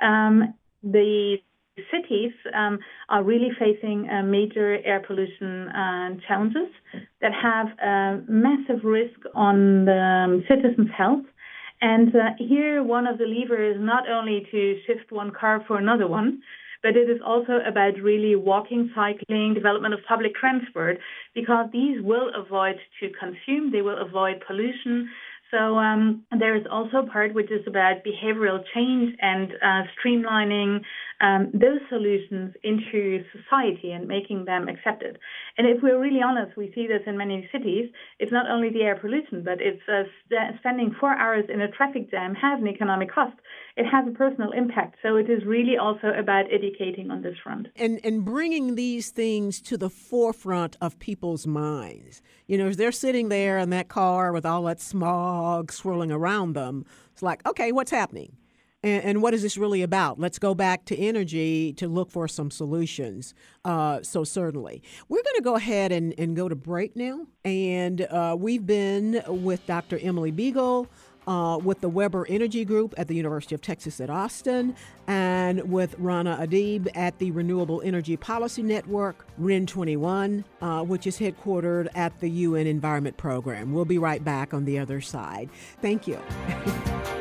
um, 0.00 0.54
the 0.82 1.36
cities 1.90 2.32
um, 2.54 2.78
are 3.08 3.22
really 3.22 3.50
facing 3.58 4.08
uh, 4.08 4.22
major 4.22 4.78
air 4.84 5.02
pollution 5.06 5.68
uh, 5.68 6.10
challenges 6.26 6.68
that 7.20 7.32
have 7.32 7.66
a 7.78 8.22
massive 8.28 8.84
risk 8.84 9.18
on 9.34 9.84
the 9.84 9.92
um, 9.92 10.44
citizens' 10.48 10.90
health. 10.96 11.24
And 11.80 12.14
uh, 12.14 12.30
here, 12.38 12.82
one 12.82 13.06
of 13.06 13.16
the 13.18 13.24
levers 13.24 13.76
is 13.76 13.82
not 13.82 14.08
only 14.08 14.46
to 14.50 14.80
shift 14.86 15.10
one 15.10 15.30
car 15.30 15.64
for 15.66 15.78
another 15.78 16.06
one, 16.06 16.42
but 16.82 16.96
it 16.96 17.10
is 17.10 17.20
also 17.24 17.58
about 17.66 17.94
really 18.02 18.36
walking, 18.36 18.90
cycling, 18.94 19.54
development 19.54 19.94
of 19.94 20.00
public 20.08 20.34
transport, 20.34 20.98
because 21.34 21.68
these 21.72 22.02
will 22.02 22.30
avoid 22.34 22.76
to 23.00 23.08
consume, 23.18 23.72
they 23.72 23.82
will 23.82 23.98
avoid 24.00 24.42
pollution, 24.46 25.08
so 25.50 25.78
um, 25.78 26.22
there 26.38 26.54
is 26.54 26.64
also 26.70 26.98
a 26.98 27.06
part 27.06 27.34
which 27.34 27.50
is 27.50 27.66
about 27.66 28.04
behavioral 28.04 28.62
change 28.72 29.16
and 29.20 29.52
uh, 29.62 29.82
streamlining 29.98 30.80
um, 31.20 31.50
those 31.52 31.80
solutions 31.88 32.54
into 32.62 33.22
society 33.32 33.92
and 33.92 34.08
making 34.08 34.46
them 34.46 34.68
accepted. 34.68 35.18
And 35.58 35.66
if 35.66 35.82
we're 35.82 36.00
really 36.00 36.22
honest, 36.22 36.56
we 36.56 36.72
see 36.74 36.86
this 36.86 37.02
in 37.06 37.18
many 37.18 37.48
cities. 37.52 37.90
It's 38.18 38.32
not 38.32 38.50
only 38.50 38.70
the 38.70 38.82
air 38.82 38.96
pollution, 38.96 39.42
but 39.44 39.58
it's 39.60 39.82
uh, 39.88 40.04
spending 40.58 40.94
four 40.98 41.14
hours 41.14 41.44
in 41.52 41.60
a 41.60 41.70
traffic 41.70 42.10
jam 42.10 42.34
has 42.34 42.60
an 42.60 42.68
economic 42.68 43.12
cost. 43.12 43.36
It 43.76 43.84
has 43.84 44.06
a 44.08 44.12
personal 44.12 44.52
impact. 44.52 44.96
So 45.02 45.16
it 45.16 45.28
is 45.28 45.44
really 45.44 45.76
also 45.76 46.08
about 46.08 46.46
educating 46.52 47.10
on 47.10 47.22
this 47.22 47.36
front. 47.42 47.68
And, 47.76 48.00
and 48.02 48.24
bringing 48.24 48.74
these 48.74 49.10
things 49.10 49.60
to 49.62 49.76
the 49.76 49.90
forefront 49.90 50.76
of 50.80 50.98
people's 50.98 51.46
minds. 51.46 52.22
You 52.46 52.58
know, 52.58 52.68
as 52.68 52.76
they're 52.76 52.92
sitting 52.92 53.28
there 53.28 53.58
in 53.58 53.70
that 53.70 53.88
car 53.88 54.32
with 54.32 54.46
all 54.46 54.62
that 54.64 54.80
smog 54.80 55.70
swirling 55.70 56.10
around 56.10 56.54
them, 56.54 56.86
it's 57.12 57.22
like, 57.22 57.46
okay, 57.46 57.72
what's 57.72 57.90
happening? 57.90 58.36
And, 58.82 59.04
and, 59.04 59.22
what 59.22 59.34
is 59.34 59.42
this 59.42 59.58
really 59.58 59.82
about? 59.82 60.18
Let's 60.18 60.38
go 60.38 60.54
back 60.54 60.86
to 60.86 60.96
energy 60.96 61.74
to 61.74 61.86
look 61.86 62.10
for 62.10 62.26
some 62.26 62.50
solutions. 62.50 63.34
Uh, 63.64 64.00
so, 64.02 64.24
certainly. 64.24 64.82
We're 65.08 65.22
going 65.22 65.36
to 65.36 65.42
go 65.42 65.56
ahead 65.56 65.92
and, 65.92 66.14
and 66.18 66.34
go 66.34 66.48
to 66.48 66.54
break 66.54 66.96
now. 66.96 67.26
And 67.44 68.00
uh, 68.02 68.36
we've 68.38 68.64
been 68.64 69.22
with 69.26 69.66
Dr. 69.66 69.98
Emily 70.00 70.30
Beagle. 70.30 70.88
Uh, 71.26 71.58
with 71.58 71.80
the 71.82 71.88
Webber 71.88 72.26
Energy 72.30 72.64
Group 72.64 72.94
at 72.96 73.06
the 73.06 73.14
University 73.14 73.54
of 73.54 73.60
Texas 73.60 74.00
at 74.00 74.08
Austin, 74.08 74.74
and 75.06 75.70
with 75.70 75.94
Rana 75.98 76.38
Adib 76.40 76.88
at 76.96 77.18
the 77.18 77.30
Renewable 77.30 77.82
Energy 77.84 78.16
Policy 78.16 78.62
Network, 78.62 79.26
REN 79.36 79.66
21, 79.66 80.44
uh, 80.62 80.82
which 80.82 81.06
is 81.06 81.18
headquartered 81.18 81.88
at 81.94 82.18
the 82.20 82.30
UN 82.30 82.66
Environment 82.66 83.18
Program. 83.18 83.74
We'll 83.74 83.84
be 83.84 83.98
right 83.98 84.24
back 84.24 84.54
on 84.54 84.64
the 84.64 84.78
other 84.78 85.02
side. 85.02 85.50
Thank 85.82 86.08
you. 86.08 86.18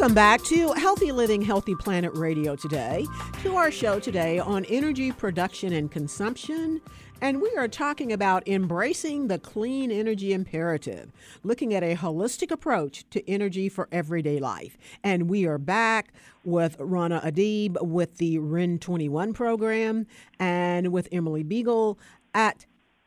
Welcome 0.00 0.14
back 0.14 0.42
to 0.44 0.72
Healthy 0.72 1.12
Living, 1.12 1.42
Healthy 1.42 1.74
Planet 1.74 2.14
Radio 2.14 2.56
today, 2.56 3.06
to 3.42 3.56
our 3.56 3.70
show 3.70 4.00
today 4.00 4.38
on 4.38 4.64
energy 4.64 5.12
production 5.12 5.74
and 5.74 5.90
consumption. 5.90 6.80
And 7.20 7.42
we 7.42 7.52
are 7.58 7.68
talking 7.68 8.10
about 8.10 8.48
embracing 8.48 9.28
the 9.28 9.38
clean 9.38 9.90
energy 9.90 10.32
imperative, 10.32 11.12
looking 11.42 11.74
at 11.74 11.82
a 11.82 11.96
holistic 11.96 12.50
approach 12.50 13.04
to 13.10 13.30
energy 13.30 13.68
for 13.68 13.88
everyday 13.92 14.38
life. 14.38 14.78
And 15.04 15.28
we 15.28 15.44
are 15.44 15.58
back 15.58 16.14
with 16.44 16.76
Rana 16.78 17.20
Adib 17.22 17.76
with 17.82 18.16
the 18.16 18.38
REN 18.38 18.78
21 18.78 19.34
program 19.34 20.06
and 20.38 20.94
with 20.94 21.08
Emily 21.12 21.42
Beagle 21.42 21.98
at 22.32 22.64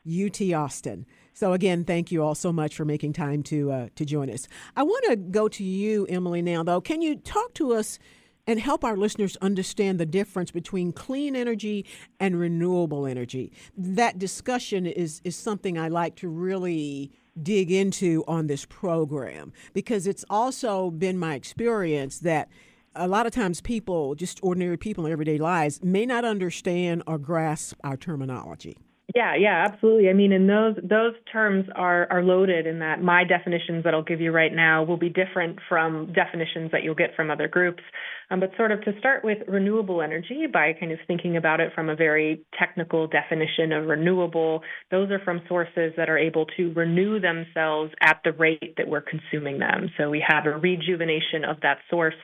UT 0.08 0.40
Austin. 0.54 1.08
So 1.34 1.54
again, 1.54 1.84
thank 1.84 2.12
you 2.12 2.24
all 2.24 2.36
so 2.36 2.54
much 2.54 2.76
for 2.76 2.86
making 2.86 3.14
time 3.14 3.44
to 3.44 3.72
uh, 3.72 3.88
to 3.96 4.06
join 4.06 4.30
us. 4.30 4.48
I 4.76 4.84
want 4.84 5.06
to 5.06 5.16
go 5.16 5.48
to 5.50 5.64
you, 5.64 6.06
Emily. 6.06 6.42
Now, 6.42 6.64
though, 6.64 6.82
can 6.82 7.02
you 7.02 7.16
talk 7.16 7.54
to 7.56 7.74
us 7.74 7.98
and 8.46 8.60
help 8.60 8.84
our 8.84 8.98
listeners 8.98 9.38
understand 9.42 10.00
the 10.00 10.06
difference 10.06 10.52
between 10.52 10.92
clean 10.92 11.36
energy 11.36 11.86
and 12.20 12.40
renewable 12.40 13.08
energy? 13.08 13.52
That 13.76 14.20
discussion 14.20 14.86
is 14.86 15.22
is 15.24 15.36
something 15.36 15.78
I 15.78 15.88
like 15.88 16.16
to 16.18 16.28
really 16.30 17.12
dig 17.42 17.72
into 17.72 18.24
on 18.28 18.46
this 18.46 18.66
program 18.66 19.52
because 19.74 20.06
it's 20.06 20.24
also 20.30 20.92
been 20.92 21.18
my 21.18 21.34
experience 21.34 22.20
that 22.20 22.48
a 22.96 23.08
lot 23.08 23.26
of 23.26 23.32
times 23.32 23.60
people, 23.60 24.14
just 24.14 24.40
ordinary 24.44 24.78
people 24.78 25.08
in 25.08 25.12
everyday 25.12 25.40
lives, 25.40 25.82
may 25.82 26.06
not 26.06 26.26
understand 26.26 27.02
or 27.08 27.18
grasp 27.18 27.76
our 27.84 27.98
terminology. 27.98 28.78
Yeah, 29.16 29.36
yeah, 29.36 29.66
absolutely. 29.72 30.10
I 30.10 30.14
mean, 30.14 30.32
and 30.32 30.50
those 30.50 30.76
those 30.84 31.14
terms 31.32 31.66
are 31.76 32.08
are 32.12 32.24
loaded 32.24 32.66
in 32.66 32.80
that 32.80 33.02
my 33.04 33.24
definitions 33.24 33.84
that 33.84 33.94
I'll 33.94 34.02
give 34.04 34.22
you 34.22 34.32
right 34.32 34.52
now 34.54 34.84
will 34.84 34.98
be 34.98 35.10
different 35.10 35.60
from 35.70 36.12
definitions 36.14 36.72
that 36.72 36.84
you'll 36.84 36.96
get 36.96 37.16
from 37.16 37.30
other 37.30 37.48
groups. 37.48 37.84
Um, 38.34 38.40
but 38.40 38.50
sort 38.58 38.72
of 38.72 38.82
to 38.82 38.98
start 38.98 39.24
with 39.24 39.38
renewable 39.48 40.02
energy 40.02 40.48
by 40.52 40.74
kind 40.74 40.92
of 40.92 40.98
thinking 41.06 41.38
about 41.38 41.60
it 41.60 41.72
from 41.76 41.88
a 41.88 41.96
very 41.96 42.44
technical 42.58 43.06
definition 43.06 43.72
of 43.72 43.86
renewable, 43.86 44.64
those 44.90 45.12
are 45.12 45.20
from 45.20 45.42
sources 45.48 45.94
that 45.98 46.10
are 46.10 46.18
able 46.18 46.48
to 46.58 46.74
renew 46.74 47.20
themselves 47.20 47.92
at 48.02 48.22
the 48.24 48.32
rate 48.32 48.74
that 48.78 48.88
we're 48.88 49.02
consuming 49.02 49.60
them. 49.60 49.92
So 49.98 50.10
we 50.10 50.24
have 50.28 50.48
a 50.48 50.58
rejuvenation 50.58 51.46
of 51.48 51.58
that 51.62 51.78
source 51.92 52.16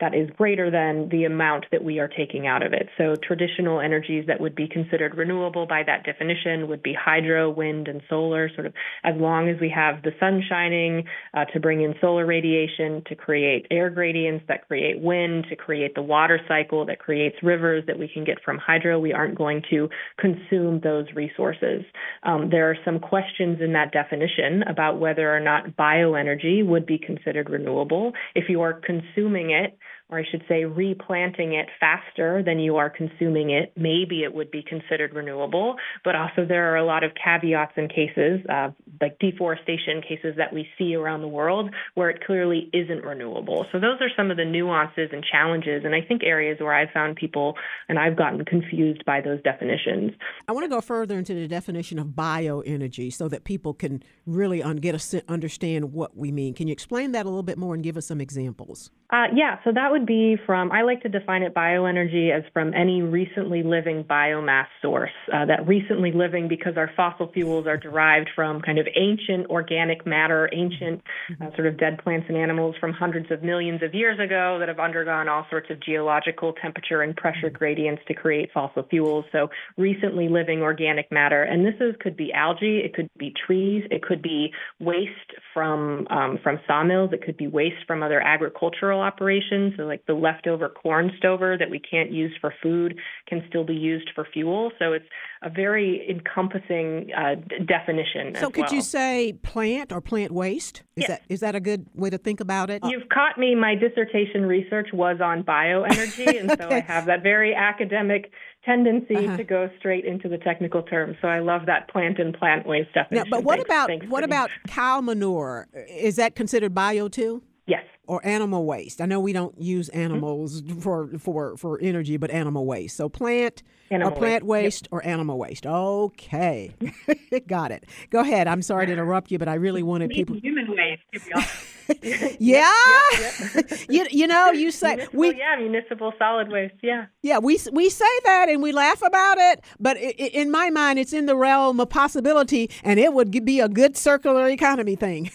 that 0.00 0.14
is 0.14 0.30
greater 0.38 0.70
than 0.70 1.10
the 1.10 1.24
amount 1.24 1.66
that 1.70 1.84
we 1.84 1.98
are 1.98 2.08
taking 2.08 2.46
out 2.46 2.64
of 2.64 2.72
it. 2.72 2.88
So 2.96 3.14
traditional 3.22 3.80
energies 3.80 4.26
that 4.28 4.40
would 4.40 4.54
be 4.54 4.68
considered 4.68 5.18
renewable 5.18 5.66
by 5.66 5.82
that 5.84 6.04
definition 6.04 6.68
would 6.68 6.82
be 6.82 6.94
hydro, 6.94 7.50
wind, 7.50 7.88
and 7.88 8.00
solar, 8.08 8.48
sort 8.54 8.66
of 8.66 8.72
as 9.04 9.16
long 9.16 9.50
as 9.50 9.60
we 9.60 9.68
have 9.68 10.02
the 10.02 10.12
sun 10.18 10.42
shining 10.48 11.04
uh, 11.34 11.44
to 11.46 11.60
bring 11.60 11.82
in 11.82 11.94
solar 12.00 12.24
radiation 12.24 13.02
to 13.06 13.14
create 13.14 13.66
air 13.70 13.90
gradients 13.90 14.44
that 14.48 14.66
create 14.66 14.98
wind, 15.00 15.44
to 15.50 15.57
create 15.58 15.94
the 15.94 16.02
water 16.02 16.40
cycle 16.48 16.86
that 16.86 16.98
creates 16.98 17.36
rivers 17.42 17.84
that 17.86 17.98
we 17.98 18.08
can 18.08 18.24
get 18.24 18.42
from 18.44 18.58
hydro. 18.58 18.98
We 18.98 19.12
aren't 19.12 19.36
going 19.36 19.62
to 19.70 19.88
consume 20.18 20.80
those 20.80 21.06
resources. 21.14 21.82
Um, 22.22 22.48
there 22.50 22.70
are 22.70 22.76
some 22.84 22.98
questions 22.98 23.58
in 23.60 23.72
that 23.74 23.92
definition 23.92 24.62
about 24.62 24.98
whether 24.98 25.34
or 25.34 25.40
not 25.40 25.76
bioenergy 25.76 26.66
would 26.66 26.86
be 26.86 26.98
considered 26.98 27.50
renewable. 27.50 28.12
If 28.34 28.48
you 28.48 28.62
are 28.62 28.72
consuming 28.72 29.50
it, 29.50 29.78
or 30.10 30.18
I 30.18 30.24
should 30.30 30.42
say, 30.48 30.64
replanting 30.64 31.52
it 31.52 31.66
faster 31.78 32.42
than 32.42 32.58
you 32.58 32.76
are 32.76 32.88
consuming 32.88 33.50
it, 33.50 33.72
maybe 33.76 34.22
it 34.22 34.32
would 34.32 34.50
be 34.50 34.62
considered 34.62 35.14
renewable. 35.14 35.76
But 36.04 36.16
also, 36.16 36.46
there 36.46 36.72
are 36.72 36.76
a 36.76 36.84
lot 36.84 37.04
of 37.04 37.12
caveats 37.22 37.72
in 37.76 37.88
cases, 37.88 38.40
uh, 38.48 38.70
like 39.00 39.18
deforestation 39.18 40.00
cases 40.00 40.34
that 40.38 40.52
we 40.52 40.66
see 40.78 40.94
around 40.94 41.20
the 41.20 41.28
world, 41.28 41.70
where 41.94 42.08
it 42.10 42.24
clearly 42.24 42.70
isn't 42.72 43.04
renewable. 43.04 43.66
So, 43.70 43.78
those 43.78 44.00
are 44.00 44.08
some 44.16 44.30
of 44.30 44.36
the 44.36 44.44
nuances 44.44 45.10
and 45.12 45.24
challenges, 45.24 45.84
and 45.84 45.94
I 45.94 46.00
think 46.00 46.22
areas 46.24 46.58
where 46.60 46.74
I've 46.74 46.90
found 46.90 47.16
people 47.16 47.54
and 47.88 47.98
I've 47.98 48.16
gotten 48.16 48.44
confused 48.44 49.04
by 49.04 49.20
those 49.20 49.42
definitions. 49.42 50.12
I 50.48 50.52
want 50.52 50.64
to 50.64 50.68
go 50.68 50.80
further 50.80 51.18
into 51.18 51.34
the 51.34 51.48
definition 51.48 51.98
of 51.98 52.08
bioenergy 52.08 53.12
so 53.12 53.28
that 53.28 53.44
people 53.44 53.74
can 53.74 54.02
really 54.26 54.62
un- 54.62 54.76
get 54.76 54.94
a, 54.94 55.22
understand 55.28 55.92
what 55.92 56.16
we 56.16 56.32
mean. 56.32 56.54
Can 56.54 56.68
you 56.68 56.72
explain 56.72 57.12
that 57.12 57.26
a 57.26 57.28
little 57.28 57.42
bit 57.42 57.58
more 57.58 57.74
and 57.74 57.82
give 57.82 57.96
us 57.96 58.06
some 58.06 58.20
examples? 58.20 58.90
Uh, 59.10 59.24
yeah, 59.34 59.56
so 59.64 59.72
that 59.72 59.90
would 59.98 60.06
be 60.06 60.36
from, 60.46 60.70
I 60.70 60.82
like 60.82 61.02
to 61.02 61.08
define 61.08 61.42
it 61.42 61.54
bioenergy 61.54 62.36
as 62.36 62.44
from 62.52 62.72
any 62.74 63.02
recently 63.02 63.62
living 63.62 64.04
biomass 64.04 64.66
source. 64.80 65.10
Uh, 65.32 65.44
that 65.46 65.66
recently 65.66 66.12
living 66.12 66.48
because 66.48 66.76
our 66.76 66.90
fossil 66.96 67.30
fuels 67.32 67.66
are 67.66 67.76
derived 67.76 68.30
from 68.34 68.60
kind 68.60 68.78
of 68.78 68.86
ancient 68.96 69.46
organic 69.50 70.06
matter, 70.06 70.48
ancient 70.52 71.02
uh, 71.40 71.50
sort 71.56 71.66
of 71.66 71.78
dead 71.78 71.98
plants 72.02 72.26
and 72.28 72.36
animals 72.36 72.76
from 72.80 72.92
hundreds 72.92 73.30
of 73.30 73.42
millions 73.42 73.82
of 73.82 73.94
years 73.94 74.18
ago 74.20 74.58
that 74.58 74.68
have 74.68 74.78
undergone 74.78 75.28
all 75.28 75.46
sorts 75.50 75.68
of 75.70 75.80
geological 75.80 76.52
temperature 76.62 77.02
and 77.02 77.16
pressure 77.16 77.50
gradients 77.50 78.02
to 78.06 78.14
create 78.14 78.50
fossil 78.54 78.84
fuels. 78.88 79.24
So 79.32 79.48
recently 79.76 80.28
living 80.28 80.62
organic 80.62 81.10
matter. 81.10 81.42
And 81.42 81.66
this 81.66 81.74
is 81.80 81.94
could 82.00 82.16
be 82.16 82.32
algae, 82.32 82.82
it 82.84 82.94
could 82.94 83.10
be 83.18 83.32
trees, 83.46 83.84
it 83.90 84.02
could 84.02 84.22
be 84.22 84.52
waste 84.78 85.10
from, 85.52 86.06
um, 86.10 86.38
from 86.42 86.60
sawmills, 86.66 87.10
it 87.12 87.24
could 87.24 87.36
be 87.36 87.48
waste 87.48 87.84
from 87.86 88.02
other 88.02 88.20
agricultural 88.20 89.00
operations, 89.00 89.74
so 89.76 89.87
like 89.88 90.06
the 90.06 90.14
leftover 90.14 90.68
corn 90.68 91.10
stover 91.18 91.56
that 91.58 91.70
we 91.70 91.78
can't 91.80 92.12
use 92.12 92.32
for 92.40 92.54
food 92.62 92.98
can 93.28 93.42
still 93.48 93.64
be 93.64 93.74
used 93.74 94.10
for 94.14 94.26
fuel. 94.32 94.70
So 94.78 94.92
it's 94.92 95.06
a 95.42 95.50
very 95.50 96.08
encompassing 96.08 97.10
uh, 97.16 97.36
d- 97.36 97.64
definition. 97.64 98.34
So 98.36 98.50
could 98.50 98.66
well. 98.66 98.74
you 98.74 98.82
say 98.82 99.34
plant 99.42 99.92
or 99.92 100.00
plant 100.00 100.32
waste? 100.32 100.82
Is 100.96 101.02
yes. 101.02 101.08
that 101.08 101.22
is 101.28 101.40
that 101.40 101.54
a 101.54 101.60
good 101.60 101.86
way 101.94 102.10
to 102.10 102.18
think 102.18 102.40
about 102.40 102.70
it? 102.70 102.82
You've 102.84 103.08
caught 103.08 103.38
me. 103.38 103.54
My 103.54 103.74
dissertation 103.74 104.46
research 104.46 104.88
was 104.92 105.20
on 105.22 105.42
bioenergy, 105.42 106.40
and 106.40 106.50
so 106.58 106.68
I 106.68 106.80
have 106.80 107.06
that 107.06 107.22
very 107.22 107.54
academic 107.54 108.30
tendency 108.64 109.16
uh-huh. 109.16 109.36
to 109.36 109.44
go 109.44 109.70
straight 109.78 110.04
into 110.04 110.28
the 110.28 110.38
technical 110.38 110.82
terms. 110.82 111.16
So 111.22 111.28
I 111.28 111.38
love 111.38 111.62
that 111.66 111.88
plant 111.88 112.18
and 112.18 112.34
plant 112.34 112.66
waste 112.66 112.92
definition. 112.92 113.30
Now, 113.30 113.36
but 113.36 113.44
what 113.44 113.56
thanks, 113.56 113.68
about 113.68 113.86
thanks, 113.88 114.06
what 114.08 114.24
about 114.24 114.50
cow 114.66 115.00
manure? 115.00 115.68
Is 115.88 116.16
that 116.16 116.34
considered 116.34 116.74
bio 116.74 117.08
too? 117.08 117.42
Yes 117.68 117.84
or 118.08 118.26
animal 118.26 118.64
waste. 118.64 119.00
I 119.00 119.06
know 119.06 119.20
we 119.20 119.32
don't 119.32 119.56
use 119.60 119.88
mm-hmm. 119.88 120.00
animals 120.00 120.62
mm-hmm. 120.62 120.80
for 120.80 121.08
for 121.18 121.56
for 121.56 121.78
energy, 121.80 122.16
but 122.16 122.30
animal 122.30 122.66
waste. 122.66 122.96
So 122.96 123.08
plant 123.08 123.62
animal 123.90 124.12
or 124.12 124.16
plant 124.16 124.44
waste, 124.44 124.84
yep. 124.84 124.92
or 124.92 125.06
animal 125.06 125.38
waste. 125.38 125.66
Okay, 125.66 126.74
got 127.46 127.70
it. 127.70 127.84
Go 128.10 128.20
ahead. 128.20 128.48
I'm 128.48 128.62
sorry 128.62 128.86
to 128.86 128.92
interrupt 128.92 129.30
you, 129.30 129.38
but 129.38 129.46
I 129.46 129.54
really 129.54 129.82
wanted 129.82 130.10
people. 130.10 130.36
Human 130.36 130.74
waste, 130.74 131.02
to 131.12 131.20
be 131.20 131.32
honest. 131.32 131.54
yeah, 132.38 132.70
yep, 133.18 133.34
yep, 133.54 133.80
you 133.88 134.06
you 134.10 134.26
know 134.26 134.50
you 134.50 134.70
say 134.70 134.96
municipal, 134.96 135.20
we 135.20 135.34
yeah 135.38 135.56
municipal 135.58 136.12
solid 136.18 136.50
waste 136.52 136.74
yeah 136.82 137.06
yeah 137.22 137.38
we 137.38 137.58
we 137.72 137.88
say 137.88 138.04
that 138.24 138.50
and 138.50 138.62
we 138.62 138.72
laugh 138.72 139.00
about 139.00 139.38
it, 139.38 139.64
but 139.80 139.96
it, 139.96 140.16
in 140.34 140.50
my 140.50 140.68
mind 140.68 140.98
it's 140.98 141.14
in 141.14 141.24
the 141.24 141.34
realm 141.34 141.80
of 141.80 141.88
possibility, 141.88 142.70
and 142.84 143.00
it 143.00 143.14
would 143.14 143.30
be 143.42 143.58
a 143.58 143.70
good 143.70 143.96
circular 143.96 144.50
economy 144.50 144.96
thing. 144.96 145.30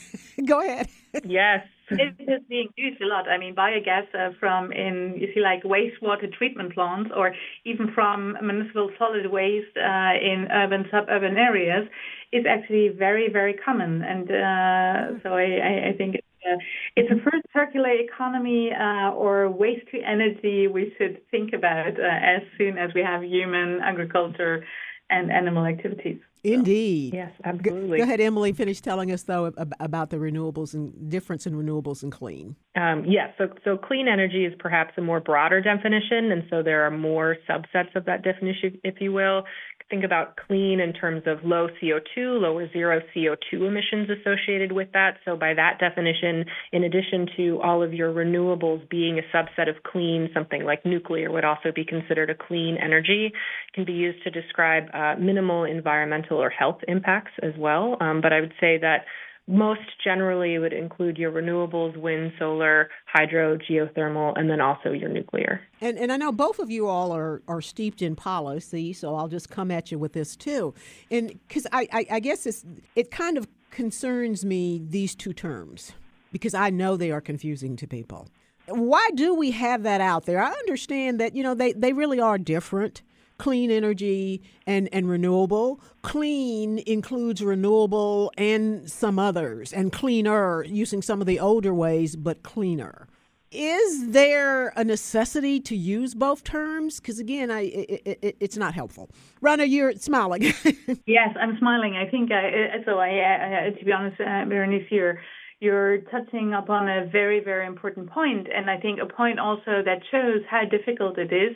Go 0.45 0.61
ahead. 0.61 0.89
Yes, 1.23 1.65
it 1.99 2.29
is 2.32 2.41
being 2.49 2.69
used 2.75 3.01
a 3.01 3.08
lot. 3.08 3.27
I 3.27 3.38
mean, 3.38 3.56
biogas 3.56 4.08
uh, 4.13 4.32
from 4.39 4.71
in 4.71 5.15
you 5.19 5.27
see 5.34 5.41
like 5.41 5.63
wastewater 5.63 6.32
treatment 6.32 6.73
plants, 6.73 7.12
or 7.15 7.34
even 7.65 7.91
from 7.93 8.38
municipal 8.41 8.91
solid 8.97 9.29
waste 9.32 9.75
uh, 9.77 10.13
in 10.21 10.47
urban 10.51 10.86
suburban 10.91 11.38
areas, 11.38 11.88
is 12.32 12.45
actually 12.49 12.89
very 12.89 13.29
very 13.29 13.53
common. 13.53 14.01
And 14.01 14.29
uh, 14.29 15.19
so 15.23 15.29
I, 15.36 15.89
I 15.89 15.93
think. 15.97 16.17
Uh, 16.45 16.58
it's 16.97 17.10
a 17.10 17.15
first 17.23 17.45
circular 17.53 17.91
economy 17.91 18.69
uh, 18.73 19.12
or 19.12 19.49
waste 19.49 19.88
to 19.91 20.01
energy 20.01 20.67
we 20.67 20.93
should 20.97 21.21
think 21.32 21.53
about 21.53 21.97
uh, 21.97 22.03
as 22.03 22.41
soon 22.58 22.77
as 22.77 22.93
we 22.93 23.01
have 23.01 23.23
human 23.23 23.79
agriculture 23.82 24.65
and 25.10 25.32
animal 25.32 25.65
activities. 25.65 26.19
Indeed. 26.43 27.13
Yes, 27.13 27.32
absolutely. 27.45 27.97
Go, 27.97 28.03
ahead, 28.03 28.19
Emily. 28.19 28.51
Finish 28.51 28.82
telling 28.82 29.12
us 29.12 29.23
though 29.23 29.53
about 29.79 30.10
the 30.10 30.17
renewables 30.17 30.73
and 30.73 31.10
difference 31.10 31.47
in 31.47 31.53
renewables 31.53 32.03
and 32.03 32.12
clean. 32.12 32.56
Um, 32.75 33.06
yes, 33.08 33.29
so 33.38 33.47
so 33.63 33.77
clean 33.77 34.08
energy 34.08 34.45
is 34.45 34.53
perhaps 34.60 34.93
a 34.97 35.01
more 35.01 35.21
broader 35.21 35.62
definition, 35.62 36.32
and 36.32 36.43
so 36.49 36.62
there 36.62 36.86
are 36.86 36.91
more 36.91 37.38
subsets 37.49 37.95
of 37.95 38.06
that 38.06 38.23
definition, 38.23 38.79
if 38.84 38.95
you 38.99 39.13
will 39.13 39.43
think 39.89 40.03
about 40.03 40.37
clean 40.47 40.79
in 40.79 40.93
terms 40.93 41.23
of 41.25 41.39
low 41.43 41.67
CO2, 41.81 42.41
low 42.41 42.57
or 42.57 42.71
zero 42.71 43.01
CO2 43.15 43.67
emissions 43.67 44.09
associated 44.09 44.71
with 44.71 44.91
that. 44.93 45.17
So, 45.25 45.35
by 45.35 45.53
that 45.53 45.79
definition, 45.79 46.45
in 46.71 46.83
addition 46.83 47.27
to 47.37 47.61
all 47.61 47.83
of 47.83 47.93
your 47.93 48.13
renewables 48.13 48.87
being 48.89 49.19
a 49.19 49.35
subset 49.35 49.69
of 49.69 49.83
clean, 49.83 50.29
something 50.33 50.63
like 50.63 50.85
nuclear 50.85 51.31
would 51.31 51.45
also 51.45 51.71
be 51.73 51.85
considered 51.85 52.29
a 52.29 52.35
clean 52.35 52.77
energy, 52.77 53.31
can 53.73 53.85
be 53.85 53.93
used 53.93 54.23
to 54.23 54.29
describe 54.29 54.85
uh, 54.93 55.15
minimal 55.19 55.63
environmental 55.63 56.41
or 56.41 56.49
health 56.49 56.79
impacts 56.87 57.31
as 57.41 57.53
well. 57.57 57.97
Um, 57.99 58.21
but 58.21 58.33
I 58.33 58.39
would 58.39 58.53
say 58.59 58.77
that 58.79 59.05
most 59.47 59.82
generally 60.03 60.58
would 60.58 60.71
include 60.71 61.17
your 61.17 61.32
renewables, 61.32 61.97
wind, 61.97 62.32
solar, 62.39 62.89
hydro, 63.06 63.58
geothermal, 63.58 64.34
and 64.38 64.49
then 64.49 64.62
also 64.62 64.91
your 64.91 65.10
nuclear. 65.10 65.62
And, 65.82 65.97
and 65.97 66.12
I 66.13 66.17
know 66.17 66.32
both 66.32 66.60
of 66.60 66.71
you 66.71 66.88
all 66.88 67.12
are, 67.12 67.41
are 67.47 67.62
steeped 67.62 68.01
in 68.01 68.15
policy, 68.15 68.93
so 68.93 69.15
I'll 69.15 69.27
just 69.27 69.49
come 69.49 69.69
at 69.69 69.91
you 69.91 69.99
with 69.99 70.13
this 70.13 70.36
too. 70.38 70.73
And 71.12 71.27
because 71.47 71.67
I, 71.73 71.88
I, 71.91 72.06
I 72.12 72.19
guess 72.21 72.45
it's, 72.45 72.63
it 72.95 73.12
kind 73.12 73.38
of 73.38 73.47
concerns 73.69 74.45
me, 74.45 74.82
these 74.88 75.13
two 75.13 75.34
terms, 75.34 75.91
because 76.32 76.53
I 76.53 76.69
know 76.69 76.95
they 76.95 77.12
are 77.12 77.21
confusing 77.21 77.75
to 77.77 77.88
people. 77.88 78.29
Why 78.67 79.10
do 79.13 79.36
we 79.36 79.51
have 79.51 79.84
that 79.84 79.99
out 79.99 80.25
there? 80.25 80.41
I 80.41 80.51
understand 80.51 81.19
that, 81.19 81.36
you 81.36 81.43
know, 81.43 81.53
they, 81.53 81.73
they 81.73 81.91
really 81.91 82.21
are 82.21 82.38
different 82.38 83.01
clean 83.43 83.69
energy 83.69 84.41
and, 84.65 84.88
and 84.93 85.10
renewable. 85.10 85.82
Clean 86.01 86.79
includes 86.88 87.43
renewable 87.43 88.32
and 88.38 88.89
some 88.89 89.19
others, 89.19 89.73
and 89.73 89.91
cleaner, 89.91 90.63
using 90.63 91.01
some 91.01 91.19
of 91.19 91.27
the 91.27 91.41
older 91.41 91.73
ways, 91.73 92.15
but 92.15 92.41
cleaner. 92.41 93.06
Is 93.51 94.12
there 94.12 94.69
a 94.77 94.86
necessity 94.86 95.60
to 95.60 95.75
use 95.75 96.15
both 96.15 96.45
terms? 96.45 97.01
Because 97.01 97.19
again, 97.19 97.51
I 97.51 97.63
it, 97.63 98.17
it, 98.21 98.38
it's 98.39 98.56
not 98.56 98.73
helpful. 98.73 99.10
Rana, 99.41 99.65
you're 99.65 99.91
smiling. 99.95 100.43
yes, 101.06 101.36
I'm 101.38 101.58
smiling. 101.60 101.97
I 101.97 102.10
think 102.10 102.32
uh, 102.32 102.79
so. 102.86 102.97
I, 102.97 103.10
uh, 103.10 103.73
uh, 103.75 103.77
to 103.77 103.86
be 103.86 103.91
honest, 103.91 104.21
uh, 104.21 104.45
Berenice, 104.45 104.89
you're 104.89 105.19
you're 105.63 105.99
touching 106.12 106.54
upon 106.54 106.89
a 106.89 107.06
very 107.12 107.39
very 107.39 107.65
important 107.65 108.10
point, 108.10 108.47
and 108.54 108.69
I 108.69 108.78
think 108.78 108.99
a 109.02 109.06
point 109.06 109.39
also 109.39 109.82
that 109.86 109.99
shows 110.12 110.41
how 110.49 110.63
difficult 110.65 111.17
it 111.17 111.32
is 111.32 111.56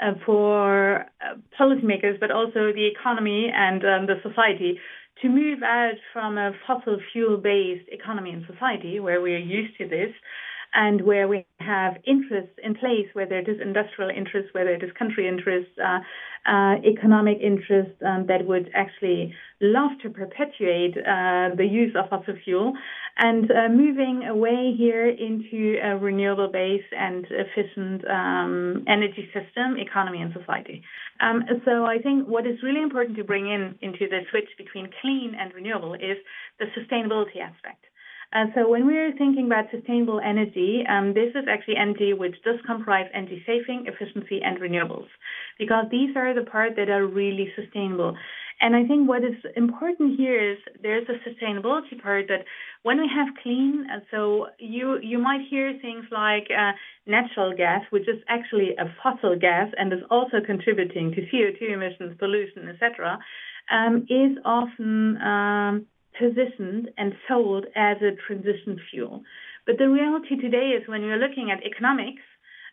uh, 0.00 0.12
for 0.24 1.06
uh, 1.20 1.34
policymakers, 1.58 2.20
but 2.20 2.30
also 2.30 2.72
the 2.72 2.86
economy 2.86 3.50
and 3.52 3.82
um, 3.84 4.06
the 4.06 4.20
society 4.22 4.78
to 5.22 5.28
move 5.28 5.62
out 5.62 5.94
from 6.12 6.36
a 6.36 6.52
fossil 6.66 6.98
fuel 7.12 7.38
based 7.38 7.88
economy 7.88 8.30
and 8.30 8.44
society 8.46 9.00
where 9.00 9.20
we 9.20 9.34
are 9.34 9.38
used 9.38 9.76
to 9.78 9.88
this 9.88 10.12
and 10.74 11.00
where 11.00 11.26
we 11.26 11.46
have 11.58 11.94
interests 12.06 12.52
in 12.62 12.74
place, 12.74 13.06
whether 13.14 13.38
it 13.38 13.48
is 13.48 13.58
industrial 13.62 14.10
interests, 14.10 14.50
whether 14.52 14.70
it 14.70 14.82
is 14.82 14.90
country 14.98 15.26
interests, 15.26 15.72
uh, 15.82 16.00
uh, 16.46 16.74
economic 16.84 17.38
interests 17.40 17.94
um, 18.06 18.26
that 18.28 18.46
would 18.46 18.70
actually 18.74 19.32
love 19.60 19.92
to 20.02 20.10
perpetuate 20.10 20.94
uh, 20.98 21.54
the 21.56 21.66
use 21.68 21.94
of 21.96 22.10
fossil 22.10 22.34
fuel, 22.44 22.74
and 23.18 23.50
uh, 23.50 23.68
moving 23.70 24.24
away 24.28 24.74
here 24.76 25.08
into 25.08 25.78
a 25.82 25.96
renewable 25.96 26.48
based 26.52 26.92
and 26.92 27.26
efficient 27.30 28.04
um, 28.08 28.84
energy 28.86 29.28
system, 29.32 29.76
economy, 29.78 30.20
and 30.20 30.34
society. 30.38 30.82
Um, 31.20 31.44
so 31.64 31.84
I 31.86 31.98
think 31.98 32.28
what 32.28 32.46
is 32.46 32.62
really 32.62 32.82
important 32.82 33.16
to 33.16 33.24
bring 33.24 33.46
in 33.50 33.76
into 33.80 34.06
the 34.08 34.20
switch 34.30 34.50
between 34.58 34.90
clean 35.00 35.34
and 35.38 35.52
renewable 35.54 35.94
is 35.94 36.18
the 36.58 36.66
sustainability 36.76 37.40
aspect. 37.40 37.84
Uh, 38.32 38.46
so 38.54 38.68
when 38.68 38.86
we're 38.86 39.12
thinking 39.16 39.46
about 39.46 39.64
sustainable 39.70 40.20
energy, 40.20 40.84
um, 40.88 41.14
this 41.14 41.30
is 41.30 41.46
actually 41.48 41.76
energy 41.76 42.12
which 42.12 42.34
does 42.44 42.56
comprise 42.66 43.06
energy 43.14 43.42
saving, 43.46 43.86
efficiency, 43.86 44.40
and 44.42 44.58
renewables, 44.58 45.06
because 45.58 45.86
these 45.90 46.14
are 46.16 46.34
the 46.34 46.42
parts 46.42 46.74
that 46.76 46.90
are 46.90 47.06
really 47.06 47.52
sustainable. 47.54 48.16
And 48.60 48.74
I 48.74 48.86
think 48.86 49.06
what 49.08 49.22
is 49.22 49.36
important 49.54 50.16
here 50.16 50.52
is 50.52 50.58
there's 50.82 51.06
a 51.08 51.28
sustainability 51.28 52.00
part 52.02 52.26
that 52.28 52.44
when 52.82 52.98
we 52.98 53.08
have 53.14 53.28
clean, 53.42 53.86
uh, 53.92 54.00
so 54.10 54.46
you 54.58 54.98
you 55.02 55.18
might 55.18 55.42
hear 55.50 55.74
things 55.82 56.06
like 56.10 56.48
uh, 56.50 56.72
natural 57.06 57.54
gas, 57.54 57.82
which 57.90 58.08
is 58.08 58.22
actually 58.28 58.70
a 58.78 58.86
fossil 59.02 59.36
gas 59.38 59.68
and 59.76 59.92
is 59.92 60.00
also 60.10 60.38
contributing 60.44 61.12
to 61.12 61.20
CO2 61.22 61.72
emissions, 61.72 62.16
pollution, 62.18 62.68
etc., 62.68 63.18
um, 63.70 64.06
is 64.08 64.38
often 64.44 65.20
um, 65.20 65.86
positioned 66.18 66.88
and 66.96 67.12
sold 67.28 67.66
as 67.76 67.98
a 68.00 68.16
transition 68.26 68.80
fuel. 68.90 69.22
But 69.66 69.78
the 69.78 69.88
reality 69.88 70.36
today 70.36 70.72
is 70.80 70.88
when 70.88 71.02
you're 71.02 71.18
looking 71.18 71.50
at 71.50 71.64
economics, 71.66 72.22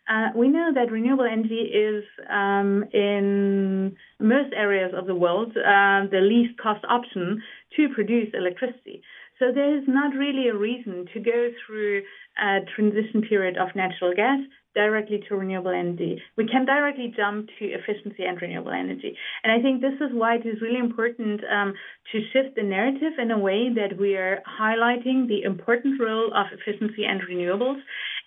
uh, 0.10 0.30
we 0.36 0.48
know 0.50 0.72
that 0.74 0.92
renewable 0.92 1.26
energy 1.26 1.72
is 1.74 2.04
um, 2.30 2.84
in 2.94 3.96
most 4.20 4.54
areas 4.54 4.94
of 4.96 5.08
the 5.08 5.16
world 5.16 5.52
uh, 5.58 6.08
the 6.12 6.20
least 6.22 6.60
cost 6.60 6.84
option 6.90 7.42
to 7.76 7.88
produce 7.96 8.30
electricity. 8.34 9.02
So 9.40 9.52
there 9.54 9.78
is 9.78 9.84
not 9.88 10.14
really 10.14 10.48
a 10.48 10.56
reason 10.56 11.08
to 11.14 11.20
go 11.20 11.50
through 11.66 12.04
a 12.38 12.60
transition 12.76 13.22
period 13.22 13.58
of 13.58 13.76
natural 13.76 14.14
gas 14.16 14.40
directly 14.76 15.24
to 15.30 15.36
renewable 15.36 15.72
energy. 15.72 16.22
We 16.36 16.48
can 16.48 16.66
directly 16.66 17.14
jump 17.16 17.50
to 17.60 17.66
efficiency 17.66 18.24
and 18.24 18.42
renewable 18.42 18.72
energy. 18.72 19.16
And 19.44 19.52
I 19.54 19.62
think 19.62 19.82
this 19.82 19.94
is 20.02 20.10
why 20.14 20.36
it 20.36 20.46
is 20.46 20.62
really 20.62 20.80
important 20.80 21.42
um, 21.46 21.74
to 22.12 22.20
shift 22.32 22.56
the 22.56 22.64
narrative 22.64 23.14
in 23.22 23.32
a 23.32 23.38
way 23.38 23.70
that 23.76 23.98
we 24.00 24.16
are 24.16 24.42
highlighting 24.60 25.28
the 25.28 25.44
important 25.44 26.02
role 26.02 26.34
of 26.34 26.48
efficiency 26.52 27.06
and 27.06 27.22
renewables. 27.30 27.82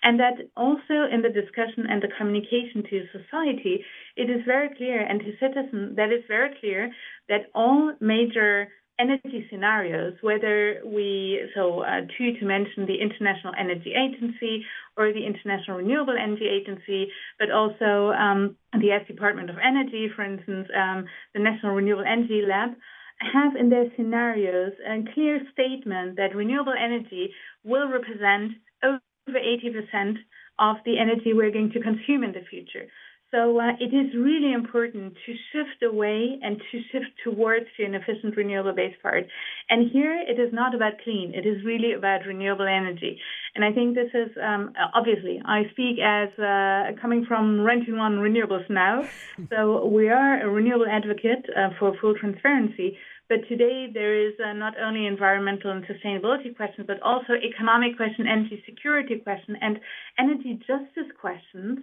And 0.07 0.21
that 0.21 0.39
also 0.55 1.03
in 1.11 1.21
the 1.21 1.27
discussion 1.27 1.83
and 1.89 2.01
the 2.01 2.07
communication 2.17 2.81
to 2.89 3.11
society, 3.11 3.83
it 4.15 4.29
is 4.29 4.39
very 4.45 4.69
clear, 4.73 5.01
and 5.01 5.19
to 5.19 5.33
citizens, 5.37 5.97
that 5.97 6.13
it's 6.15 6.25
very 6.29 6.55
clear 6.61 6.89
that 7.27 7.51
all 7.53 7.91
major 7.99 8.69
energy 8.97 9.45
scenarios, 9.51 10.13
whether 10.21 10.79
we, 10.85 11.41
so 11.53 11.81
uh, 11.81 12.07
two 12.17 12.39
to 12.39 12.45
mention 12.45 12.85
the 12.85 12.95
International 13.01 13.51
Energy 13.59 13.91
Agency 13.91 14.63
or 14.95 15.11
the 15.11 15.25
International 15.25 15.75
Renewable 15.75 16.15
Energy 16.15 16.47
Agency, 16.47 17.11
but 17.37 17.51
also 17.51 18.15
um, 18.15 18.55
the 18.79 18.93
US 18.93 19.05
Department 19.07 19.49
of 19.49 19.57
Energy, 19.57 20.07
for 20.15 20.23
instance, 20.23 20.69
um, 20.73 21.03
the 21.33 21.41
National 21.41 21.73
Renewable 21.73 22.05
Energy 22.07 22.43
Lab, 22.47 22.69
have 23.19 23.57
in 23.59 23.69
their 23.69 23.91
scenarios 23.97 24.71
a 24.87 25.03
clear 25.13 25.41
statement 25.51 26.15
that 26.15 26.33
renewable 26.33 26.75
energy 26.79 27.33
will 27.65 27.89
represent 27.89 28.53
over 28.81 29.01
80% 29.33 30.15
of 30.59 30.77
the 30.85 30.99
energy 30.99 31.33
we're 31.33 31.51
going 31.51 31.71
to 31.71 31.81
consume 31.81 32.23
in 32.23 32.31
the 32.31 32.45
future. 32.49 32.87
So 33.31 33.59
uh, 33.59 33.71
it 33.79 33.93
is 33.93 34.15
really 34.15 34.53
important 34.53 35.13
to 35.25 35.33
shift 35.51 35.83
away 35.83 36.39
and 36.41 36.61
to 36.71 36.79
shift 36.91 37.11
towards 37.25 37.65
an 37.77 37.93
efficient 37.93 38.37
renewable 38.37 38.73
base 38.73 38.95
part. 39.03 39.27
And 39.69 39.91
here 39.91 40.15
it 40.15 40.39
is 40.39 40.53
not 40.53 40.73
about 40.73 40.93
clean, 41.03 41.33
it 41.35 41.45
is 41.45 41.63
really 41.65 41.91
about 41.91 42.25
renewable 42.25 42.67
energy. 42.67 43.19
And 43.53 43.65
I 43.65 43.73
think 43.73 43.95
this 43.95 44.11
is 44.13 44.29
um, 44.41 44.71
obviously, 44.93 45.41
I 45.45 45.63
speak 45.71 45.97
as 45.99 46.29
uh, 46.39 46.97
coming 47.01 47.25
from 47.25 47.59
REN 47.59 47.85
21 47.85 48.17
Renewables 48.19 48.69
now. 48.69 49.07
So 49.49 49.85
we 49.85 50.09
are 50.09 50.41
a 50.41 50.49
renewable 50.49 50.87
advocate 50.89 51.45
uh, 51.55 51.69
for 51.79 51.95
full 52.01 52.15
transparency. 52.15 52.97
But 53.29 53.47
today 53.49 53.87
there 53.93 54.15
is 54.15 54.33
uh, 54.39 54.53
not 54.53 54.73
only 54.79 55.05
environmental 55.05 55.71
and 55.71 55.83
sustainability 55.85 56.55
questions, 56.55 56.87
but 56.87 57.01
also 57.01 57.33
economic 57.33 57.97
question, 57.97 58.25
energy 58.25 58.63
security 58.65 59.17
question, 59.17 59.57
and 59.61 59.79
energy 60.17 60.59
justice 60.65 61.11
questions 61.19 61.79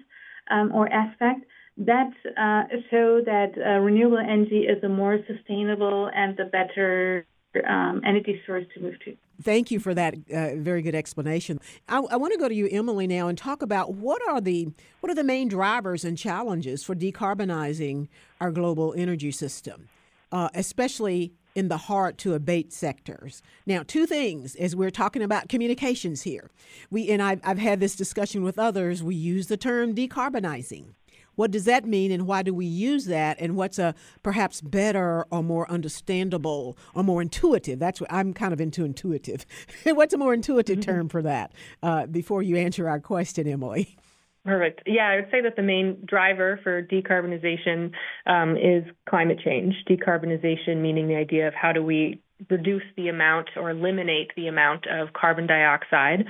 um, 0.50 0.72
or 0.72 0.88
aspect 0.88 1.44
that 1.76 2.11
uh, 2.38 2.62
show 2.90 3.20
that 3.24 3.52
uh, 3.59 3.80
renewable 3.80 4.18
energy 4.18 4.61
is 4.61 4.83
a 4.85 4.88
more 4.88 5.18
sustainable 5.26 6.11
and 6.14 6.38
a 6.38 6.44
better 6.44 7.26
um, 7.68 8.00
energy 8.07 8.40
source 8.46 8.64
to 8.74 8.80
move 8.80 8.94
to. 9.04 9.16
Thank 9.42 9.70
you 9.70 9.80
for 9.80 9.94
that 9.94 10.14
uh, 10.33 10.54
very 10.57 10.83
good 10.83 10.94
explanation. 10.94 11.61
I, 11.88 11.98
I 11.98 12.16
want 12.16 12.33
to 12.33 12.38
go 12.38 12.48
to 12.48 12.54
you, 12.54 12.68
Emily, 12.70 13.07
now 13.07 13.28
and 13.28 13.37
talk 13.37 13.62
about 13.62 13.94
what 13.94 14.22
are 14.28 14.40
the 14.40 14.68
what 15.00 15.11
are 15.11 15.14
the 15.14 15.24
main 15.24 15.48
drivers 15.48 16.04
and 16.04 16.16
challenges 16.16 16.85
for 16.85 16.94
decarbonizing 16.94 18.09
our 18.40 18.52
global 18.52 18.94
energy 18.96 19.33
system, 19.33 19.88
uh, 20.35 20.49
especially 20.53 21.33
in 21.55 21.68
the 21.68 21.77
hard 21.77 22.18
to 22.18 22.35
abate 22.35 22.73
sectors. 22.73 23.40
Now, 23.64 23.85
two 23.87 24.05
things 24.05 24.57
as 24.57 24.75
we're 24.75 24.90
talking 24.90 25.23
about 25.23 25.49
communications 25.49 26.23
here. 26.23 26.51
We 26.90 27.09
and 27.09 27.23
I've, 27.23 27.40
I've 27.44 27.59
had 27.59 27.79
this 27.79 27.94
discussion 27.94 28.42
with 28.42 28.59
others. 28.59 29.01
We 29.01 29.14
use 29.14 29.47
the 29.47 29.57
term 29.57 29.94
decarbonizing. 29.94 30.94
What 31.37 31.51
does 31.51 31.64
that 31.64 31.85
mean, 31.85 32.12
and 32.12 32.27
why 32.27 32.42
do 32.42 32.55
we 32.55 32.66
use 32.66 33.07
that? 33.07 33.38
And 33.40 33.57
what's 33.57 33.79
a 33.79 33.94
perhaps 34.23 34.61
better 34.61 35.27
or 35.31 35.42
more 35.42 35.68
understandable 35.70 36.77
or 36.94 37.03
more 37.03 37.23
intuitive? 37.23 37.79
That's 37.79 38.01
what 38.01 38.12
I'm 38.12 38.33
kind 38.33 38.53
of 38.53 38.61
into 38.61 38.85
intuitive. 38.85 39.47
what's 39.85 40.14
a 40.14 40.18
more 40.18 40.35
intuitive 40.35 40.79
mm-hmm. 40.79 40.90
term 40.90 41.09
for 41.09 41.23
that? 41.23 41.53
Uh, 41.83 42.07
before 42.07 42.42
you 42.42 42.57
answer 42.57 42.88
our 42.88 43.01
question, 43.01 43.49
Emily. 43.49 43.97
Perfect. 44.44 44.83
Yeah, 44.87 45.09
I 45.09 45.16
would 45.16 45.30
say 45.30 45.40
that 45.40 45.57
the 45.57 45.62
main 45.62 46.04
driver 46.04 46.61
for 46.62 46.83
decarbonization 46.83 47.92
um, 48.26 48.57
is 48.57 48.85
climate 49.09 49.40
change. 49.42 49.74
Decarbonization 49.88 50.83
meaning 50.83 51.09
the 51.09 51.16
idea 51.16 51.48
of 51.48 51.54
how 51.54 51.72
do 51.72 51.83
we 51.83 52.20
reduce 52.50 52.83
the 52.96 53.09
amount 53.09 53.48
or 53.57 53.70
eliminate 53.70 54.33
the 54.37 54.48
amount 54.48 54.87
of 54.87 55.12
carbon 55.14 55.46
dioxide 55.46 56.26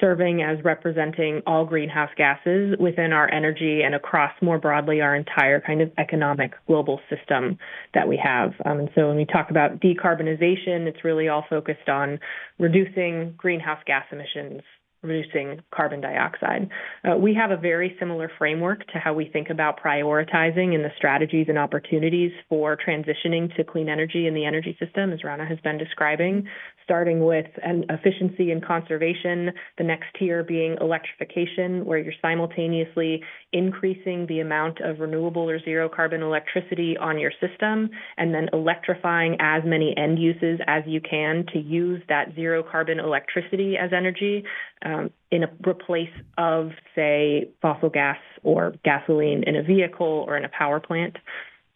serving 0.00 0.42
as 0.42 0.56
representing 0.64 1.42
all 1.46 1.66
greenhouse 1.66 2.08
gases 2.16 2.74
within 2.80 3.12
our 3.12 3.30
energy 3.30 3.82
and 3.84 3.94
across 3.94 4.32
more 4.40 4.58
broadly 4.58 5.02
our 5.02 5.14
entire 5.14 5.60
kind 5.60 5.82
of 5.82 5.92
economic 5.98 6.52
global 6.66 6.98
system 7.10 7.58
that 7.92 8.08
we 8.08 8.16
have. 8.16 8.54
Um, 8.64 8.78
and 8.80 8.88
so 8.94 9.08
when 9.08 9.16
we 9.16 9.26
talk 9.26 9.50
about 9.50 9.78
decarbonization, 9.80 10.86
it's 10.86 11.04
really 11.04 11.28
all 11.28 11.44
focused 11.50 11.90
on 11.90 12.18
reducing 12.58 13.34
greenhouse 13.36 13.82
gas 13.86 14.06
emissions 14.10 14.62
reducing 15.02 15.60
carbon 15.74 16.00
dioxide. 16.00 16.68
Uh, 17.04 17.16
we 17.16 17.34
have 17.34 17.50
a 17.50 17.56
very 17.56 17.96
similar 17.98 18.30
framework 18.38 18.86
to 18.88 18.98
how 18.98 19.14
we 19.14 19.26
think 19.26 19.48
about 19.48 19.80
prioritizing 19.80 20.74
in 20.74 20.82
the 20.82 20.90
strategies 20.96 21.46
and 21.48 21.58
opportunities 21.58 22.32
for 22.48 22.76
transitioning 22.76 23.54
to 23.56 23.64
clean 23.64 23.88
energy 23.88 24.26
in 24.26 24.34
the 24.34 24.44
energy 24.44 24.76
system, 24.78 25.12
as 25.12 25.24
Rana 25.24 25.46
has 25.46 25.58
been 25.60 25.78
describing, 25.78 26.46
starting 26.90 27.24
with 27.24 27.46
an 27.62 27.84
efficiency 27.88 28.50
and 28.50 28.64
conservation, 28.66 29.52
the 29.78 29.84
next 29.84 30.06
tier 30.18 30.42
being 30.42 30.76
electrification, 30.80 31.84
where 31.84 31.98
you're 31.98 32.12
simultaneously 32.20 33.22
increasing 33.52 34.26
the 34.26 34.40
amount 34.40 34.80
of 34.80 34.98
renewable 34.98 35.48
or 35.48 35.60
zero 35.60 35.88
carbon 35.88 36.20
electricity 36.20 36.96
on 36.98 37.16
your 37.16 37.30
system, 37.40 37.88
and 38.16 38.34
then 38.34 38.48
electrifying 38.52 39.36
as 39.38 39.62
many 39.64 39.94
end 39.96 40.18
uses 40.18 40.58
as 40.66 40.82
you 40.84 41.00
can 41.00 41.46
to 41.52 41.60
use 41.60 42.02
that 42.08 42.34
zero 42.34 42.60
carbon 42.60 42.98
electricity 42.98 43.76
as 43.80 43.92
energy 43.96 44.42
um, 44.84 45.10
in 45.30 45.44
a 45.44 45.50
replace 45.68 46.08
of, 46.38 46.70
say, 46.96 47.48
fossil 47.62 47.88
gas 47.88 48.18
or 48.42 48.74
gasoline 48.84 49.44
in 49.46 49.54
a 49.54 49.62
vehicle 49.62 50.24
or 50.26 50.36
in 50.36 50.44
a 50.44 50.48
power 50.48 50.80
plant. 50.80 51.16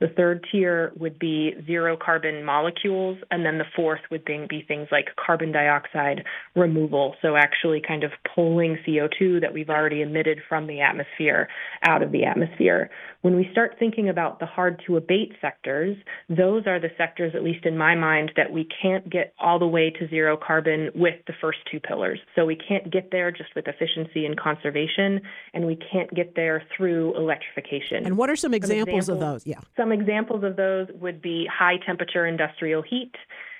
The 0.04 0.10
third 0.10 0.46
tier 0.52 0.92
would 0.98 1.18
be 1.18 1.54
zero 1.66 1.96
carbon 1.96 2.44
molecules, 2.44 3.16
and 3.30 3.42
then 3.42 3.56
the 3.56 3.64
fourth 3.74 4.02
would 4.10 4.26
be 4.26 4.62
things 4.68 4.88
like 4.92 5.06
carbon 5.16 5.50
dioxide 5.50 6.24
removal. 6.54 7.14
So, 7.22 7.36
actually, 7.36 7.80
kind 7.80 8.04
of 8.04 8.10
pulling 8.34 8.76
CO2 8.86 9.40
that 9.40 9.54
we've 9.54 9.70
already 9.70 10.02
emitted 10.02 10.40
from 10.46 10.66
the 10.66 10.82
atmosphere 10.82 11.48
out 11.82 12.02
of 12.02 12.12
the 12.12 12.26
atmosphere. 12.26 12.90
When 13.22 13.34
we 13.34 13.48
start 13.50 13.76
thinking 13.78 14.10
about 14.10 14.40
the 14.40 14.44
hard 14.44 14.82
to 14.86 14.98
abate 14.98 15.32
sectors, 15.40 15.96
those 16.28 16.66
are 16.66 16.78
the 16.78 16.90
sectors, 16.98 17.34
at 17.34 17.42
least 17.42 17.64
in 17.64 17.78
my 17.78 17.94
mind, 17.94 18.32
that 18.36 18.52
we 18.52 18.68
can't 18.82 19.08
get 19.08 19.32
all 19.38 19.58
the 19.58 19.66
way 19.66 19.88
to 19.88 20.06
zero 20.08 20.36
carbon 20.36 20.90
with 20.94 21.14
the 21.26 21.32
first 21.40 21.60
two 21.72 21.80
pillars. 21.80 22.18
So, 22.34 22.44
we 22.44 22.56
can't 22.56 22.92
get 22.92 23.10
there 23.10 23.30
just 23.30 23.54
with 23.56 23.68
efficiency 23.68 24.26
and 24.26 24.38
conservation, 24.38 25.22
and 25.54 25.66
we 25.66 25.76
can't 25.76 26.12
get 26.14 26.34
there 26.36 26.62
through 26.76 27.16
electrification. 27.16 28.04
And 28.04 28.18
what 28.18 28.28
are 28.28 28.36
some 28.36 28.52
examples, 28.52 29.06
some 29.06 29.06
examples 29.06 29.08
of 29.08 29.20
those? 29.20 29.46
Yeah. 29.46 29.60
Some 29.78 29.93
examples 29.94 30.44
of 30.44 30.56
those 30.56 30.88
would 31.00 31.22
be 31.22 31.48
high 31.50 31.78
temperature 31.86 32.26
industrial 32.26 32.82
heat, 32.82 33.12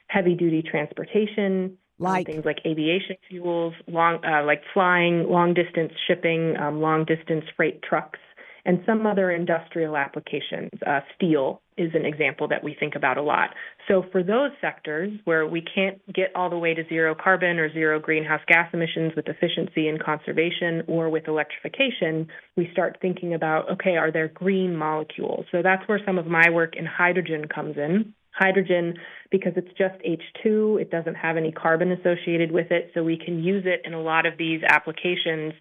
heavy 0.09 0.35
duty 0.35 0.63
transportation, 0.63 1.79
like 1.99 2.29
um, 2.29 2.35
things 2.35 2.45
like 2.45 2.59
aviation 2.67 3.17
fuels, 3.29 3.75
long 3.87 4.19
uh, 4.25 4.45
like 4.45 4.63
flying, 4.73 5.29
long 5.29 5.55
distance 5.55 5.93
shipping, 6.07 6.57
um, 6.59 6.81
long 6.81 7.05
distance 7.05 7.45
freight 7.57 7.83
trucks, 7.83 8.19
and 8.65 8.83
some 8.85 9.07
other 9.07 9.31
industrial 9.31 9.97
applications. 9.97 10.71
Uh, 10.87 11.01
steel 11.15 11.63
is 11.77 11.91
an 11.95 12.05
example 12.05 12.49
that 12.49 12.63
we 12.63 12.77
think 12.79 12.95
about 12.95 13.19
a 13.19 13.23
lot. 13.23 13.51
So 13.89 14.05
for 14.13 14.23
those 14.23 14.51
sectors 14.61 15.13
where 15.25 15.47
we 15.47 15.63
can't 15.63 16.01
get 16.13 16.31
all 16.35 16.51
the 16.51 16.59
way 16.59 16.75
to 16.75 16.87
zero 16.89 17.15
carbon 17.15 17.59
or 17.59 17.73
zero 17.73 18.01
greenhouse 18.01 18.41
gas 18.47 18.69
emissions 18.73 19.13
with 19.17 19.27
efficiency 19.29 19.89
and 19.89 20.03
conservation 20.03 20.83
or 20.87 21.11
with 21.11 21.29
electrification, 21.29 22.29
we 22.57 22.69
start 22.73 22.99
thinking 23.01 23.35
about 23.35 23.71
okay, 23.73 23.97
are 23.97 24.13
there 24.13 24.29
green 24.29 24.77
molecules? 24.77 25.47
So 25.53 25.63
that's 25.63 25.87
where 25.89 26.01
some 26.07 26.19
of 26.19 26.27
my 26.27 26.51
work 26.51 26.75
in 26.77 26.87
hydrogen 26.87 27.47
comes 27.53 27.77
in. 27.77 28.15
Hydrogen, 28.37 28.95
because 29.31 29.53
it's 29.57 29.71
just 29.79 29.95
H2, 30.05 30.81
it 30.81 30.91
doesn't 30.91 31.15
have 31.15 31.37
any 31.37 31.53
carbon 31.53 31.93
associated 31.93 32.51
with 32.51 32.73
it, 32.73 32.91
so 32.93 33.03
we 33.03 33.17
can 33.17 33.43
use 33.43 33.65
it 33.65 33.83
in 33.85 33.95
a 33.95 34.01
lot 34.01 34.27
of 34.27 34.37
these 34.39 34.61
applications 34.69 35.53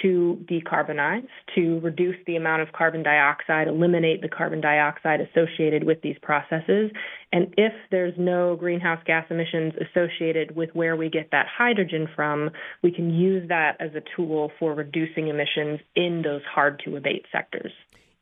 to 0.00 0.42
decarbonize, 0.50 1.26
to 1.54 1.78
reduce 1.80 2.16
the 2.26 2.36
amount 2.36 2.62
of 2.62 2.72
carbon 2.72 3.02
dioxide, 3.02 3.68
eliminate 3.68 4.22
the 4.22 4.28
carbon 4.28 4.62
dioxide 4.62 5.20
associated 5.20 5.84
with 5.84 6.00
these 6.00 6.16
processes. 6.22 6.90
And 7.32 7.54
if 7.58 7.72
there's 7.90 8.14
no 8.16 8.56
greenhouse 8.56 9.02
gas 9.04 9.26
emissions 9.30 9.74
associated 9.80 10.56
with 10.56 10.70
where 10.74 10.96
we 10.96 11.10
get 11.10 11.30
that 11.32 11.46
hydrogen 11.46 12.08
from, 12.16 12.50
we 12.82 12.90
can 12.90 13.10
use 13.10 13.46
that 13.48 13.76
as 13.78 13.90
a 13.94 14.02
tool 14.16 14.50
for 14.58 14.74
reducing 14.74 15.28
emissions 15.28 15.80
in 15.94 16.22
those 16.22 16.42
hard 16.50 16.80
to 16.84 16.96
abate 16.96 17.26
sectors. 17.30 17.72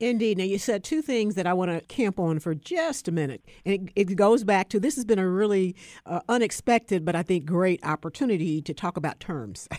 Indeed. 0.01 0.39
Now, 0.39 0.45
you 0.45 0.59
said 0.59 0.83
two 0.83 1.03
things 1.03 1.35
that 1.35 1.47
I 1.47 1.53
want 1.53 1.71
to 1.71 1.87
camp 1.87 2.19
on 2.19 2.39
for 2.41 2.55
just 2.55 3.07
a 3.07 3.13
minute. 3.13 3.45
And 3.67 3.91
it, 3.95 4.11
it 4.11 4.17
goes 4.17 4.45
back 4.45 4.71
to 4.71 4.81
this 4.81 4.97
has 4.97 5.05
been 5.05 5.19
a 5.19 5.29
really 5.29 5.77
uh, 6.07 6.21
unexpected, 6.27 7.05
but 7.05 7.15
I 7.15 7.23
think 7.23 7.45
great 7.45 7.85
opportunity 7.85 8.63
to 8.63 8.75
talk 8.75 8.97
about 8.97 9.21
terms. 9.21 9.69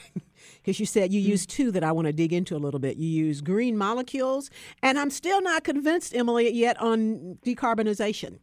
Because 0.55 0.79
you 0.79 0.85
said 0.87 1.13
you 1.13 1.21
mm-hmm. 1.21 1.31
use 1.31 1.45
two 1.45 1.71
that 1.71 1.83
I 1.83 1.91
want 1.91 2.07
to 2.07 2.13
dig 2.13 2.33
into 2.33 2.55
a 2.55 2.57
little 2.57 2.79
bit. 2.79 2.97
You 2.97 3.07
use 3.07 3.41
green 3.41 3.77
molecules, 3.77 4.49
and 4.81 4.97
I'm 4.97 5.11
still 5.11 5.41
not 5.41 5.63
convinced, 5.63 6.15
Emily, 6.15 6.51
yet 6.51 6.79
on 6.81 7.37
decarbonization. 7.45 8.39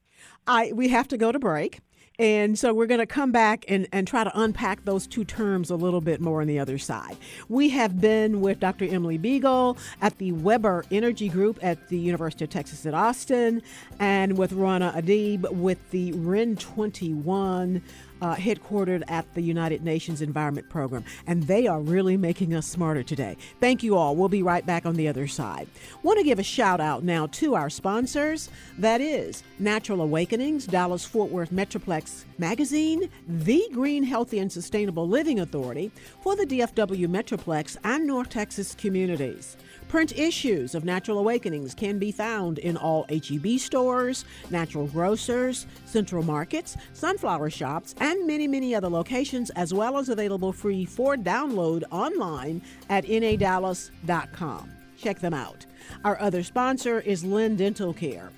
I, 0.47 0.73
we 0.75 0.89
have 0.89 1.09
to 1.09 1.17
go 1.17 1.33
to 1.33 1.39
break. 1.39 1.81
And 2.21 2.59
so 2.59 2.75
we're 2.75 2.87
going 2.87 2.99
to 2.99 3.07
come 3.07 3.31
back 3.31 3.65
and, 3.69 3.87
and 3.93 4.05
try 4.05 4.25
to 4.25 4.41
unpack 4.41 4.85
those 4.85 5.07
two 5.07 5.25
terms 5.25 5.71
a 5.71 5.77
little 5.77 6.01
bit 6.01 6.21
more 6.21 6.41
on 6.41 6.49
the 6.49 6.59
other 6.59 6.77
side. 6.77 7.17
We 7.49 7.69
have 7.69 8.01
been 8.01 8.41
with 8.41 8.59
Dr. 8.59 8.87
Emily 8.87 9.19
Beagle 9.19 9.79
at 10.03 10.19
the 10.19 10.33
Webber 10.33 10.85
Energy 10.91 11.29
Group 11.29 11.61
at 11.63 11.89
the 11.89 11.97
University 11.97 12.43
of 12.43 12.51
Texas 12.51 12.85
at 12.87 12.93
Austin 12.93 13.63
and 14.01 14.37
with 14.37 14.53
Rana 14.53 14.93
Adib 14.97 15.49
with 15.53 15.79
the 15.91 16.11
REN 16.11 16.57
21 16.57 17.83
uh, 18.21 18.35
headquartered 18.35 19.03
at 19.09 19.33
the 19.35 19.41
United 19.41 19.83
Nations 19.83 20.23
Environment 20.23 20.69
Program, 20.69 21.05
and 21.27 21.45
they 21.45 21.67
are 21.67 21.81
really 21.81 22.17
making 22.17 22.55
us 22.55 22.67
smarter 22.67 23.03
today. 23.03 23.37
Thank 23.61 23.83
you 23.83 23.97
all. 23.97 24.17
We'll 24.17 24.29
be 24.29 24.43
right 24.43 24.65
back 24.65 24.87
on 24.87 24.97
the 24.97 25.09
other 25.09 25.27
side. 25.27 25.69
Want 26.03 26.19
to 26.19 26.25
give 26.25 26.39
a 26.39 26.43
shout 26.43 26.81
out 26.81 27.05
now 27.05 27.27
to 27.27 27.55
our 27.55 27.71
sponsors. 27.71 28.51
That 28.79 29.01
is 29.01 29.43
Natural 29.59 30.01
Awakenings, 30.01 30.67
Dallas 30.67 31.05
Fort 31.05 31.31
Worth 31.31 31.51
Metroplex 31.51 32.25
Magazine, 32.39 33.09
the 33.27 33.67
Green, 33.73 34.03
Healthy, 34.03 34.39
and 34.39 34.51
Sustainable 34.51 35.09
Living 35.09 35.41
Authority 35.41 35.91
for 36.23 36.37
the 36.37 36.47
DFW 36.47 37.07
Metroplex 37.07 37.77
and 37.85 38.07
North 38.07 38.31
Texas 38.31 38.75
communities. 38.75 39.57
Print 39.89 40.19
issues 40.19 40.75
of 40.75 40.85
Natural 40.85 41.19
Awakenings 41.19 41.75
can 41.75 41.99
be 41.99 42.13
found 42.13 42.59
in 42.59 42.77
all 42.77 43.07
HEB 43.09 43.59
stores, 43.59 44.27
natural 44.51 44.87
grocers, 44.87 45.67
central 45.87 46.23
markets, 46.23 46.77
sunflower 46.93 47.49
shops, 47.49 47.95
and 47.99 48.27
many, 48.27 48.47
many 48.47 48.75
other 48.75 48.91
locations, 48.91 49.49
as 49.51 49.73
well 49.73 49.97
as 49.97 50.11
available 50.11 50.53
free 50.53 50.85
for 50.85 51.17
download 51.17 51.85
online 51.91 52.61
at 52.91 53.07
nadallas.com. 53.07 54.71
Check 54.99 55.21
them 55.21 55.33
out. 55.33 55.65
Our 56.05 56.21
other 56.21 56.43
sponsor 56.43 57.01
is 57.01 57.25
Lynn 57.25 57.57
Dental 57.57 57.95
Care. 57.95 58.31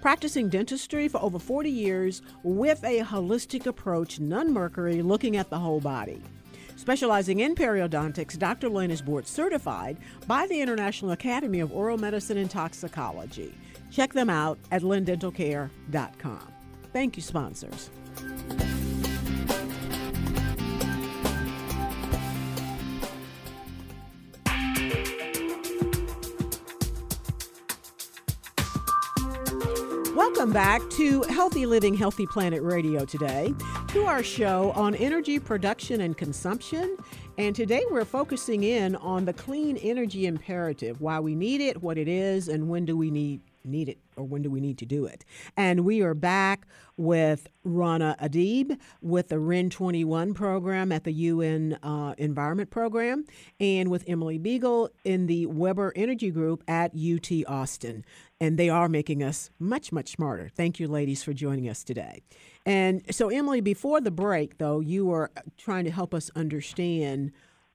Practicing 0.00 0.48
dentistry 0.48 1.08
for 1.08 1.20
over 1.22 1.38
40 1.38 1.70
years 1.70 2.22
with 2.42 2.82
a 2.82 3.00
holistic 3.00 3.66
approach, 3.66 4.20
non 4.20 4.52
mercury, 4.52 5.02
looking 5.02 5.36
at 5.36 5.50
the 5.50 5.58
whole 5.58 5.80
body. 5.80 6.22
Specializing 6.84 7.40
in 7.40 7.54
periodontics, 7.54 8.38
Dr. 8.38 8.68
Lynn 8.68 8.90
is 8.90 9.00
board 9.00 9.26
certified 9.26 9.96
by 10.26 10.46
the 10.46 10.60
International 10.60 11.12
Academy 11.12 11.60
of 11.60 11.72
Oral 11.72 11.96
Medicine 11.96 12.36
and 12.36 12.50
Toxicology. 12.50 13.54
Check 13.90 14.12
them 14.12 14.28
out 14.28 14.58
at 14.70 14.82
lindentalcare.com. 14.82 16.52
Thank 16.92 17.16
you, 17.16 17.22
sponsors. 17.22 17.88
Welcome 30.14 30.52
back 30.52 30.88
to 30.90 31.22
Healthy 31.22 31.66
Living, 31.66 31.92
Healthy 31.92 32.28
Planet 32.28 32.62
Radio 32.62 33.04
today, 33.04 33.52
to 33.88 34.04
our 34.04 34.22
show 34.22 34.70
on 34.76 34.94
energy 34.94 35.40
production 35.40 36.02
and 36.02 36.16
consumption. 36.16 36.96
And 37.36 37.56
today 37.56 37.82
we're 37.90 38.04
focusing 38.04 38.62
in 38.62 38.94
on 38.94 39.24
the 39.24 39.32
clean 39.32 39.76
energy 39.78 40.26
imperative, 40.26 41.00
why 41.00 41.18
we 41.18 41.34
need 41.34 41.60
it, 41.60 41.82
what 41.82 41.98
it 41.98 42.06
is, 42.06 42.46
and 42.46 42.68
when 42.68 42.84
do 42.84 42.96
we 42.96 43.10
need 43.10 43.40
need 43.64 43.88
it 43.88 43.98
or 44.16 44.24
when 44.24 44.42
do 44.42 44.50
we 44.50 44.60
need 44.60 44.78
to 44.78 44.86
do 44.86 45.06
it? 45.06 45.24
And 45.56 45.84
we 45.84 46.02
are 46.02 46.14
back 46.14 46.66
with 46.96 47.48
Rana 47.64 48.16
Adib 48.20 48.78
with 49.00 49.28
the 49.28 49.38
REN 49.38 49.70
21 49.70 50.34
program 50.34 50.92
at 50.92 51.04
the 51.04 51.12
UN 51.12 51.74
uh, 51.82 52.14
Environment 52.18 52.70
Program 52.70 53.24
and 53.58 53.90
with 53.90 54.04
Emily 54.06 54.38
Beagle 54.38 54.90
in 55.04 55.26
the 55.26 55.46
Webber 55.46 55.92
Energy 55.96 56.30
Group 56.30 56.62
at 56.68 56.92
UT 56.94 57.30
Austin. 57.46 58.04
And 58.40 58.58
they 58.58 58.68
are 58.68 58.88
making 58.88 59.22
us 59.22 59.50
much, 59.58 59.92
much 59.92 60.10
smarter. 60.10 60.50
Thank 60.54 60.78
you, 60.78 60.86
ladies, 60.86 61.22
for 61.22 61.32
joining 61.32 61.68
us 61.68 61.82
today. 61.82 62.22
And 62.66 63.02
so, 63.10 63.28
Emily, 63.28 63.60
before 63.60 64.00
the 64.00 64.10
break, 64.10 64.58
though, 64.58 64.80
you 64.80 65.06
were 65.06 65.30
trying 65.56 65.84
to 65.84 65.90
help 65.90 66.14
us 66.14 66.30
understand 66.36 67.32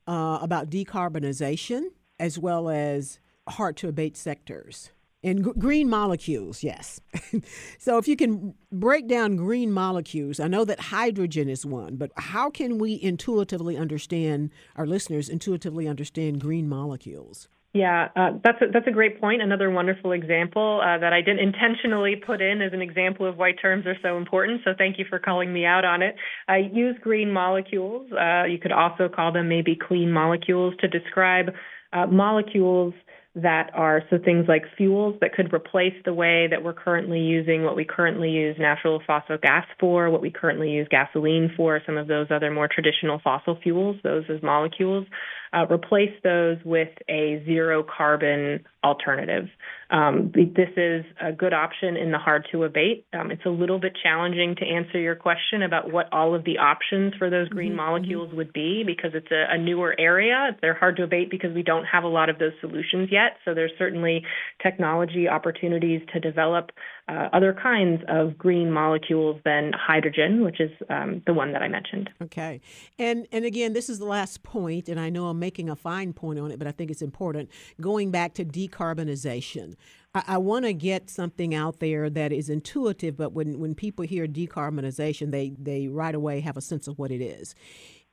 uh, 0.07 0.39
about 0.41 0.69
decarbonization 0.69 1.85
as 2.19 2.37
well 2.37 2.69
as 2.69 3.19
hard 3.47 3.77
to 3.77 3.87
abate 3.87 4.17
sectors. 4.17 4.91
And 5.21 5.43
g- 5.43 5.51
green 5.57 5.89
molecules, 5.89 6.63
yes. 6.63 7.01
so 7.77 7.97
if 7.97 8.07
you 8.07 8.15
can 8.15 8.55
break 8.71 9.07
down 9.07 9.35
green 9.35 9.71
molecules, 9.71 10.39
I 10.39 10.47
know 10.47 10.63
that 10.65 10.79
hydrogen 10.79 11.49
is 11.49 11.65
one, 11.65 11.97
but 11.97 12.11
how 12.15 12.49
can 12.49 12.77
we 12.77 12.99
intuitively 13.01 13.77
understand, 13.77 14.51
our 14.77 14.85
listeners 14.85 15.27
intuitively 15.27 15.87
understand 15.87 16.39
green 16.39 16.69
molecules? 16.69 17.49
Yeah, 17.73 18.07
uh, 18.15 18.31
that's 18.43 18.59
a, 18.61 18.65
that's 18.73 18.87
a 18.87 18.91
great 18.91 19.21
point. 19.21 19.43
Another 19.43 19.69
wonderful 19.69 20.11
example 20.11 20.81
uh, 20.83 20.97
that 20.97 21.13
I 21.13 21.21
didn't 21.21 21.39
intentionally 21.39 22.15
put 22.15 22.41
in 22.41 22.63
as 22.63 22.73
an 22.73 22.81
example 22.81 23.27
of 23.27 23.37
why 23.37 23.51
terms 23.51 23.85
are 23.85 23.97
so 24.01 24.17
important. 24.17 24.61
So 24.65 24.71
thank 24.75 24.97
you 24.97 25.05
for 25.07 25.19
calling 25.19 25.53
me 25.53 25.65
out 25.65 25.85
on 25.85 26.01
it. 26.01 26.15
I 26.47 26.57
use 26.73 26.95
green 26.99 27.31
molecules. 27.31 28.11
Uh, 28.11 28.45
you 28.45 28.57
could 28.57 28.71
also 28.71 29.07
call 29.07 29.31
them 29.31 29.49
maybe 29.49 29.75
clean 29.75 30.11
molecules 30.11 30.73
to 30.79 30.87
describe 30.87 31.49
uh, 31.93 32.07
molecules 32.07 32.95
that 33.35 33.69
are 33.73 34.01
so 34.09 34.17
things 34.17 34.45
like 34.47 34.63
fuels 34.75 35.15
that 35.21 35.33
could 35.33 35.53
replace 35.53 35.93
the 36.03 36.13
way 36.13 36.47
that 36.49 36.63
we're 36.63 36.73
currently 36.73 37.19
using 37.19 37.63
what 37.63 37.75
we 37.75 37.85
currently 37.85 38.29
use 38.29 38.55
natural 38.59 39.01
fossil 39.05 39.37
gas 39.37 39.65
for, 39.79 40.09
what 40.09 40.21
we 40.21 40.31
currently 40.31 40.71
use 40.71 40.87
gasoline 40.89 41.51
for, 41.55 41.79
some 41.85 41.97
of 41.97 42.07
those 42.07 42.27
other 42.31 42.51
more 42.51 42.67
traditional 42.67 43.19
fossil 43.23 43.57
fuels, 43.61 43.97
those 44.03 44.23
as 44.29 44.41
molecules 44.41 45.05
uh, 45.53 45.65
replace 45.71 46.13
those 46.23 46.57
with 46.63 46.89
a 47.09 47.41
zero 47.45 47.83
carbon 47.83 48.63
alternative. 48.83 49.47
Um, 49.91 50.31
this 50.33 50.69
is 50.77 51.03
a 51.19 51.31
good 51.31 51.53
option 51.53 51.97
in 51.97 52.11
the 52.11 52.19
hard 52.19 52.47
to 52.51 52.63
abate. 52.63 53.05
Um, 53.11 53.31
it's 53.31 53.45
a 53.45 53.49
little 53.49 53.79
bit 53.79 53.97
challenging 54.01 54.55
to 54.57 54.65
answer 54.65 54.99
your 54.99 55.15
question 55.15 55.63
about 55.63 55.91
what 55.91 56.11
all 56.13 56.35
of 56.35 56.43
the 56.43 56.59
options 56.59 57.13
for 57.17 57.29
those 57.29 57.49
green 57.49 57.69
mm-hmm. 57.69 57.77
molecules 57.77 58.27
mm-hmm. 58.27 58.37
would 58.37 58.53
be 58.53 58.83
because 58.85 59.11
it's 59.13 59.31
a, 59.31 59.45
a, 59.49 59.57
newer 59.57 59.95
area. 59.99 60.55
They're 60.61 60.75
hard 60.75 60.97
to 60.97 61.03
abate 61.03 61.31
because 61.31 61.53
we 61.53 61.63
don't 61.63 61.85
have 61.85 62.03
a 62.03 62.07
lot 62.07 62.29
of 62.29 62.37
those 62.37 62.53
solutions 62.61 63.09
yet. 63.11 63.37
So 63.45 63.53
there's 63.53 63.71
certainly 63.79 64.23
technology 64.61 65.27
opportunities 65.27 66.01
to 66.13 66.19
develop 66.19 66.71
uh, 67.09 67.29
other 67.33 67.57
kinds 67.59 68.03
of 68.07 68.37
green 68.37 68.71
molecules 68.71 69.41
than 69.43 69.71
hydrogen, 69.73 70.43
which 70.43 70.59
is 70.61 70.69
um, 70.89 71.23
the 71.25 71.33
one 71.33 71.53
that 71.53 71.63
I 71.63 71.67
mentioned. 71.67 72.09
Okay, 72.21 72.61
and 72.99 73.27
and 73.31 73.45
again, 73.45 73.73
this 73.73 73.89
is 73.89 73.97
the 73.97 74.05
last 74.05 74.43
point, 74.43 74.87
and 74.87 74.99
I 74.99 75.09
know 75.09 75.27
I'm 75.27 75.39
making 75.39 75.69
a 75.69 75.75
fine 75.75 76.13
point 76.13 76.39
on 76.39 76.51
it, 76.51 76.59
but 76.59 76.67
I 76.67 76.71
think 76.71 76.91
it's 76.91 77.01
important. 77.01 77.49
Going 77.81 78.11
back 78.11 78.35
to 78.35 78.45
decarbonization, 78.45 79.75
I, 80.13 80.23
I 80.27 80.37
want 80.37 80.65
to 80.65 80.73
get 80.73 81.09
something 81.09 81.53
out 81.53 81.79
there 81.79 82.09
that 82.09 82.31
is 82.31 82.49
intuitive, 82.49 83.17
but 83.17 83.33
when 83.33 83.59
when 83.59 83.75
people 83.75 84.05
hear 84.05 84.27
decarbonization, 84.27 85.31
they 85.31 85.53
they 85.57 85.87
right 85.87 86.15
away 86.15 86.39
have 86.41 86.57
a 86.57 86.61
sense 86.61 86.87
of 86.87 86.97
what 86.97 87.11
it 87.11 87.21
is. 87.21 87.55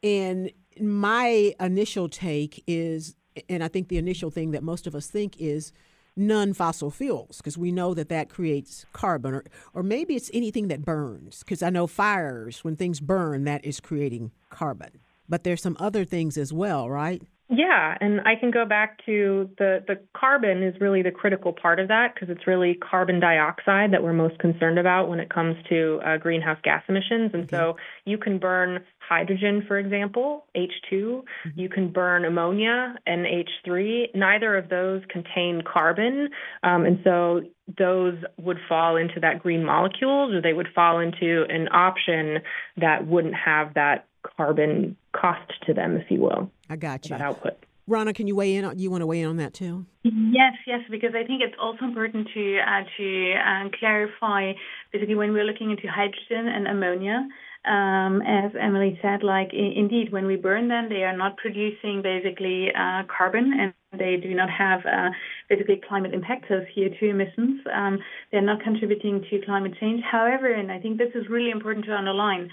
And 0.03 0.51
my 0.81 1.55
initial 1.59 2.09
take 2.09 2.63
is, 2.67 3.17
and 3.49 3.65
I 3.65 3.69
think 3.69 3.89
the 3.89 3.99
initial 3.99 4.31
thing 4.31 4.51
that 4.51 4.63
most 4.63 4.87
of 4.87 4.95
us 4.95 5.09
think 5.09 5.37
is 5.39 5.73
non 6.17 6.53
fossil 6.53 6.91
fuels 6.91 7.39
because 7.39 7.59
we 7.59 7.73
know 7.73 7.95
that 7.95 8.09
that 8.09 8.29
creates 8.29 8.87
carbon, 8.93 9.35
or, 9.35 9.45
or 9.75 9.83
maybe 9.83 10.15
it's 10.15 10.31
anything 10.33 10.69
that 10.69 10.85
burns 10.85 11.41
because 11.41 11.63
I 11.63 11.71
know 11.71 11.87
fires, 11.87 12.65
when 12.65 12.77
things 12.77 13.01
burn, 13.01 13.45
that 13.45 13.65
is 13.65 13.81
creating 13.81 14.33
carbon. 14.51 15.01
But 15.29 15.45
there's 15.45 15.63
some 15.63 15.77
other 15.81 16.05
things 16.05 16.37
as 16.39 16.53
well, 16.53 16.89
right? 16.89 17.23
Yeah, 17.49 17.97
and 18.01 18.23
I 18.23 18.35
can 18.35 18.51
go 18.51 18.65
back 18.65 19.05
to 19.07 19.49
the 19.57 19.85
the 19.87 20.01
carbon 20.17 20.65
is 20.65 20.75
really 20.81 21.03
the 21.03 21.13
critical 21.13 21.53
part 21.53 21.79
of 21.79 21.87
that 21.89 22.13
because 22.15 22.29
it's 22.29 22.45
really 22.45 22.75
carbon 22.75 23.21
dioxide 23.21 23.93
that 23.93 24.03
we're 24.03 24.13
most 24.13 24.37
concerned 24.41 24.81
about 24.81 25.09
when 25.09 25.21
it 25.21 25.31
comes 25.31 25.57
to 25.69 26.01
uh, 26.05 26.17
greenhouse 26.17 26.59
gas 26.65 26.83
emissions. 26.89 27.31
And 27.35 27.45
okay. 27.45 27.57
so 27.57 27.77
you 28.05 28.19
can 28.19 28.39
burn 28.39 28.85
hydrogen, 28.99 29.65
for 29.69 29.79
example, 29.79 30.45
H2. 30.57 30.91
Mm-hmm. 30.91 31.51
You 31.55 31.69
can 31.69 31.93
burn 31.93 32.25
ammonia, 32.25 32.97
NH3. 33.07 34.17
Neither 34.17 34.57
of 34.57 34.69
those 34.69 35.03
contain 35.09 35.63
carbon, 35.63 36.31
um, 36.65 36.85
and 36.85 36.99
so 37.05 37.43
those 37.79 38.17
would 38.39 38.59
fall 38.69 38.97
into 38.97 39.21
that 39.21 39.41
green 39.41 39.65
molecules, 39.65 40.35
or 40.35 40.41
they 40.41 40.53
would 40.53 40.69
fall 40.75 40.99
into 40.99 41.45
an 41.49 41.69
option 41.69 42.39
that 42.77 43.07
wouldn't 43.07 43.35
have 43.35 43.75
that 43.75 44.07
carbon 44.37 44.97
cost 45.21 45.53
to 45.67 45.75
them, 45.75 45.97
if 45.97 46.11
you 46.11 46.21
will. 46.21 46.51
I 46.69 46.77
got 46.77 47.07
you. 47.07 47.11
That 47.11 47.21
output. 47.21 47.57
Rana, 47.89 48.13
can 48.13 48.27
you 48.27 48.35
weigh 48.35 48.57
in? 48.57 48.65
On, 48.65 48.77
you 48.77 48.91
want 48.91 49.03
to 49.03 49.07
weigh 49.07 49.21
in 49.21 49.29
on 49.29 49.37
that 49.37 49.55
too? 49.55 49.87
Yes, 50.03 50.55
yes, 50.67 50.81
because 50.91 51.11
I 51.15 51.25
think 51.25 51.41
it's 51.43 51.55
also 51.61 51.85
important 51.85 52.29
to 52.35 52.59
uh, 52.59 52.83
to 52.97 53.35
uh, 53.35 53.69
clarify 53.79 54.53
basically 54.93 55.15
when 55.15 55.33
we're 55.33 55.45
looking 55.45 55.71
into 55.71 55.87
hydrogen 55.87 56.49
and 56.49 56.67
ammonia. 56.67 57.29
Um, 57.65 58.23
as 58.23 58.53
Emily 58.61 58.99
said, 59.03 59.23
like 59.23 59.51
I- 59.53 59.75
indeed, 59.77 60.13
when 60.13 60.27
we 60.27 60.37
burn 60.37 60.69
them, 60.69 60.89
they 60.89 61.03
are 61.03 61.17
not 61.17 61.37
producing 61.37 62.01
basically 62.03 62.69
uh, 62.73 63.03
carbon, 63.07 63.53
and 63.59 63.75
they 63.99 64.17
do 64.17 64.35
not 64.35 64.51
have 64.51 64.81
uh, 64.87 65.11
basically 65.49 65.81
climate 65.89 66.15
impact, 66.15 66.47
so 66.49 66.65
CO2 66.77 67.03
emissions. 67.11 67.61
Um, 67.73 67.99
they're 68.31 68.43
not 68.43 68.63
contributing 68.63 69.25
to 69.31 69.41
climate 69.45 69.75
change. 69.81 70.03
However, 70.03 70.53
and 70.53 70.71
I 70.71 70.79
think 70.79 70.99
this 70.99 71.11
is 71.15 71.29
really 71.29 71.51
important 71.51 71.87
to 71.87 71.93
underline, 71.93 72.51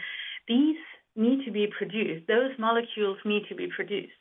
these 0.47 0.77
need 1.15 1.45
to 1.45 1.51
be 1.51 1.67
produced. 1.67 2.27
Those 2.27 2.51
molecules 2.57 3.17
need 3.25 3.43
to 3.49 3.55
be 3.55 3.67
produced. 3.67 4.13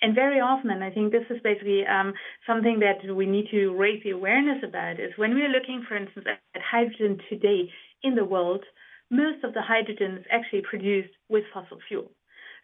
And 0.00 0.14
very 0.14 0.40
often, 0.40 0.70
and 0.70 0.82
I 0.82 0.90
think 0.90 1.12
this 1.12 1.26
is 1.30 1.40
basically 1.42 1.84
um, 1.86 2.14
something 2.46 2.80
that 2.80 3.14
we 3.14 3.26
need 3.26 3.48
to 3.50 3.74
raise 3.74 4.02
the 4.04 4.10
awareness 4.10 4.62
about, 4.66 5.00
is 5.00 5.12
when 5.16 5.34
we're 5.34 5.48
looking, 5.48 5.84
for 5.86 5.96
instance, 5.96 6.26
at 6.28 6.62
hydrogen 6.62 7.18
today 7.28 7.70
in 8.02 8.14
the 8.14 8.24
world, 8.24 8.64
most 9.10 9.42
of 9.44 9.54
the 9.54 9.62
hydrogen 9.62 10.18
is 10.18 10.24
actually 10.30 10.62
produced 10.62 11.12
with 11.28 11.44
fossil 11.52 11.78
fuel. 11.88 12.10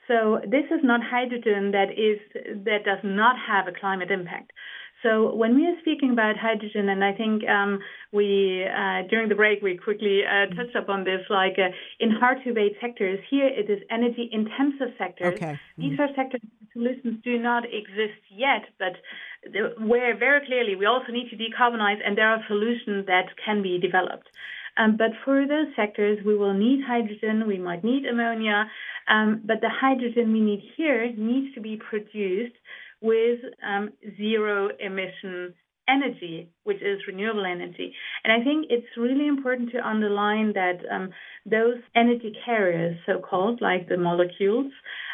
So 0.07 0.41
this 0.43 0.67
is 0.71 0.81
not 0.83 1.01
hydrogen 1.03 1.73
that 1.73 1.91
is 1.93 2.21
that 2.65 2.85
does 2.85 2.99
not 3.03 3.37
have 3.49 3.67
a 3.67 3.79
climate 3.79 4.11
impact. 4.11 4.53
So 5.05 5.35
when 5.35 5.55
we 5.55 5.67
are 5.67 5.79
speaking 5.81 6.11
about 6.13 6.37
hydrogen, 6.39 6.89
and 6.89 7.05
I 7.05 7.13
think 7.13 7.47
um, 7.47 7.79
we 8.11 8.65
uh, 8.65 9.07
during 9.11 9.29
the 9.29 9.35
break 9.35 9.61
we 9.61 9.77
quickly 9.77 10.23
uh, 10.25 10.33
mm-hmm. 10.33 10.57
touched 10.57 10.75
upon 10.75 11.05
this, 11.05 11.21
like 11.29 11.57
uh, 11.59 11.69
in 12.01 12.11
hard 12.11 12.39
to 12.43 12.51
abate 12.51 12.77
sectors, 12.81 13.21
here 13.31 13.47
it 13.47 13.69
is 13.69 13.81
energy 13.91 14.31
intensive 14.33 14.97
sectors. 14.97 15.35
Okay. 15.35 15.53
Mm-hmm. 15.53 15.83
These 15.83 16.01
are 16.01 16.09
sectors 16.17 16.41
solutions 16.73 17.21
do 17.23 17.39
not 17.39 17.65
exist 17.65 18.21
yet, 18.31 18.65
but 18.79 18.95
where 19.79 20.17
very 20.17 20.45
clearly 20.47 20.75
we 20.75 20.87
also 20.87 21.13
need 21.13 21.31
to 21.31 21.37
decarbonize, 21.37 22.01
and 22.05 22.19
there 22.19 22.29
are 22.29 22.43
solutions 22.49 23.07
that 23.07 23.27
can 23.45 23.63
be 23.63 23.79
developed. 23.79 24.29
Um, 24.77 24.97
but 24.97 25.13
for 25.25 25.47
those 25.47 25.69
sectors, 25.77 26.19
we 26.27 26.37
will 26.37 26.55
need 26.55 26.81
hydrogen, 26.85 27.47
we 27.47 27.59
might 27.59 27.85
need 27.85 28.07
ammonia, 28.07 28.69
um, 29.07 29.43
but 29.45 29.61
the 29.61 29.71
hydrogen 29.71 30.33
we 30.33 30.41
need 30.41 30.63
here 30.77 31.13
needs 31.17 31.55
to 31.55 31.61
be 31.61 31.77
produced 31.77 32.57
with 33.05 33.41
um, 33.63 33.91
zero 34.17 34.71
emission 34.81 35.55
energy, 35.87 36.49
which 36.65 36.81
is 36.81 37.01
renewable 37.07 37.45
energy. 37.45 37.93
And 38.25 38.33
I 38.33 38.43
think 38.43 38.67
it's 38.71 38.87
really 38.97 39.29
important 39.29 39.71
to 39.73 39.87
underline 39.87 40.55
that 40.55 40.79
um, 40.91 41.11
those 41.45 41.77
energy 41.95 42.35
carriers, 42.45 42.97
so 43.07 43.19
called, 43.19 43.61
like 43.61 43.89
the 43.89 43.99
molecules, 43.99 44.73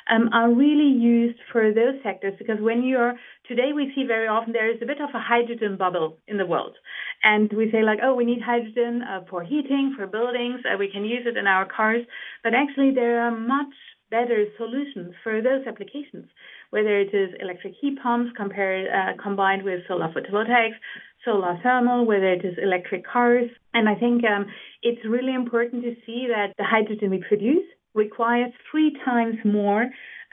um, 0.08 0.30
are 0.32 0.52
really 0.52 0.90
used 0.90 1.38
for 1.52 1.74
those 1.74 2.00
sectors 2.02 2.34
because 2.38 2.60
when 2.60 2.82
you're 2.82 3.14
today 3.46 3.70
we 3.74 3.92
see 3.94 4.04
very 4.06 4.28
often 4.28 4.52
there 4.52 4.72
is 4.72 4.80
a 4.82 4.86
bit 4.86 5.00
of 5.00 5.10
a 5.14 5.20
hydrogen 5.20 5.76
bubble 5.76 6.16
in 6.26 6.36
the 6.38 6.46
world. 6.46 6.76
And 7.22 7.52
we 7.52 7.70
say 7.70 7.82
like 7.82 7.98
oh 8.02 8.14
we 8.14 8.24
need 8.24 8.40
hydrogen 8.40 9.02
uh, 9.02 9.20
for 9.28 9.42
heating 9.44 9.94
for 9.96 10.06
buildings 10.06 10.60
uh, 10.64 10.76
we 10.78 10.90
can 10.90 11.04
use 11.04 11.26
it 11.26 11.36
in 11.36 11.46
our 11.46 11.66
cars. 11.66 12.02
But 12.42 12.54
actually 12.54 12.92
there 12.94 13.20
are 13.20 13.36
much 13.36 13.74
better 14.10 14.46
solutions 14.56 15.14
for 15.22 15.40
those 15.42 15.66
applications 15.66 16.26
whether 16.70 16.98
it 16.98 17.12
is 17.14 17.30
electric 17.40 17.74
heat 17.80 17.98
pumps 18.02 18.30
compared, 18.36 18.88
uh, 18.88 19.20
combined 19.22 19.62
with 19.62 19.80
solar 19.86 20.08
photovoltaics, 20.08 20.78
solar 21.24 21.58
thermal, 21.62 22.06
whether 22.06 22.32
it 22.32 22.44
is 22.44 22.56
electric 22.62 23.06
cars. 23.06 23.50
And 23.74 23.88
I 23.88 23.94
think 23.94 24.24
um, 24.24 24.46
it's 24.82 25.04
really 25.06 25.34
important 25.34 25.82
to 25.82 25.94
see 26.06 26.26
that 26.28 26.54
the 26.58 26.64
hydrogen 26.64 27.10
we 27.10 27.22
produce 27.26 27.66
requires 27.94 28.52
three 28.70 28.96
times 29.04 29.36
more, 29.44 29.86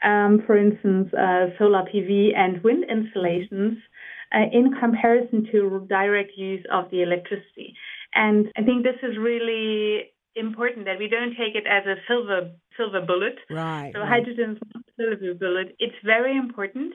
um, 0.04 0.44
for 0.46 0.58
instance, 0.58 1.12
uh, 1.14 1.48
solar 1.58 1.84
PV 1.84 2.36
and 2.36 2.64
wind 2.64 2.86
installations. 2.90 3.78
Uh, 4.30 4.40
in 4.52 4.74
comparison 4.78 5.48
to 5.50 5.88
direct 5.88 6.32
use 6.36 6.62
of 6.70 6.92
the 6.92 7.02
electricity. 7.02 7.74
And 8.14 8.48
I 8.58 8.64
think 8.64 8.84
this 8.84 9.00
is 9.02 9.18
really 9.18 10.12
important 10.38 10.86
that 10.86 11.00
we 11.00 11.08
don't 11.08 11.32
take 11.32 11.56
it 11.56 11.66
as 11.68 11.86
a 11.86 11.96
silver 12.08 12.52
silver 12.76 13.02
bullet. 13.02 13.38
Right. 13.50 13.92
So 13.94 14.02
right. 14.02 14.10
hydrogen 14.10 14.52
is 14.52 14.58
not 14.74 14.84
a 14.88 14.92
silver 14.98 15.34
bullet. 15.34 15.76
It's 15.80 15.96
very 16.06 16.38
important, 16.38 16.94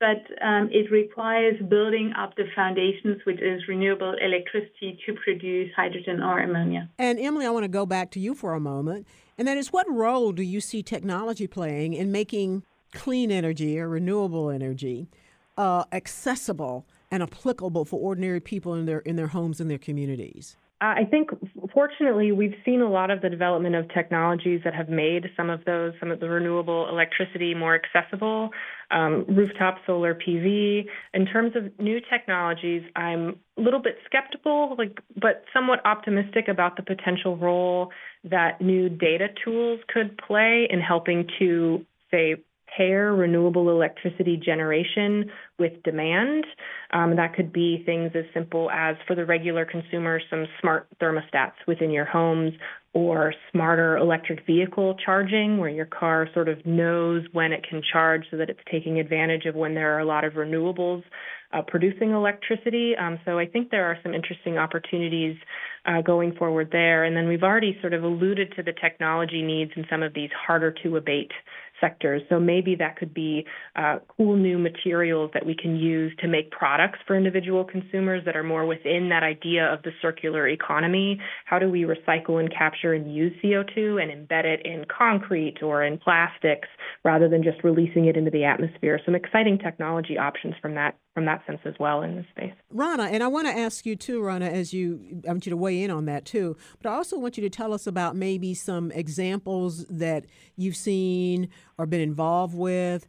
but 0.00 0.22
um, 0.42 0.68
it 0.72 0.90
requires 0.90 1.56
building 1.68 2.12
up 2.16 2.36
the 2.36 2.44
foundations, 2.54 3.20
which 3.24 3.40
is 3.40 3.62
renewable 3.68 4.14
electricity, 4.20 4.98
to 5.06 5.14
produce 5.24 5.70
hydrogen 5.76 6.22
or 6.22 6.38
ammonia. 6.38 6.88
And 6.98 7.18
Emily, 7.18 7.46
I 7.46 7.50
want 7.50 7.64
to 7.64 7.68
go 7.68 7.86
back 7.86 8.10
to 8.12 8.20
you 8.20 8.34
for 8.34 8.54
a 8.54 8.60
moment, 8.60 9.06
and 9.36 9.48
that 9.48 9.56
is, 9.56 9.72
what 9.72 9.86
role 9.90 10.32
do 10.32 10.42
you 10.42 10.60
see 10.60 10.82
technology 10.82 11.46
playing 11.46 11.94
in 11.94 12.12
making 12.12 12.62
clean 12.92 13.30
energy 13.32 13.78
or 13.80 13.88
renewable 13.88 14.50
energy 14.50 15.08
uh, 15.56 15.84
accessible 15.92 16.86
and 17.10 17.22
applicable 17.22 17.84
for 17.84 17.98
ordinary 18.00 18.40
people 18.40 18.74
in 18.74 18.86
their 18.86 19.00
in 19.00 19.16
their 19.16 19.28
homes 19.28 19.60
and 19.60 19.70
their 19.70 19.78
communities? 19.78 20.56
I 20.80 21.04
think, 21.04 21.30
fortunately, 21.74 22.32
we've 22.32 22.54
seen 22.64 22.80
a 22.80 22.88
lot 22.88 23.10
of 23.10 23.20
the 23.20 23.28
development 23.28 23.74
of 23.74 23.92
technologies 23.92 24.60
that 24.64 24.74
have 24.74 24.88
made 24.88 25.26
some 25.36 25.50
of 25.50 25.64
those, 25.64 25.92
some 26.00 26.10
of 26.10 26.20
the 26.20 26.28
renewable 26.28 26.88
electricity 26.88 27.54
more 27.54 27.74
accessible. 27.74 28.50
Um, 28.90 29.24
rooftop 29.28 29.78
solar 29.86 30.14
PV. 30.14 30.86
In 31.14 31.26
terms 31.26 31.56
of 31.56 31.64
new 31.80 32.00
technologies, 32.08 32.82
I'm 32.94 33.40
a 33.58 33.60
little 33.60 33.80
bit 33.80 33.96
skeptical, 34.06 34.76
like, 34.78 35.00
but 35.20 35.44
somewhat 35.52 35.84
optimistic 35.84 36.46
about 36.48 36.76
the 36.76 36.82
potential 36.82 37.36
role 37.36 37.90
that 38.22 38.60
new 38.60 38.88
data 38.88 39.28
tools 39.44 39.80
could 39.92 40.16
play 40.18 40.68
in 40.70 40.80
helping 40.80 41.26
to, 41.40 41.84
say, 42.10 42.36
pair 42.76 43.12
renewable 43.12 43.70
electricity 43.70 44.36
generation 44.36 45.30
with 45.58 45.72
demand. 45.82 46.44
Um, 46.92 47.16
that 47.16 47.34
could 47.34 47.52
be 47.52 47.82
things 47.84 48.12
as 48.14 48.24
simple 48.32 48.70
as 48.70 48.96
for 49.06 49.14
the 49.14 49.24
regular 49.24 49.64
consumer, 49.64 50.20
some 50.30 50.46
smart 50.60 50.88
thermostats 51.00 51.54
within 51.66 51.90
your 51.90 52.04
homes 52.04 52.52
or 52.94 53.34
smarter 53.50 53.96
electric 53.96 54.46
vehicle 54.46 54.96
charging 55.04 55.58
where 55.58 55.68
your 55.68 55.86
car 55.86 56.28
sort 56.32 56.48
of 56.48 56.64
knows 56.64 57.24
when 57.32 57.52
it 57.52 57.66
can 57.68 57.82
charge 57.92 58.24
so 58.30 58.36
that 58.36 58.48
it's 58.48 58.60
taking 58.70 59.00
advantage 59.00 59.46
of 59.46 59.56
when 59.56 59.74
there 59.74 59.96
are 59.96 59.98
a 59.98 60.04
lot 60.04 60.24
of 60.24 60.34
renewables 60.34 61.02
uh, 61.52 61.62
producing 61.66 62.10
electricity. 62.10 62.94
Um, 62.96 63.18
so 63.24 63.38
I 63.38 63.46
think 63.46 63.70
there 63.70 63.84
are 63.86 63.96
some 64.02 64.14
interesting 64.14 64.58
opportunities 64.58 65.36
uh, 65.86 66.02
going 66.02 66.34
forward 66.34 66.68
there. 66.72 67.04
And 67.04 67.16
then 67.16 67.28
we've 67.28 67.42
already 67.42 67.76
sort 67.80 67.94
of 67.94 68.02
alluded 68.02 68.54
to 68.56 68.62
the 68.62 68.72
technology 68.72 69.42
needs 69.42 69.72
in 69.76 69.84
some 69.90 70.02
of 70.02 70.14
these 70.14 70.30
harder 70.46 70.74
to 70.82 70.96
abate 70.96 71.32
sectors. 71.84 72.22
So 72.28 72.40
maybe 72.40 72.74
that 72.76 72.96
could 72.96 73.12
be 73.12 73.44
uh, 73.76 73.98
cool 74.16 74.36
new 74.36 74.58
materials 74.58 75.30
that 75.34 75.44
we 75.44 75.54
can 75.54 75.76
use 75.76 76.12
to 76.20 76.28
make 76.28 76.50
products 76.50 76.98
for 77.06 77.16
individual 77.16 77.64
consumers 77.64 78.24
that 78.24 78.36
are 78.36 78.42
more 78.42 78.64
within 78.64 79.10
that 79.10 79.22
idea 79.22 79.70
of 79.72 79.82
the 79.82 79.90
circular 80.00 80.48
economy. 80.48 81.20
How 81.44 81.58
do 81.58 81.68
we 81.68 81.82
recycle 81.82 82.40
and 82.40 82.50
capture 82.50 82.94
and 82.94 83.14
use 83.14 83.32
CO2 83.42 84.02
and 84.02 84.10
embed 84.10 84.44
it 84.44 84.64
in 84.64 84.84
concrete 84.86 85.62
or 85.62 85.84
in 85.84 85.98
plastics 85.98 86.68
rather 87.04 87.28
than 87.28 87.42
just 87.42 87.62
releasing 87.62 88.06
it 88.06 88.16
into 88.16 88.30
the 88.30 88.44
atmosphere? 88.44 88.98
Some 89.04 89.14
exciting 89.14 89.58
technology 89.58 90.16
options 90.16 90.54
from 90.62 90.74
that 90.76 90.96
from 91.14 91.26
that 91.26 91.46
sense 91.46 91.60
as 91.64 91.74
well 91.78 92.02
in 92.02 92.16
this 92.16 92.26
space. 92.30 92.52
Rana, 92.70 93.04
and 93.04 93.22
I 93.22 93.28
want 93.28 93.46
to 93.46 93.56
ask 93.56 93.86
you 93.86 93.94
too, 93.94 94.20
Rana, 94.20 94.46
as 94.46 94.72
you 94.72 95.22
I 95.26 95.30
want 95.30 95.46
you 95.46 95.50
to 95.50 95.56
weigh 95.56 95.82
in 95.82 95.90
on 95.90 96.06
that 96.06 96.24
too, 96.24 96.56
but 96.82 96.90
I 96.90 96.94
also 96.94 97.18
want 97.18 97.38
you 97.38 97.42
to 97.42 97.50
tell 97.50 97.72
us 97.72 97.86
about 97.86 98.16
maybe 98.16 98.52
some 98.52 98.90
examples 98.90 99.86
that 99.86 100.26
you've 100.56 100.76
seen 100.76 101.48
or 101.78 101.86
been 101.86 102.00
involved 102.00 102.54
with 102.54 103.06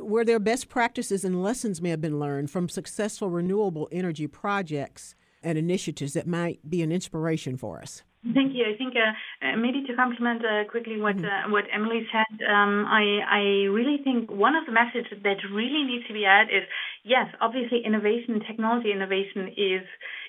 where 0.00 0.24
their 0.24 0.38
best 0.38 0.68
practices 0.68 1.24
and 1.24 1.42
lessons 1.42 1.80
may 1.80 1.90
have 1.90 2.00
been 2.00 2.18
learned 2.18 2.50
from 2.50 2.68
successful 2.68 3.30
renewable 3.30 3.88
energy 3.92 4.26
projects 4.26 5.14
and 5.42 5.56
initiatives 5.56 6.12
that 6.14 6.26
might 6.26 6.68
be 6.68 6.82
an 6.82 6.92
inspiration 6.92 7.56
for 7.56 7.80
us. 7.80 8.02
Thank 8.34 8.54
you. 8.54 8.64
I 8.66 8.76
think 8.76 8.94
uh, 8.96 9.12
uh, 9.46 9.56
maybe 9.56 9.84
to 9.86 9.94
complement 9.94 10.42
uh, 10.44 10.64
quickly 10.70 11.00
what 11.00 11.16
mm-hmm. 11.16 11.48
uh, 11.48 11.52
what 11.52 11.64
Emily 11.72 12.06
said, 12.10 12.42
um, 12.48 12.84
I 12.88 13.20
I 13.22 13.42
really 13.70 13.98
think 14.02 14.30
one 14.30 14.56
of 14.56 14.66
the 14.66 14.72
messages 14.72 15.22
that 15.22 15.38
really 15.52 15.84
needs 15.84 16.06
to 16.08 16.12
be 16.12 16.24
added 16.24 16.50
is 16.50 16.64
yes, 17.04 17.26
obviously 17.40 17.82
innovation, 17.84 18.40
technology 18.46 18.90
innovation 18.90 19.54
is 19.56 19.86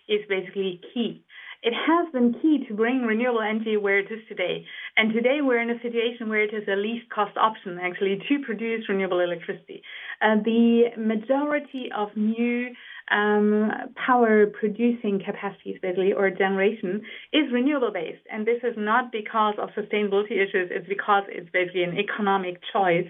is 0.07 0.21
basically 0.29 0.81
key. 0.93 1.23
It 1.63 1.73
has 1.73 2.11
been 2.13 2.33
key 2.39 2.65
to 2.67 2.73
bring 2.75 3.01
renewable 3.01 3.41
energy 3.41 3.77
where 3.77 3.97
it 3.97 4.11
is 4.11 4.19
today. 4.29 4.63
And 4.95 5.11
today 5.11 5.39
we're 5.41 5.59
in 5.59 5.71
a 5.71 5.81
situation 5.81 6.29
where 6.29 6.43
it 6.43 6.53
is 6.53 6.67
a 6.67 6.75
least 6.75 7.09
cost 7.09 7.35
option 7.35 7.79
actually 7.81 8.21
to 8.29 8.39
produce 8.45 8.87
renewable 8.87 9.21
electricity. 9.21 9.81
Uh, 10.21 10.35
the 10.45 10.93
majority 10.97 11.89
of 11.95 12.09
new 12.15 12.69
um, 13.11 13.71
power 13.95 14.47
producing 14.47 15.21
capacities, 15.23 15.77
basically, 15.81 16.13
or 16.13 16.29
generation, 16.29 17.01
is 17.33 17.51
renewable 17.51 17.91
based. 17.91 18.23
And 18.31 18.45
this 18.45 18.61
is 18.63 18.75
not 18.77 19.11
because 19.11 19.55
of 19.59 19.69
sustainability 19.69 20.33
issues, 20.33 20.69
it's 20.71 20.87
because 20.87 21.23
it's 21.29 21.49
basically 21.51 21.83
an 21.83 21.97
economic 21.97 22.59
choice 22.73 23.07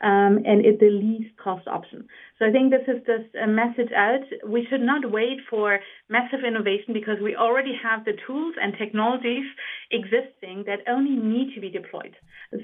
um, 0.00 0.38
and 0.46 0.64
it's 0.64 0.78
the 0.78 0.90
least 0.90 1.36
cost 1.42 1.66
option. 1.66 2.06
So 2.38 2.46
I 2.46 2.52
think 2.52 2.70
this 2.70 2.86
is 2.86 3.02
just 3.04 3.34
a 3.34 3.48
message 3.48 3.90
out. 3.96 4.22
We 4.46 4.66
should 4.70 4.80
not 4.80 5.10
wait 5.10 5.38
for 5.50 5.80
massive 6.08 6.40
innovation 6.46 6.94
because 6.94 7.16
we 7.22 7.34
already 7.34 7.72
have 7.82 8.04
the 8.04 8.12
tools 8.26 8.54
and 8.62 8.74
technologies 8.78 9.46
existing 9.90 10.64
that 10.66 10.86
only 10.88 11.16
need 11.16 11.54
to 11.54 11.60
be 11.60 11.70
deployed. 11.70 12.14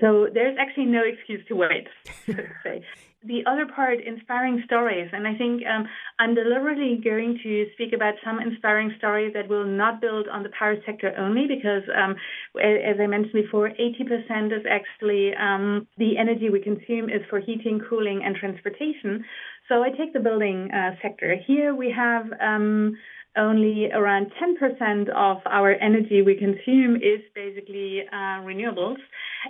So 0.00 0.28
there's 0.32 0.56
actually 0.60 0.86
no 0.86 1.02
excuse 1.04 1.44
to 1.48 1.56
wait, 1.56 1.88
the 3.26 3.40
other 3.46 3.66
part, 3.66 3.98
inspiring 4.04 4.62
stories. 4.66 5.08
And 5.12 5.26
I 5.26 5.34
think 5.36 5.62
um, 5.66 5.86
I'm 6.18 6.34
deliberately 6.34 7.00
going 7.02 7.38
to 7.42 7.66
speak 7.74 7.92
about 7.94 8.14
some 8.24 8.38
inspiring 8.38 8.92
stories 8.98 9.32
that 9.34 9.48
will 9.48 9.64
not 9.64 10.00
build 10.00 10.28
on 10.28 10.42
the 10.42 10.50
power 10.58 10.76
sector 10.84 11.14
only, 11.18 11.46
because 11.46 11.82
um, 11.96 12.16
as 12.60 12.96
I 13.00 13.06
mentioned 13.06 13.32
before, 13.32 13.70
80% 13.70 14.52
is 14.52 14.64
actually 14.70 15.32
um, 15.34 15.86
the 15.96 16.18
energy 16.18 16.50
we 16.50 16.60
consume 16.60 17.08
is 17.08 17.22
for 17.30 17.40
heating, 17.40 17.80
cooling, 17.88 18.22
and 18.24 18.36
transportation. 18.36 19.24
So 19.68 19.82
I 19.82 19.90
take 19.90 20.12
the 20.12 20.20
building 20.20 20.70
uh, 20.70 20.96
sector. 21.00 21.36
Here 21.46 21.74
we 21.74 21.90
have 21.96 22.26
um, 22.40 22.96
only 23.36 23.90
around 23.92 24.32
10% 24.40 25.08
of 25.10 25.38
our 25.46 25.72
energy 25.72 26.22
we 26.22 26.36
consume 26.36 26.96
is 26.96 27.20
basically 27.34 28.02
uh, 28.12 28.42
renewables. 28.42 28.98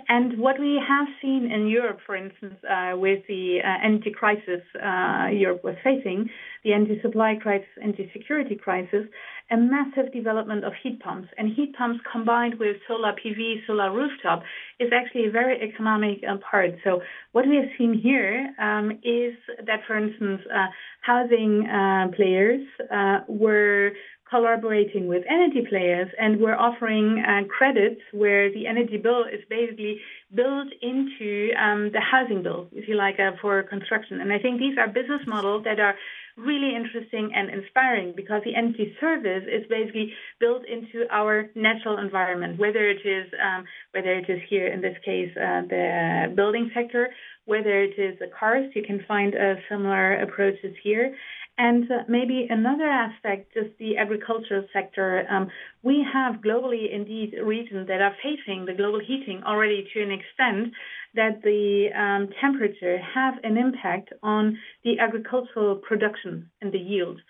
And 0.09 0.37
what 0.37 0.59
we 0.59 0.81
have 0.87 1.07
seen 1.21 1.51
in 1.51 1.67
Europe, 1.67 1.99
for 2.05 2.15
instance, 2.15 2.55
uh, 2.69 2.97
with 2.97 3.19
the 3.27 3.59
uh, 3.63 3.85
energy 3.85 4.11
crisis 4.11 4.61
uh, 4.75 5.27
Europe 5.31 5.63
was 5.63 5.75
facing, 5.83 6.29
the 6.63 6.73
energy 6.73 6.99
supply 7.01 7.35
crisis, 7.41 7.67
energy 7.81 8.09
security 8.11 8.55
crisis, 8.55 9.05
a 9.51 9.57
massive 9.57 10.11
development 10.11 10.65
of 10.65 10.73
heat 10.81 10.99
pumps. 10.99 11.29
And 11.37 11.53
heat 11.55 11.75
pumps 11.75 11.99
combined 12.11 12.55
with 12.59 12.77
solar 12.87 13.13
PV, 13.13 13.65
solar 13.67 13.91
rooftop, 13.91 14.43
is 14.79 14.89
actually 14.93 15.27
a 15.27 15.31
very 15.31 15.61
economic 15.61 16.23
uh, 16.27 16.37
part. 16.49 16.71
So 16.83 17.01
what 17.31 17.47
we 17.47 17.55
have 17.57 17.69
seen 17.77 17.93
here 18.01 18.53
um, 18.59 18.91
is 19.03 19.35
that, 19.65 19.81
for 19.85 19.97
instance, 19.97 20.41
uh, 20.53 20.67
housing 21.01 21.67
uh, 21.67 22.07
players 22.15 22.65
uh, 22.91 23.19
were 23.27 23.91
collaborating 24.29 25.07
with 25.07 25.23
energy 25.29 25.61
players 25.69 26.07
and 26.19 26.41
we're 26.41 26.55
offering 26.55 27.23
uh, 27.23 27.47
credits 27.47 28.01
where 28.11 28.51
the 28.51 28.65
energy 28.65 28.97
bill 28.97 29.23
is 29.23 29.41
basically 29.49 29.99
built 30.33 30.67
into 30.81 31.51
um, 31.61 31.91
the 31.93 32.01
housing 32.01 32.41
bill, 32.41 32.67
if 32.73 32.87
you 32.87 32.95
like, 32.95 33.19
uh, 33.19 33.31
for 33.41 33.61
construction. 33.63 34.19
And 34.21 34.33
I 34.33 34.39
think 34.39 34.59
these 34.59 34.77
are 34.77 34.87
business 34.87 35.21
models 35.27 35.63
that 35.65 35.79
are 35.79 35.95
really 36.37 36.75
interesting 36.75 37.31
and 37.33 37.49
inspiring 37.49 38.13
because 38.15 38.41
the 38.43 38.55
energy 38.55 38.95
service 38.99 39.43
is 39.47 39.65
basically 39.69 40.11
built 40.39 40.63
into 40.67 41.05
our 41.09 41.49
natural 41.55 41.97
environment, 41.97 42.59
whether 42.59 42.89
it 42.89 43.05
is 43.05 43.31
um, 43.41 43.63
whether 43.91 44.13
it 44.13 44.29
is 44.29 44.39
here 44.49 44.67
in 44.67 44.81
this 44.81 44.97
case 45.05 45.31
uh, 45.37 45.61
the 45.69 46.33
building 46.35 46.69
sector, 46.73 47.09
whether 47.45 47.83
it 47.83 47.97
is 47.97 48.19
the 48.19 48.27
cars, 48.37 48.69
you 48.75 48.83
can 48.83 49.03
find 49.07 49.33
uh, 49.35 49.55
similar 49.69 50.15
approaches 50.21 50.75
here. 50.83 51.15
And 51.57 51.89
uh, 51.89 52.03
maybe 52.09 52.47
another 52.49 52.89
aspect, 52.89 53.53
just 53.53 53.77
the 53.79 53.97
agricultural 53.97 54.65
sector. 54.73 55.25
Um, 55.29 55.49
we 55.83 56.05
have 56.11 56.41
globally, 56.41 56.93
indeed, 56.93 57.33
regions 57.41 57.87
that 57.87 58.01
are 58.01 58.15
facing 58.21 58.65
the 58.65 58.73
global 58.73 58.99
heating 58.99 59.41
already 59.45 59.87
to 59.93 60.03
an 60.03 60.11
extent 60.11 60.73
that 61.13 61.41
the 61.43 61.87
um, 61.95 62.29
temperature 62.41 62.97
have 62.97 63.35
an 63.43 63.57
impact 63.57 64.11
on 64.21 64.57
the 64.83 64.99
agricultural 64.99 65.77
production 65.77 66.49
and 66.61 66.73
the 66.73 66.77
yield. 66.77 67.21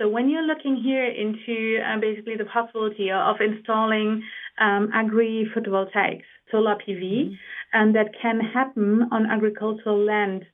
So 0.00 0.08
when 0.08 0.30
you're 0.30 0.46
looking 0.46 0.76
here 0.76 1.04
into 1.04 1.78
uh, 1.82 2.00
basically 2.00 2.36
the 2.36 2.46
possibility 2.46 3.10
of 3.10 3.36
installing 3.40 4.22
um, 4.58 4.90
agri 4.94 5.50
photovoltaics, 5.54 6.24
solar 6.50 6.76
PV, 6.76 7.02
mm-hmm. 7.02 7.34
and 7.74 7.94
that 7.94 8.10
can 8.20 8.40
happen 8.40 9.08
on 9.12 9.26
agricultural 9.26 10.02
land 10.02 10.44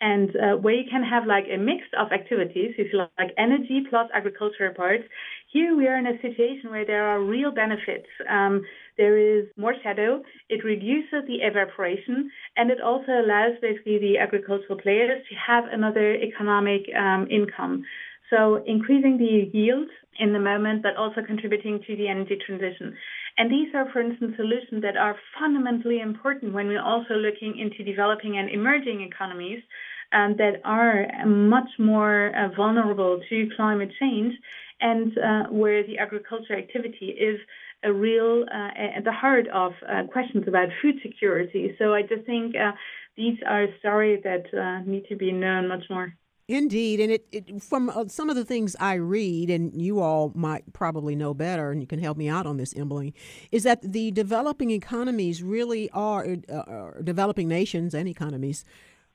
and 0.00 0.30
uh, 0.36 0.56
where 0.56 0.74
you 0.74 0.88
can 0.90 1.02
have 1.02 1.26
like 1.26 1.44
a 1.52 1.56
mix 1.56 1.82
of 1.98 2.12
activities, 2.12 2.74
if 2.76 2.92
you 2.92 2.98
like 2.98 3.32
energy 3.38 3.82
plus 3.88 4.08
agricultural 4.14 4.74
parts. 4.74 5.04
Here 5.52 5.74
we 5.76 5.86
are 5.86 5.96
in 5.96 6.06
a 6.06 6.20
situation 6.20 6.70
where 6.70 6.84
there 6.84 7.08
are 7.08 7.22
real 7.22 7.50
benefits. 7.50 8.06
Um, 8.28 8.62
there 8.98 9.16
is 9.16 9.46
more 9.56 9.74
shadow, 9.82 10.22
it 10.48 10.64
reduces 10.64 11.24
the 11.26 11.36
evaporation, 11.42 12.30
and 12.56 12.70
it 12.70 12.80
also 12.80 13.12
allows 13.12 13.52
basically 13.62 13.98
the 13.98 14.18
agricultural 14.18 14.78
players 14.78 15.22
to 15.28 15.34
have 15.34 15.64
another 15.72 16.14
economic 16.14 16.82
um, 16.94 17.26
income. 17.30 17.84
So 18.30 18.62
increasing 18.66 19.18
the 19.18 19.50
yield 19.56 19.88
in 20.18 20.32
the 20.32 20.38
moment, 20.38 20.82
but 20.82 20.96
also 20.96 21.20
contributing 21.26 21.80
to 21.86 21.96
the 21.96 22.08
energy 22.08 22.38
transition. 22.44 22.96
And 23.38 23.50
these 23.50 23.68
are, 23.74 23.90
for 23.92 24.00
instance, 24.00 24.32
solutions 24.36 24.82
that 24.82 24.96
are 24.96 25.16
fundamentally 25.38 26.00
important 26.00 26.54
when 26.54 26.68
we're 26.68 26.82
also 26.82 27.14
looking 27.14 27.58
into 27.58 27.84
developing 27.84 28.38
and 28.38 28.48
emerging 28.48 29.02
economies 29.02 29.62
um, 30.12 30.36
that 30.38 30.60
are 30.64 31.06
much 31.26 31.68
more 31.78 32.32
uh, 32.34 32.48
vulnerable 32.56 33.20
to 33.28 33.48
climate 33.56 33.90
change 34.00 34.32
and 34.80 35.18
uh, 35.18 35.44
where 35.50 35.86
the 35.86 35.98
agriculture 35.98 36.56
activity 36.56 37.06
is 37.06 37.38
a 37.84 37.92
real 37.92 38.44
uh, 38.52 38.96
at 38.96 39.04
the 39.04 39.12
heart 39.12 39.46
of 39.52 39.72
uh, 39.88 40.02
questions 40.10 40.44
about 40.48 40.68
food 40.80 40.96
security. 41.02 41.74
So 41.78 41.94
I 41.94 42.02
just 42.02 42.24
think 42.24 42.54
uh, 42.56 42.72
these 43.16 43.38
are 43.46 43.66
stories 43.80 44.22
that 44.24 44.44
uh, 44.54 44.88
need 44.88 45.06
to 45.08 45.16
be 45.16 45.32
known 45.32 45.68
much 45.68 45.84
more. 45.90 46.14
Indeed, 46.48 47.00
and 47.00 47.10
it, 47.10 47.26
it 47.32 47.60
from 47.60 47.90
uh, 47.90 48.06
some 48.06 48.30
of 48.30 48.36
the 48.36 48.44
things 48.44 48.76
I 48.78 48.94
read, 48.94 49.50
and 49.50 49.82
you 49.82 49.98
all 49.98 50.30
might 50.36 50.72
probably 50.72 51.16
know 51.16 51.34
better, 51.34 51.72
and 51.72 51.80
you 51.80 51.88
can 51.88 51.98
help 51.98 52.16
me 52.16 52.28
out 52.28 52.46
on 52.46 52.56
this, 52.56 52.72
Emily, 52.76 53.14
is 53.50 53.64
that 53.64 53.82
the 53.82 54.12
developing 54.12 54.70
economies 54.70 55.42
really 55.42 55.90
are 55.90 56.24
uh, 56.48 56.54
uh, 56.54 56.90
developing 57.02 57.48
nations 57.48 57.94
and 57.94 58.08
economies 58.08 58.64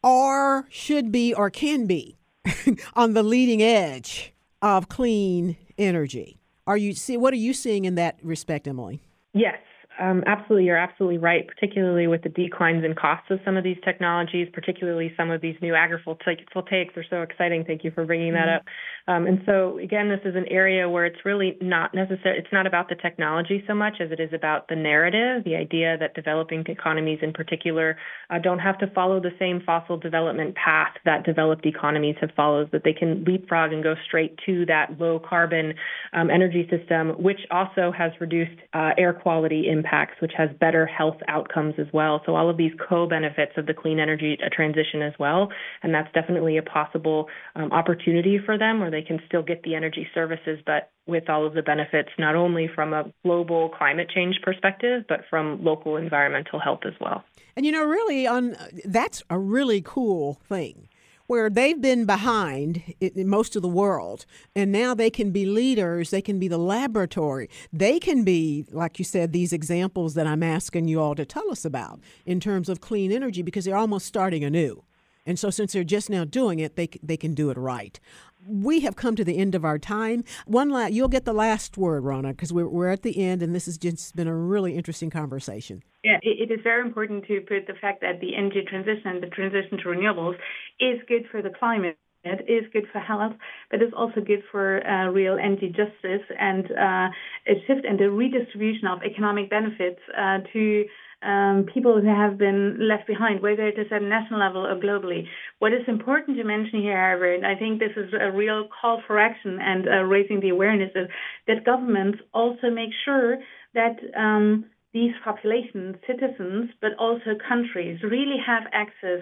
are, 0.03 0.67
should 0.69 1.09
be, 1.09 1.33
or 1.33 1.49
can 1.49 1.87
be 1.87 2.17
on 2.95 3.13
the 3.13 3.23
leading 3.23 3.61
edge 3.61 4.33
of 4.61 4.89
clean 4.89 5.55
energy. 5.77 6.37
Are 6.67 6.77
you 6.77 6.93
see 6.93 7.15
what 7.15 7.33
are 7.33 7.37
you 7.37 7.53
seeing 7.53 7.85
in 7.85 7.95
that 7.95 8.19
respect, 8.21 8.67
Emily? 8.67 9.01
Yes, 9.33 9.57
um, 9.99 10.23
absolutely, 10.25 10.65
you're 10.65 10.77
absolutely 10.77 11.17
right, 11.17 11.47
particularly 11.47 12.07
with 12.07 12.23
the 12.23 12.29
declines 12.29 12.83
in 12.83 12.95
costs 12.95 13.29
of 13.29 13.39
some 13.43 13.57
of 13.57 13.63
these 13.63 13.77
technologies, 13.83 14.47
particularly 14.53 15.13
some 15.17 15.29
of 15.29 15.41
these 15.41 15.55
new 15.61 15.73
agrivoltaics 15.73 16.97
are 16.97 17.05
so 17.09 17.21
exciting. 17.21 17.65
Thank 17.65 17.83
you 17.83 17.91
for 17.91 18.05
bringing 18.05 18.33
that 18.33 18.47
mm-hmm. 18.47 18.57
up. 18.57 18.63
Um, 19.07 19.25
and 19.25 19.41
so, 19.45 19.77
again, 19.79 20.09
this 20.09 20.19
is 20.25 20.35
an 20.35 20.45
area 20.49 20.89
where 20.89 21.05
it's 21.05 21.25
really 21.25 21.57
not 21.61 21.93
necessary. 21.93 22.37
It's 22.37 22.53
not 22.53 22.67
about 22.67 22.89
the 22.89 22.95
technology 22.95 23.63
so 23.67 23.73
much 23.73 23.95
as 23.99 24.11
it 24.11 24.19
is 24.19 24.31
about 24.33 24.67
the 24.67 24.75
narrative, 24.75 25.43
the 25.43 25.55
idea 25.55 25.97
that 25.97 26.13
developing 26.13 26.63
economies 26.67 27.19
in 27.21 27.33
particular 27.33 27.97
uh, 28.29 28.39
don't 28.39 28.59
have 28.59 28.77
to 28.79 28.87
follow 28.87 29.19
the 29.19 29.31
same 29.39 29.61
fossil 29.65 29.97
development 29.97 30.55
path 30.55 30.93
that 31.05 31.25
developed 31.25 31.65
economies 31.65 32.15
have 32.21 32.31
followed, 32.35 32.71
that 32.71 32.83
they 32.83 32.93
can 32.93 33.23
leapfrog 33.25 33.73
and 33.73 33.83
go 33.83 33.95
straight 34.05 34.37
to 34.45 34.65
that 34.65 34.99
low 34.99 35.19
carbon 35.19 35.73
um, 36.13 36.29
energy 36.29 36.67
system, 36.69 37.09
which 37.21 37.39
also 37.49 37.91
has 37.91 38.11
reduced 38.19 38.59
uh, 38.73 38.91
air 38.97 39.13
quality 39.13 39.67
impacts 39.69 40.21
which 40.21 40.31
has 40.37 40.49
better 40.59 40.85
health 40.85 41.17
outcomes 41.27 41.73
as 41.77 41.87
well. 41.93 42.21
So 42.25 42.35
all 42.35 42.49
of 42.49 42.57
these 42.57 42.71
co-benefits 42.87 43.53
of 43.57 43.65
the 43.65 43.73
clean 43.73 43.99
energy 43.99 44.37
uh, 44.43 44.49
transition 44.53 45.01
as 45.01 45.13
well, 45.19 45.49
and 45.83 45.93
that's 45.93 46.11
definitely 46.13 46.57
a 46.57 46.63
possible 46.63 47.27
um, 47.55 47.71
opportunity 47.71 48.39
for 48.43 48.57
them 48.57 48.81
they 48.91 49.01
can 49.01 49.19
still 49.25 49.43
get 49.43 49.63
the 49.63 49.75
energy 49.75 50.07
services, 50.13 50.59
but 50.65 50.91
with 51.07 51.29
all 51.29 51.45
of 51.45 51.53
the 51.53 51.63
benefits, 51.63 52.09
not 52.19 52.35
only 52.35 52.69
from 52.73 52.93
a 52.93 53.11
global 53.23 53.69
climate 53.69 54.09
change 54.09 54.39
perspective, 54.43 55.03
but 55.09 55.21
from 55.29 55.63
local 55.63 55.97
environmental 55.97 56.59
health 56.59 56.81
as 56.85 56.93
well. 56.99 57.23
And 57.55 57.65
you 57.65 57.71
know, 57.71 57.83
really, 57.83 58.27
on 58.27 58.55
that's 58.85 59.23
a 59.29 59.37
really 59.37 59.81
cool 59.81 60.39
thing 60.47 60.87
where 61.31 61.49
they've 61.49 61.79
been 61.79 62.05
behind 62.05 62.93
in 62.99 63.25
most 63.25 63.55
of 63.55 63.61
the 63.61 63.67
world, 63.69 64.25
and 64.53 64.69
now 64.69 64.93
they 64.93 65.09
can 65.09 65.31
be 65.31 65.45
leaders. 65.45 66.09
They 66.09 66.21
can 66.21 66.39
be 66.39 66.49
the 66.49 66.57
laboratory. 66.57 67.49
They 67.71 67.99
can 67.99 68.25
be, 68.25 68.65
like 68.69 68.99
you 68.99 69.05
said, 69.05 69.31
these 69.31 69.53
examples 69.53 70.13
that 70.15 70.27
I'm 70.27 70.43
asking 70.43 70.89
you 70.89 70.99
all 70.99 71.15
to 71.15 71.23
tell 71.23 71.49
us 71.49 71.63
about 71.63 72.01
in 72.25 72.41
terms 72.41 72.67
of 72.67 72.81
clean 72.81 73.13
energy 73.13 73.43
because 73.43 73.63
they're 73.63 73.77
almost 73.77 74.07
starting 74.07 74.43
anew. 74.43 74.83
And 75.25 75.39
so, 75.39 75.49
since 75.49 75.71
they're 75.71 75.85
just 75.85 76.09
now 76.09 76.25
doing 76.25 76.59
it, 76.59 76.75
they, 76.75 76.89
they 77.01 77.15
can 77.15 77.33
do 77.33 77.49
it 77.49 77.57
right 77.57 77.97
we 78.45 78.81
have 78.81 78.95
come 78.95 79.15
to 79.15 79.23
the 79.23 79.37
end 79.37 79.55
of 79.55 79.65
our 79.65 79.77
time. 79.77 80.23
One 80.45 80.69
last, 80.69 80.93
you'll 80.93 81.07
get 81.07 81.25
the 81.25 81.33
last 81.33 81.77
word, 81.77 82.03
Rana, 82.03 82.29
because 82.29 82.51
we're, 82.51 82.67
we're 82.67 82.89
at 82.89 83.03
the 83.03 83.23
end, 83.23 83.41
and 83.41 83.53
this 83.53 83.65
has 83.65 83.77
just 83.77 84.15
been 84.15 84.27
a 84.27 84.35
really 84.35 84.75
interesting 84.75 85.09
conversation. 85.09 85.83
Yeah, 86.03 86.17
it 86.23 86.51
is 86.51 86.59
very 86.63 86.81
important 86.81 87.25
to 87.27 87.41
put 87.41 87.67
the 87.67 87.75
fact 87.79 88.01
that 88.01 88.19
the 88.21 88.35
energy 88.35 88.63
transition, 88.67 89.21
the 89.21 89.27
transition 89.27 89.77
to 89.77 89.89
renewables, 89.89 90.35
is 90.79 90.99
good 91.07 91.25
for 91.31 91.41
the 91.41 91.51
climate 91.51 91.97
it 92.23 92.45
is 92.47 92.69
good 92.71 92.85
for 92.91 92.99
health, 92.99 93.33
but 93.71 93.81
it's 93.81 93.93
also 93.97 94.21
good 94.21 94.43
for 94.51 94.85
uh, 94.85 95.09
real 95.09 95.37
energy 95.41 95.69
justice 95.69 96.25
and 96.39 96.65
uh, 96.71 97.09
a 97.47 97.55
shift 97.65 97.83
and 97.83 97.99
a 97.99 98.11
redistribution 98.11 98.87
of 98.87 98.99
economic 99.01 99.49
benefits 99.49 99.99
uh, 100.15 100.37
to 100.53 100.85
um, 101.23 101.65
people 101.73 102.01
who 102.01 102.07
have 102.07 102.37
been 102.37 102.77
left 102.79 103.07
behind, 103.07 103.41
whether 103.41 103.67
it 103.67 103.77
is 103.77 103.87
at 103.91 104.01
national 104.01 104.39
level 104.39 104.65
or 104.65 104.75
globally. 104.75 105.25
What 105.59 105.73
is 105.73 105.81
important 105.87 106.37
to 106.37 106.43
mention 106.43 106.81
here, 106.81 106.97
however, 106.97 107.33
and 107.33 107.45
I 107.45 107.55
think 107.55 107.79
this 107.79 107.95
is 107.95 108.13
a 108.19 108.31
real 108.31 108.67
call 108.81 109.01
for 109.05 109.19
action 109.19 109.59
and 109.61 109.87
uh, 109.87 110.03
raising 110.03 110.39
the 110.39 110.49
awareness, 110.49 110.91
is 110.95 111.07
that 111.47 111.65
governments 111.65 112.19
also 112.33 112.69
make 112.69 112.89
sure 113.05 113.37
that 113.73 113.97
um, 114.17 114.65
these 114.93 115.11
populations, 115.23 115.95
citizens, 116.05 116.71
but 116.81 116.91
also 116.99 117.37
countries 117.47 117.99
really 118.03 118.37
have 118.45 118.63
access 118.73 119.21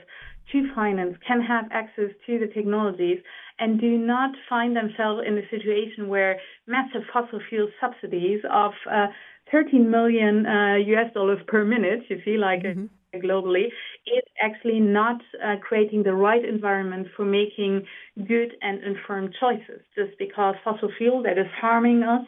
to 0.52 0.74
finance, 0.74 1.16
can 1.28 1.42
have 1.42 1.66
access 1.72 2.10
to 2.26 2.40
the 2.40 2.48
technologies, 2.48 3.20
and 3.60 3.80
do 3.80 3.98
not 3.98 4.32
find 4.50 4.76
themselves 4.76 5.22
in 5.28 5.38
a 5.38 5.48
situation 5.50 6.08
where 6.08 6.40
massive 6.66 7.02
fossil 7.14 7.40
fuel 7.50 7.68
subsidies 7.80 8.42
of 8.52 8.72
uh, 8.90 9.08
13 9.52 9.90
million 9.90 10.46
uh, 10.46 10.76
US 10.76 11.14
dollars 11.14 11.40
per 11.48 11.64
minute, 11.66 12.02
you 12.10 12.22
see, 12.26 12.38
like 12.38 12.64
mm-hmm. 12.64 12.86
globally, 13.20 13.68
is 14.06 14.24
actually 14.42 14.80
not 14.80 15.22
uh, 15.44 15.56
creating 15.62 16.04
the 16.04 16.14
right 16.14 16.44
environment 16.44 17.08
for 17.16 17.26
making 17.26 17.86
good 18.28 18.54
and 18.62 18.84
informed 18.84 19.36
choices. 19.40 19.82
Just 19.96 20.18
because 20.18 20.56
fossil 20.64 20.92
fuel 20.98 21.24
that 21.24 21.38
is 21.38 21.48
harming 21.60 22.04
us 22.04 22.26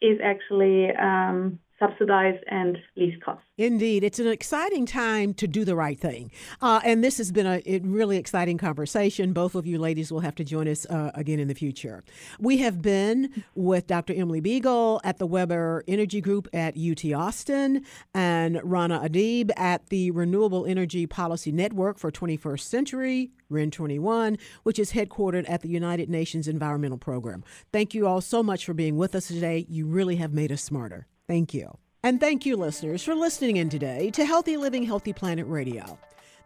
is 0.00 0.18
actually 0.22 0.90
um, 1.00 1.58
subsidized 1.78 2.42
and 2.50 2.78
least 2.96 3.22
cost. 3.22 3.42
Indeed, 3.56 4.04
it's 4.04 4.18
an 4.18 4.26
exciting 4.26 4.86
time 4.86 5.34
to 5.34 5.46
do 5.46 5.64
the 5.64 5.76
right 5.76 5.98
thing. 5.98 6.30
Uh, 6.60 6.80
and 6.84 7.02
this 7.02 7.18
has 7.18 7.32
been 7.32 7.46
a, 7.46 7.62
a, 7.66 7.78
really 7.80 8.16
exciting 8.16 8.58
conversation. 8.58 9.32
Both 9.32 9.54
of 9.54 9.66
you 9.66 9.78
ladies 9.78 10.10
will 10.10 10.20
have 10.20 10.34
to 10.36 10.44
join 10.44 10.68
us 10.68 10.86
uh, 10.86 11.10
again 11.14 11.38
in 11.38 11.48
the 11.48 11.54
future. 11.54 12.04
We 12.38 12.58
have 12.58 12.82
been 12.82 13.44
with 13.54 13.86
Dr. 13.86 14.12
Emily 14.14 14.40
Beagle 14.40 15.00
at 15.04 15.18
the 15.18 15.26
Webber 15.26 15.84
Energy 15.86 16.20
Group 16.20 16.48
at 16.52 16.76
UT 16.76 17.04
Austin 17.12 17.84
and 18.12 18.60
Rana 18.62 19.00
Adib 19.00 19.50
at 19.56 19.88
the 19.88 20.10
Renewable 20.10 20.66
Energy 20.66 21.06
Policy 21.06 21.52
Network 21.52 21.98
for 21.98 22.10
21st 22.10 22.60
Century, 22.60 23.30
REN 23.48 23.70
21, 23.70 24.38
which 24.62 24.78
is 24.78 24.92
headquartered 24.92 25.44
at 25.48 25.62
the 25.62 25.68
United 25.68 26.08
Nations 26.08 26.48
Environmental 26.48 26.98
Program. 26.98 27.44
Thank 27.72 27.94
you 27.94 28.06
all 28.06 28.20
so 28.20 28.42
much 28.42 28.64
for 28.64 28.74
being 28.74 28.96
with 28.96 29.14
us 29.14 29.28
today. 29.28 29.66
You 29.68 29.86
really 29.86 30.16
have 30.16 30.32
made 30.32 30.50
us 30.50 30.62
smarter. 30.62 31.06
Thank 31.26 31.54
you. 31.54 31.78
And 32.02 32.20
thank 32.20 32.44
you, 32.44 32.56
listeners, 32.56 33.02
for 33.02 33.14
listening 33.14 33.56
in 33.56 33.70
today 33.70 34.10
to 34.10 34.26
Healthy 34.26 34.58
Living, 34.58 34.82
Healthy 34.82 35.14
Planet 35.14 35.46
Radio. 35.46 35.98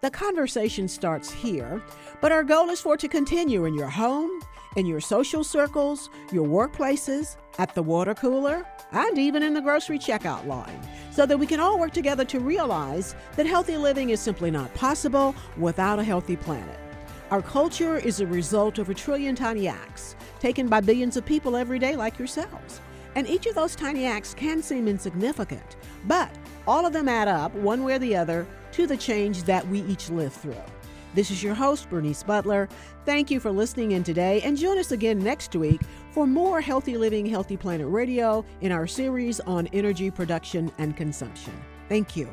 The 0.02 0.10
conversation 0.10 0.86
starts 0.86 1.32
here, 1.32 1.82
but 2.20 2.30
our 2.30 2.44
goal 2.44 2.70
is 2.70 2.80
for 2.80 2.94
it 2.94 3.00
to 3.00 3.08
continue 3.08 3.64
in 3.64 3.74
your 3.74 3.88
home, 3.88 4.30
in 4.76 4.86
your 4.86 5.00
social 5.00 5.42
circles, 5.42 6.08
your 6.30 6.46
workplaces, 6.46 7.36
at 7.58 7.74
the 7.74 7.82
water 7.82 8.14
cooler, 8.14 8.64
and 8.92 9.18
even 9.18 9.42
in 9.42 9.52
the 9.52 9.60
grocery 9.60 9.98
checkout 9.98 10.46
line, 10.46 10.80
so 11.10 11.26
that 11.26 11.38
we 11.38 11.46
can 11.46 11.58
all 11.58 11.80
work 11.80 11.92
together 11.92 12.24
to 12.26 12.38
realize 12.38 13.16
that 13.34 13.46
healthy 13.46 13.76
living 13.76 14.10
is 14.10 14.20
simply 14.20 14.52
not 14.52 14.72
possible 14.74 15.34
without 15.56 15.98
a 15.98 16.04
healthy 16.04 16.36
planet. 16.36 16.78
Our 17.32 17.42
culture 17.42 17.96
is 17.96 18.20
a 18.20 18.26
result 18.28 18.78
of 18.78 18.88
a 18.88 18.94
trillion 18.94 19.34
tiny 19.34 19.66
acts 19.66 20.14
taken 20.38 20.68
by 20.68 20.80
billions 20.80 21.16
of 21.16 21.26
people 21.26 21.56
every 21.56 21.80
day, 21.80 21.96
like 21.96 22.16
yourselves. 22.16 22.80
And 23.18 23.26
each 23.26 23.46
of 23.46 23.56
those 23.56 23.74
tiny 23.74 24.06
acts 24.06 24.32
can 24.32 24.62
seem 24.62 24.86
insignificant, 24.86 25.76
but 26.06 26.30
all 26.68 26.86
of 26.86 26.92
them 26.92 27.08
add 27.08 27.26
up, 27.26 27.52
one 27.52 27.82
way 27.82 27.94
or 27.94 27.98
the 27.98 28.14
other, 28.14 28.46
to 28.70 28.86
the 28.86 28.96
change 28.96 29.42
that 29.42 29.66
we 29.66 29.80
each 29.80 30.08
live 30.08 30.32
through. 30.32 30.62
This 31.16 31.32
is 31.32 31.42
your 31.42 31.54
host, 31.54 31.90
Bernice 31.90 32.22
Butler. 32.22 32.68
Thank 33.04 33.28
you 33.28 33.40
for 33.40 33.50
listening 33.50 33.90
in 33.90 34.04
today, 34.04 34.40
and 34.42 34.56
join 34.56 34.78
us 34.78 34.92
again 34.92 35.18
next 35.18 35.56
week 35.56 35.80
for 36.12 36.28
more 36.28 36.60
Healthy 36.60 36.96
Living, 36.96 37.26
Healthy 37.26 37.56
Planet 37.56 37.88
Radio 37.88 38.44
in 38.60 38.70
our 38.70 38.86
series 38.86 39.40
on 39.40 39.66
energy 39.72 40.12
production 40.12 40.70
and 40.78 40.96
consumption. 40.96 41.60
Thank 41.88 42.14
you. 42.14 42.28